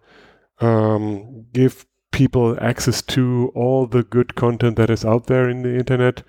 um, 0.59 1.45
give 1.53 1.85
people 2.11 2.57
access 2.61 3.01
to 3.01 3.51
all 3.55 3.85
the 3.85 4.03
good 4.03 4.35
content 4.35 4.75
that 4.77 4.89
is 4.89 5.05
out 5.05 5.27
there 5.27 5.49
in 5.49 5.61
the 5.61 5.75
internet 5.75 6.23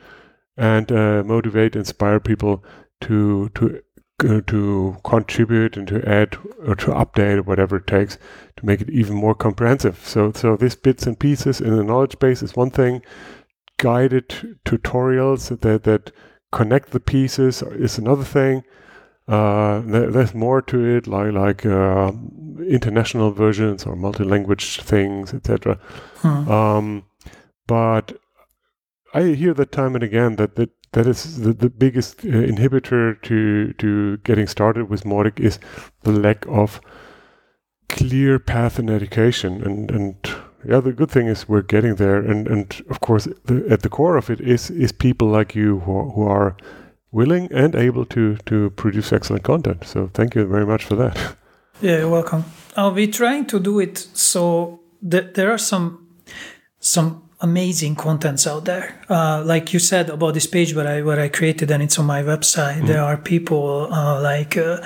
and 0.56 0.90
uh, 0.92 1.22
motivate, 1.24 1.76
inspire 1.76 2.20
people 2.20 2.64
to 3.00 3.48
to 3.54 3.80
to 4.18 4.96
contribute 5.04 5.76
and 5.76 5.88
to 5.88 6.08
add 6.08 6.36
or 6.66 6.76
to 6.76 6.92
update 6.92 7.38
or 7.38 7.42
whatever 7.42 7.76
it 7.76 7.86
takes 7.86 8.18
to 8.56 8.66
make 8.66 8.80
it 8.80 8.90
even 8.90 9.16
more 9.16 9.34
comprehensive. 9.34 10.00
So 10.04 10.32
so 10.32 10.56
this 10.56 10.74
bits 10.74 11.06
and 11.06 11.18
pieces 11.18 11.60
in 11.60 11.76
the 11.76 11.84
knowledge 11.84 12.18
base 12.18 12.42
is 12.42 12.56
one 12.56 12.70
thing. 12.70 13.02
Guided 13.78 14.28
tutorials 14.64 15.48
that 15.60 15.84
that 15.84 16.12
connect 16.52 16.90
the 16.90 17.00
pieces 17.00 17.62
is 17.62 17.98
another 17.98 18.24
thing. 18.24 18.62
Uh, 19.26 19.80
there's 19.84 20.34
more 20.34 20.60
to 20.62 20.96
it, 20.96 21.06
like 21.06 21.32
like 21.32 21.64
uh, 21.64 22.12
international 22.68 23.30
versions 23.30 23.86
or 23.86 23.96
multi-language 23.96 24.80
things, 24.80 25.32
etc. 25.32 25.78
Hmm. 26.16 26.50
Um, 26.50 27.04
but 27.66 28.18
I 29.14 29.22
hear 29.22 29.54
that 29.54 29.72
time 29.72 29.94
and 29.94 30.04
again 30.04 30.36
that 30.36 30.56
that, 30.56 30.70
that 30.92 31.06
is 31.06 31.40
the, 31.40 31.52
the 31.52 31.68
biggest 31.70 32.20
uh, 32.20 32.28
inhibitor 32.28 33.20
to 33.22 33.72
to 33.74 34.16
getting 34.18 34.46
started 34.46 34.88
with 34.88 35.04
Mautic 35.04 35.40
is 35.40 35.58
the 36.02 36.12
lack 36.12 36.46
of 36.46 36.80
clear 37.88 38.38
path 38.38 38.78
in 38.78 38.88
education. 38.90 39.62
And 39.62 39.90
and 39.90 40.14
yeah 40.64 40.80
the 40.80 40.92
good 40.92 41.10
thing 41.10 41.26
is 41.28 41.48
we're 41.48 41.62
getting 41.62 41.96
there. 41.96 42.18
And 42.18 42.46
and 42.48 42.82
of 42.90 43.00
course 43.00 43.28
the, 43.44 43.66
at 43.70 43.80
the 43.82 43.88
core 43.88 44.16
of 44.16 44.30
it 44.30 44.40
is 44.40 44.70
is 44.70 44.92
people 44.92 45.28
like 45.28 45.54
you 45.54 45.80
who 45.80 45.96
are, 45.96 46.10
who 46.10 46.22
are 46.28 46.56
willing 47.10 47.48
and 47.52 47.74
able 47.74 48.04
to 48.06 48.36
to 48.46 48.70
produce 48.70 49.12
excellent 49.12 49.44
content. 49.44 49.84
So 49.84 50.08
thank 50.14 50.34
you 50.34 50.46
very 50.46 50.66
much 50.66 50.84
for 50.84 50.96
that. 50.96 51.16
Yeah, 51.80 51.98
you're 51.98 52.10
welcome. 52.10 52.44
i'll 52.76 52.94
be 52.94 53.08
trying 53.08 53.44
to 53.46 53.58
do 53.58 53.80
it 53.80 53.98
so 54.14 54.80
that 55.10 55.34
there 55.34 55.50
are 55.50 55.58
some 55.58 56.06
some 56.78 57.22
amazing 57.42 57.96
contents 57.96 58.46
out 58.46 58.64
there. 58.64 58.94
Uh, 59.08 59.42
like 59.44 59.72
you 59.72 59.78
said 59.78 60.08
about 60.08 60.34
this 60.34 60.46
page 60.46 60.74
where 60.74 60.88
I 60.88 61.02
where 61.02 61.20
I 61.20 61.28
created 61.28 61.70
and 61.70 61.82
it's 61.82 61.98
on 61.98 62.06
my 62.06 62.22
website. 62.22 62.86
There 62.86 63.02
are 63.02 63.16
people 63.16 63.92
uh, 63.92 64.20
like 64.22 64.56
uh, 64.56 64.80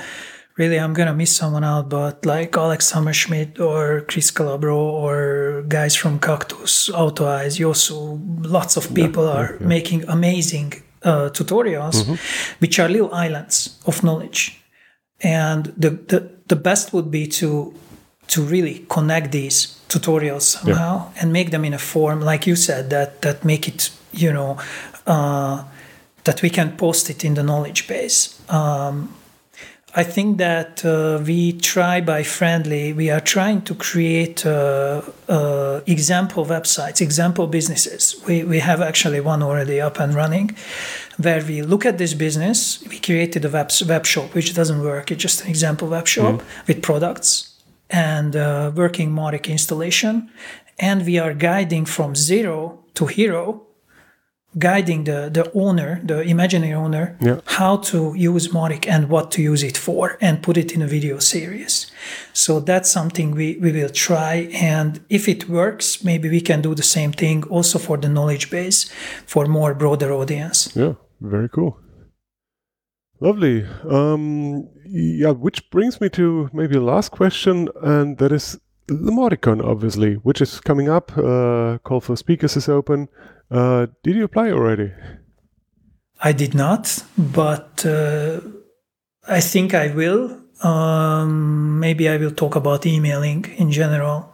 really 0.57 0.79
I'm 0.79 0.93
gonna 0.93 1.13
miss 1.13 1.35
someone 1.35 1.63
out, 1.63 1.89
but 1.89 2.25
like 2.25 2.57
Alex 2.57 2.91
Hammerschmidt 2.91 3.59
or 3.59 4.01
Chris 4.09 4.31
Calabro 4.31 4.75
or 4.75 5.63
guys 5.67 5.95
from 5.95 6.19
Cactus, 6.19 6.89
Autoize, 6.89 7.59
Yosu, 7.59 8.19
lots 8.45 8.75
of 8.77 8.93
people 8.93 9.27
are 9.27 9.57
making 9.59 10.03
amazing 10.09 10.73
uh, 11.03 11.29
tutorials, 11.29 11.95
which 12.59 12.79
are 12.79 12.89
little 12.89 13.13
islands 13.13 13.79
of 13.85 14.03
knowledge 14.03 14.61
and 15.21 15.65
the, 15.77 15.89
the 15.89 16.29
the 16.47 16.55
best 16.55 16.93
would 16.93 17.09
be 17.09 17.27
to 17.27 17.73
to 18.27 18.41
really 18.41 18.85
connect 18.89 19.31
these 19.31 19.76
tutorials 19.89 20.41
somehow 20.41 21.09
and 21.21 21.31
make 21.31 21.51
them 21.51 21.63
in 21.65 21.73
a 21.73 21.77
form 21.77 22.21
like 22.21 22.45
you 22.45 22.55
said 22.55 22.89
that 22.89 23.21
that 23.21 23.43
make 23.43 23.67
it 23.67 23.89
you 24.11 24.31
know 24.31 24.57
uh, 25.05 25.63
that 26.23 26.41
we 26.41 26.49
can 26.49 26.75
post 26.77 27.09
it 27.09 27.23
in 27.23 27.33
the 27.35 27.43
knowledge 27.43 27.87
base 27.87 28.39
um, 28.49 29.13
I 29.95 30.03
think 30.03 30.37
that 30.37 30.85
uh, 30.85 31.19
we 31.25 31.53
try 31.53 32.01
by 32.01 32.21
friendly, 32.21 32.93
we 32.93 33.09
are 33.09 33.19
trying 33.19 33.63
to 33.63 33.73
create 33.73 34.45
uh, 34.45 35.01
uh, 35.27 35.81
example 35.87 36.45
websites, 36.45 37.01
example 37.01 37.47
businesses. 37.47 38.15
We, 38.27 38.43
we 38.43 38.59
have 38.59 38.79
actually 38.79 39.21
one 39.21 39.41
already 39.41 39.81
up 39.81 39.99
and 39.99 40.13
running 40.13 40.55
where 41.17 41.43
we 41.43 41.63
look 41.63 41.83
at 41.83 41.97
this 41.97 42.13
business. 42.13 42.85
We 42.87 42.99
created 42.99 43.43
a 43.45 43.49
web, 43.49 43.71
web 43.87 44.05
shop, 44.05 44.35
which 44.35 44.53
doesn't 44.53 44.83
work. 44.83 45.09
It's 45.09 45.21
just 45.23 45.43
an 45.43 45.49
example 45.49 45.87
web 45.87 46.05
shop 46.05 46.43
with 46.67 46.83
products 46.83 47.46
and 47.89 48.35
uh, 48.35 48.71
working 48.75 49.11
Mautic 49.11 49.47
installation. 49.49 50.29
And 50.79 51.05
we 51.05 51.17
are 51.19 51.33
guiding 51.33 51.85
from 51.85 52.15
zero 52.15 52.79
to 52.93 53.05
hero 53.07 53.63
guiding 54.57 55.03
the, 55.03 55.29
the 55.31 55.51
owner, 55.53 56.01
the 56.03 56.21
imaginary 56.21 56.73
owner, 56.73 57.15
Yeah. 57.21 57.41
how 57.45 57.77
to 57.77 58.13
use 58.15 58.47
Mautic 58.47 58.87
and 58.87 59.07
what 59.09 59.29
to 59.31 59.41
use 59.41 59.61
it 59.61 59.77
for 59.77 60.17
and 60.19 60.41
put 60.41 60.57
it 60.57 60.71
in 60.71 60.81
a 60.81 60.87
video 60.87 61.19
series. 61.19 61.91
So 62.33 62.59
that's 62.59 62.89
something 62.89 63.31
we, 63.35 63.57
we 63.61 63.71
will 63.71 63.89
try. 63.89 64.49
And 64.53 64.99
if 65.09 65.27
it 65.27 65.47
works, 65.49 66.03
maybe 66.03 66.29
we 66.29 66.41
can 66.41 66.61
do 66.61 66.73
the 66.73 66.83
same 66.83 67.11
thing 67.11 67.43
also 67.49 67.77
for 67.77 67.97
the 67.97 68.09
knowledge 68.09 68.49
base 68.49 68.89
for 69.25 69.45
more 69.45 69.73
broader 69.75 70.11
audience. 70.11 70.71
Yeah, 70.75 70.93
very 71.21 71.49
cool. 71.49 71.77
Lovely. 73.19 73.65
Um, 73.89 74.69
yeah, 74.85 75.31
which 75.31 75.69
brings 75.71 75.99
me 75.99 76.09
to 76.09 76.49
maybe 76.53 76.77
a 76.77 76.81
last 76.81 77.09
question, 77.11 77.67
and 77.81 78.17
that 78.19 78.31
is 78.31 78.59
the 78.87 79.11
Mauticon, 79.11 79.63
obviously, 79.63 80.15
which 80.15 80.41
is 80.41 80.59
coming 80.59 80.89
up. 80.89 81.17
Uh, 81.17 81.79
call 81.79 81.99
for 81.99 82.15
speakers 82.15 82.55
is 82.55 82.69
open. 82.69 83.09
Uh, 83.49 83.87
did 84.03 84.15
you 84.15 84.23
apply 84.23 84.51
already? 84.51 84.91
I 86.21 86.31
did 86.31 86.53
not, 86.53 87.03
but 87.17 87.85
uh, 87.85 88.39
I 89.27 89.39
think 89.41 89.73
I 89.73 89.93
will. 89.93 90.39
Um, 90.63 91.79
maybe 91.79 92.09
I 92.09 92.17
will 92.17 92.31
talk 92.31 92.55
about 92.55 92.85
emailing 92.85 93.45
in 93.57 93.71
general. 93.71 94.33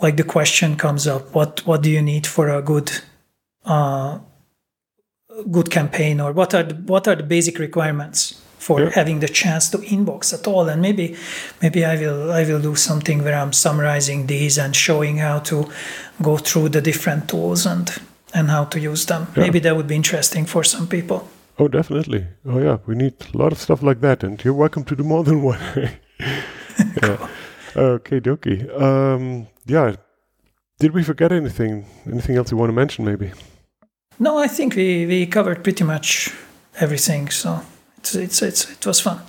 Like 0.00 0.16
the 0.16 0.24
question 0.24 0.76
comes 0.76 1.06
up, 1.06 1.34
what 1.34 1.64
what 1.66 1.82
do 1.82 1.90
you 1.90 2.02
need 2.02 2.26
for 2.26 2.48
a 2.48 2.60
good 2.60 2.90
uh, 3.64 4.18
good 5.50 5.70
campaign, 5.70 6.20
or 6.20 6.32
what 6.32 6.54
are 6.54 6.62
the, 6.64 6.74
what 6.74 7.06
are 7.08 7.16
the 7.16 7.22
basic 7.22 7.58
requirements 7.58 8.34
for 8.58 8.80
Yeah. 8.80 8.90
having 8.94 9.20
the 9.20 9.28
chance 9.28 9.70
to 9.70 9.78
inbox 9.78 10.32
at 10.34 10.46
all. 10.48 10.68
And 10.68 10.80
maybe 10.82 11.14
maybe 11.62 11.84
I 11.84 11.96
will 11.96 12.32
I 12.32 12.44
will 12.44 12.60
do 12.62 12.74
something 12.74 13.22
where 13.24 13.34
I'm 13.42 13.52
summarizing 13.52 14.26
these 14.26 14.58
and 14.58 14.74
showing 14.74 15.18
how 15.18 15.38
to 15.40 15.68
go 16.22 16.36
through 16.38 16.70
the 16.70 16.80
different 16.80 17.28
tools 17.28 17.66
and 17.66 17.90
and 18.34 18.48
how 18.50 18.64
to 18.64 18.78
use 18.80 19.06
them. 19.06 19.26
Yeah. 19.36 19.44
Maybe 19.44 19.60
that 19.60 19.76
would 19.76 19.86
be 19.86 19.94
interesting 19.94 20.46
for 20.46 20.64
some 20.64 20.86
people. 20.86 21.18
Oh, 21.58 21.68
definitely. 21.68 22.26
Oh, 22.44 22.58
yeah. 22.60 22.78
We 22.86 22.94
need 22.94 23.14
a 23.34 23.38
lot 23.38 23.52
of 23.52 23.58
stuff 23.58 23.82
like 23.82 24.00
that, 24.00 24.22
and 24.24 24.42
you're 24.44 24.58
welcome 24.58 24.84
to 24.84 24.96
do 24.96 25.02
more 25.04 25.24
than 25.24 25.42
one. 25.42 25.58
yeah. 27.02 27.28
Okay, 27.76 28.20
dokie. 28.20 28.68
Um, 28.80 29.46
yeah. 29.66 29.94
Did 30.78 30.92
we 30.92 31.02
forget 31.02 31.32
anything? 31.32 31.86
Anything 32.06 32.36
else 32.36 32.50
you 32.50 32.58
want 32.58 32.68
to 32.68 32.74
mention, 32.74 33.04
maybe? 33.04 33.30
No, 34.18 34.38
I 34.38 34.48
think 34.48 34.74
we, 34.76 35.06
we 35.06 35.26
covered 35.26 35.62
pretty 35.62 35.84
much 35.84 36.32
everything. 36.80 37.28
So 37.30 37.60
it's, 37.98 38.14
it's, 38.14 38.42
it's, 38.42 38.70
it 38.70 38.86
was 38.86 39.00
fun. 39.00 39.20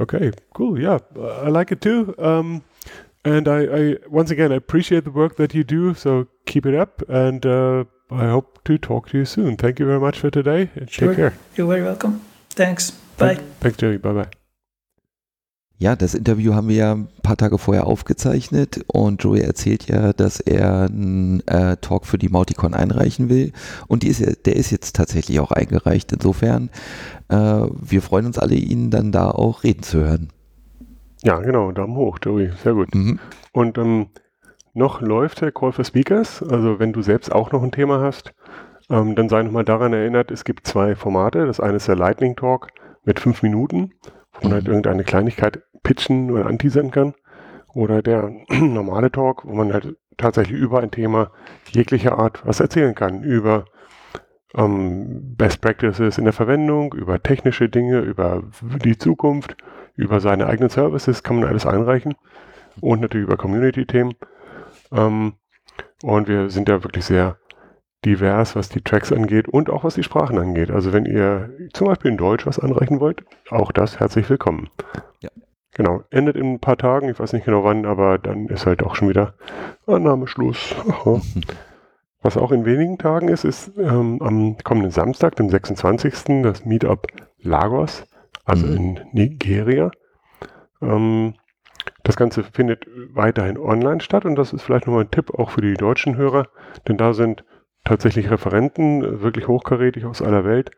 Okay, 0.00 0.32
cool. 0.54 0.80
Yeah, 0.80 0.98
I 1.16 1.48
like 1.48 1.70
it 1.72 1.80
too. 1.80 2.14
Um, 2.18 2.62
and 3.24 3.48
I, 3.48 3.60
I 3.64 3.96
once 4.08 4.30
again 4.30 4.52
I 4.52 4.56
appreciate 4.56 5.04
the 5.04 5.10
work 5.10 5.36
that 5.36 5.54
you 5.54 5.64
do. 5.64 5.94
So 5.94 6.26
keep 6.46 6.66
it 6.66 6.74
up, 6.74 7.02
and 7.08 7.46
uh, 7.46 7.84
I 8.10 8.26
hope 8.28 8.62
to 8.64 8.76
talk 8.76 9.08
to 9.10 9.18
you 9.18 9.24
soon. 9.24 9.56
Thank 9.56 9.78
you 9.78 9.86
very 9.86 10.00
much 10.00 10.18
for 10.18 10.30
today, 10.30 10.70
and 10.74 10.90
Sure. 10.90 11.08
take 11.08 11.16
care. 11.16 11.34
You're 11.56 11.68
very 11.68 11.82
welcome. 11.82 12.20
Thanks. 12.50 12.90
Bye. 13.16 13.36
Thanks, 13.60 13.78
Jerry. 13.78 13.98
Bye 13.98 14.12
bye. 14.12 14.43
Ja, 15.78 15.96
das 15.96 16.14
Interview 16.14 16.54
haben 16.54 16.68
wir 16.68 16.76
ja 16.76 16.92
ein 16.92 17.08
paar 17.22 17.36
Tage 17.36 17.58
vorher 17.58 17.86
aufgezeichnet 17.86 18.84
und 18.86 19.22
Joey 19.22 19.40
erzählt 19.40 19.88
ja, 19.88 20.12
dass 20.12 20.38
er 20.40 20.82
einen 20.84 21.46
äh, 21.48 21.76
Talk 21.78 22.06
für 22.06 22.16
die 22.16 22.28
Mauticon 22.28 22.74
einreichen 22.74 23.28
will 23.28 23.52
und 23.88 24.04
ist, 24.04 24.20
ja- 24.20 24.32
der 24.44 24.54
ist 24.56 24.70
jetzt 24.70 24.94
tatsächlich 24.94 25.40
auch 25.40 25.50
eingereicht. 25.50 26.12
Insofern, 26.12 26.70
äh, 27.28 27.34
wir 27.36 28.02
freuen 28.02 28.26
uns 28.26 28.38
alle, 28.38 28.54
ihn 28.54 28.90
dann 28.90 29.10
da 29.10 29.30
auch 29.30 29.64
reden 29.64 29.82
zu 29.82 29.98
hören. 29.98 30.28
Ja, 31.22 31.38
genau. 31.40 31.72
Daumen 31.72 31.96
hoch, 31.96 32.18
Joey. 32.22 32.52
Sehr 32.62 32.74
gut. 32.74 32.94
Mhm. 32.94 33.18
Und 33.52 33.76
ähm, 33.76 34.06
noch 34.74 35.00
läuft 35.00 35.40
der 35.40 35.52
Call 35.52 35.72
for 35.72 35.84
Speakers. 35.84 36.42
Also 36.42 36.78
wenn 36.78 36.92
du 36.92 37.02
selbst 37.02 37.32
auch 37.32 37.50
noch 37.50 37.62
ein 37.62 37.72
Thema 37.72 38.00
hast, 38.00 38.32
ähm, 38.90 39.16
dann 39.16 39.28
sei 39.28 39.42
nochmal 39.42 39.64
daran 39.64 39.92
erinnert, 39.92 40.30
es 40.30 40.44
gibt 40.44 40.66
zwei 40.66 40.94
Formate. 40.94 41.46
Das 41.46 41.58
eine 41.60 41.76
ist 41.76 41.88
der 41.88 41.96
Lightning 41.96 42.36
Talk 42.36 42.68
mit 43.04 43.18
fünf 43.20 43.42
Minuten, 43.42 43.92
man 44.42 44.52
halt 44.52 44.66
irgendeine 44.66 45.04
Kleinigkeit 45.04 45.62
pitchen 45.82 46.30
oder 46.30 46.46
anteasern 46.46 46.90
kann. 46.90 47.14
Oder 47.74 48.02
der 48.02 48.30
normale 48.50 49.10
Talk, 49.10 49.44
wo 49.44 49.54
man 49.54 49.72
halt 49.72 49.96
tatsächlich 50.16 50.58
über 50.58 50.80
ein 50.80 50.90
Thema 50.90 51.30
jeglicher 51.70 52.18
Art 52.18 52.46
was 52.46 52.60
erzählen 52.60 52.94
kann. 52.94 53.22
Über 53.22 53.64
ähm, 54.54 55.36
Best 55.36 55.60
Practices 55.60 56.18
in 56.18 56.24
der 56.24 56.32
Verwendung, 56.32 56.94
über 56.94 57.22
technische 57.22 57.68
Dinge, 57.68 58.00
über 58.00 58.44
die 58.84 58.96
Zukunft, 58.96 59.56
über 59.96 60.20
seine 60.20 60.46
eigenen 60.46 60.70
Services 60.70 61.22
kann 61.22 61.40
man 61.40 61.48
alles 61.48 61.66
einreichen. 61.66 62.14
Und 62.80 63.00
natürlich 63.00 63.26
über 63.26 63.36
Community-Themen. 63.36 64.14
Ähm, 64.92 65.34
und 66.02 66.28
wir 66.28 66.50
sind 66.50 66.68
ja 66.68 66.82
wirklich 66.82 67.04
sehr 67.04 67.38
divers, 68.04 68.54
was 68.56 68.68
die 68.68 68.82
Tracks 68.82 69.12
angeht 69.12 69.48
und 69.48 69.70
auch 69.70 69.84
was 69.84 69.94
die 69.94 70.02
Sprachen 70.02 70.38
angeht. 70.38 70.70
Also 70.70 70.92
wenn 70.92 71.06
ihr 71.06 71.50
zum 71.72 71.86
Beispiel 71.88 72.10
in 72.10 72.16
Deutsch 72.16 72.46
was 72.46 72.58
anreichen 72.58 73.00
wollt, 73.00 73.24
auch 73.50 73.72
das 73.72 74.00
herzlich 74.00 74.28
willkommen. 74.28 74.68
Ja. 75.20 75.30
Genau, 75.72 76.02
endet 76.10 76.36
in 76.36 76.52
ein 76.54 76.60
paar 76.60 76.76
Tagen, 76.76 77.08
ich 77.08 77.18
weiß 77.18 77.32
nicht 77.32 77.46
genau 77.46 77.64
wann, 77.64 77.84
aber 77.84 78.18
dann 78.18 78.46
ist 78.46 78.64
halt 78.66 78.82
auch 78.84 78.94
schon 78.94 79.08
wieder 79.08 79.34
Annahmeschluss. 79.86 80.74
Was 82.22 82.36
auch 82.38 82.52
in 82.52 82.64
wenigen 82.64 82.96
Tagen 82.96 83.28
ist, 83.28 83.44
ist 83.44 83.72
ähm, 83.76 84.22
am 84.22 84.56
kommenden 84.64 84.90
Samstag, 84.92 85.36
dem 85.36 85.50
26. 85.50 86.42
das 86.42 86.64
Meetup 86.64 87.06
Lagos, 87.42 88.04
also 88.46 88.66
Mhm. 88.66 88.76
in 88.76 89.00
Nigeria. 89.12 89.90
Ähm, 90.80 91.34
das 92.02 92.16
Ganze 92.16 92.44
findet 92.44 92.86
weiterhin 93.12 93.58
online 93.58 94.00
statt 94.00 94.24
und 94.24 94.36
das 94.36 94.52
ist 94.54 94.62
vielleicht 94.62 94.86
nochmal 94.86 95.04
ein 95.04 95.10
Tipp 95.10 95.34
auch 95.38 95.50
für 95.50 95.60
die 95.60 95.74
deutschen 95.74 96.16
Hörer, 96.16 96.46
denn 96.88 96.96
da 96.96 97.12
sind 97.12 97.44
tatsächlich 97.84 98.30
Referenten, 98.30 99.22
wirklich 99.22 99.48
hochkarätig 99.48 100.04
aus 100.06 100.22
aller 100.22 100.44
Welt. 100.44 100.70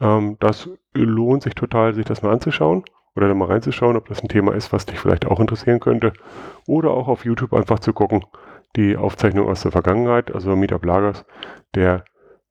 Ähm, 0.00 0.36
das 0.40 0.68
lohnt 0.94 1.42
sich 1.42 1.54
total, 1.54 1.94
sich 1.94 2.04
das 2.04 2.22
mal 2.22 2.32
anzuschauen 2.32 2.84
oder 3.14 3.28
da 3.28 3.34
mal 3.34 3.48
reinzuschauen, 3.48 3.96
ob 3.96 4.08
das 4.08 4.22
ein 4.22 4.28
Thema 4.28 4.54
ist, 4.54 4.72
was 4.72 4.86
dich 4.86 4.98
vielleicht 4.98 5.26
auch 5.26 5.40
interessieren 5.40 5.80
könnte. 5.80 6.12
Oder 6.66 6.90
auch 6.90 7.08
auf 7.08 7.24
YouTube 7.24 7.54
einfach 7.54 7.78
zu 7.78 7.92
gucken, 7.92 8.24
die 8.76 8.96
Aufzeichnung 8.96 9.48
aus 9.48 9.62
der 9.62 9.72
Vergangenheit, 9.72 10.34
also 10.34 10.54
Meetup 10.54 10.84
Lagers. 10.84 11.24
Der 11.74 12.04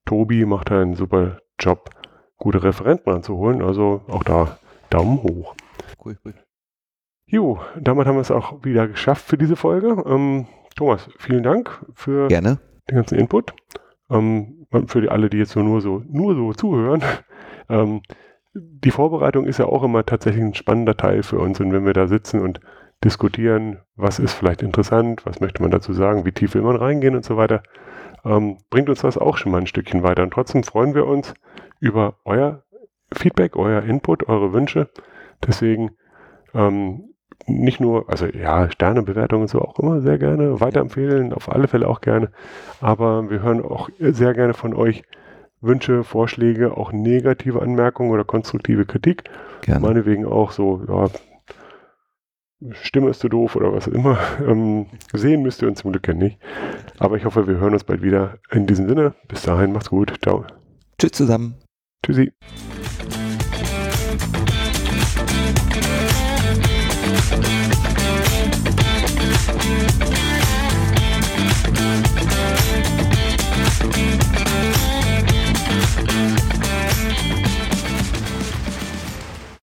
Tobi 0.06 0.45
macht 0.45 0.72
da 0.72 0.82
einen 0.82 0.95
super 0.95 1.39
Job, 1.60 1.89
gute 2.38 2.64
Referenten 2.64 3.14
anzuholen. 3.14 3.62
Also 3.62 4.01
auch 4.08 4.24
da 4.24 4.58
Daumen 4.89 5.22
hoch. 5.22 5.56
Cool, 6.03 6.18
cool. 6.26 6.34
Jo, 7.28 7.60
damit 7.80 8.08
haben 8.08 8.16
wir 8.16 8.22
es 8.22 8.32
auch 8.32 8.64
wieder 8.64 8.88
geschafft 8.88 9.26
für 9.26 9.38
diese 9.38 9.56
Folge. 9.56 10.03
Ähm, 10.06 10.47
Thomas, 10.76 11.10
vielen 11.18 11.43
Dank 11.43 11.86
für 11.93 12.28
Gerne. 12.28 12.60
den 12.89 12.97
ganzen 12.97 13.18
Input. 13.18 13.53
Ähm, 14.10 14.68
für 14.88 15.01
die, 15.01 15.10
alle, 15.10 15.30
die 15.30 15.38
jetzt 15.38 15.56
nur, 15.56 15.66
nur, 15.66 15.82
so, 15.82 16.03
nur 16.08 16.36
so 16.36 16.53
zuhören. 16.53 17.03
Ähm, 17.68 18.03
die 18.53 18.91
Vorbereitung 18.91 19.47
ist 19.47 19.58
ja 19.58 19.66
auch 19.66 19.82
immer 19.82 20.06
tatsächlich 20.06 20.43
ein 20.43 20.53
spannender 20.53 20.95
Teil 20.95 21.24
für 21.24 21.39
uns. 21.39 21.60
Und 21.60 21.74
wenn 21.74 21.84
wir 21.84 21.93
da 21.93 22.08
sitzen 22.08 22.39
und 22.39 22.60
diskutieren, 23.03 23.80
was 23.95 24.20
ist 24.20 24.34
vielleicht 24.34 24.62
interessant, 24.62 25.26
was 25.26 25.39
möchte 25.39 25.64
man 25.64 25.72
dazu 25.72 25.93
sagen, 25.93 26.26
wie 26.26 26.32
tief 26.32 26.53
will 26.53 26.62
man 26.62 26.76
reingehen 26.76 27.16
und 27.16 27.26
so 27.26 27.38
weiter, 27.38 27.64
ähm, 28.24 28.58
bringt 28.70 28.89
uns 28.89 29.01
das 29.01 29.18
auch 29.18 29.38
schon 29.38 29.51
mal 29.51 29.62
ein 29.62 29.68
Stückchen 29.68 30.03
weiter. 30.03 30.22
Und 30.22 30.32
trotzdem 30.32 30.64
freuen 30.64 30.93
wir 30.93 31.08
uns 31.08 31.34
über 31.80 32.18
euer 32.24 32.64
Feedback, 33.12 33.56
euer 33.56 33.82
Input, 33.82 34.30
eure 34.30 34.53
Wünsche. 34.53 34.89
Deswegen 35.45 35.91
ähm, 36.53 37.14
nicht 37.47 37.79
nur, 37.79 38.09
also 38.09 38.25
ja, 38.25 38.69
Sternebewertungen 38.69 39.47
so 39.47 39.61
auch 39.61 39.79
immer 39.79 40.01
sehr 40.01 40.17
gerne, 40.17 40.59
weiterempfehlen, 40.59 41.33
auf 41.33 41.51
alle 41.51 41.67
Fälle 41.67 41.88
auch 41.88 42.01
gerne. 42.01 42.31
Aber 42.81 43.29
wir 43.29 43.41
hören 43.41 43.63
auch 43.63 43.89
sehr 43.99 44.33
gerne 44.33 44.53
von 44.53 44.73
euch 44.73 45.03
Wünsche, 45.61 46.03
Vorschläge, 46.03 46.77
auch 46.77 46.91
negative 46.91 47.61
Anmerkungen 47.61 48.11
oder 48.11 48.23
konstruktive 48.23 48.86
Kritik. 48.86 49.23
Gerne. 49.61 49.81
Meinetwegen 49.81 50.25
auch 50.25 50.51
so, 50.51 50.81
ja, 50.88 51.07
Stimme 52.71 53.09
ist 53.09 53.19
zu 53.19 53.29
doof 53.29 53.55
oder 53.55 53.73
was 53.73 53.88
auch 53.88 53.93
immer. 53.93 54.17
Ähm, 54.45 54.88
sehen 55.13 55.41
müsst 55.41 55.61
ihr 55.61 55.67
uns 55.67 55.79
zum 55.79 55.91
Glück 55.91 56.07
ja 56.07 56.13
nicht. 56.13 56.38
Aber 56.99 57.17
ich 57.17 57.25
hoffe, 57.25 57.47
wir 57.47 57.57
hören 57.57 57.73
uns 57.73 57.83
bald 57.83 58.01
wieder. 58.01 58.38
In 58.51 58.67
diesem 58.67 58.88
Sinne, 58.88 59.13
bis 59.27 59.41
dahin, 59.41 59.71
macht's 59.71 59.89
gut. 59.89 60.13
Ciao. 60.21 60.45
Tschüss 60.99 61.11
zusammen. 61.11 61.55
Tschüssi. 62.05 62.31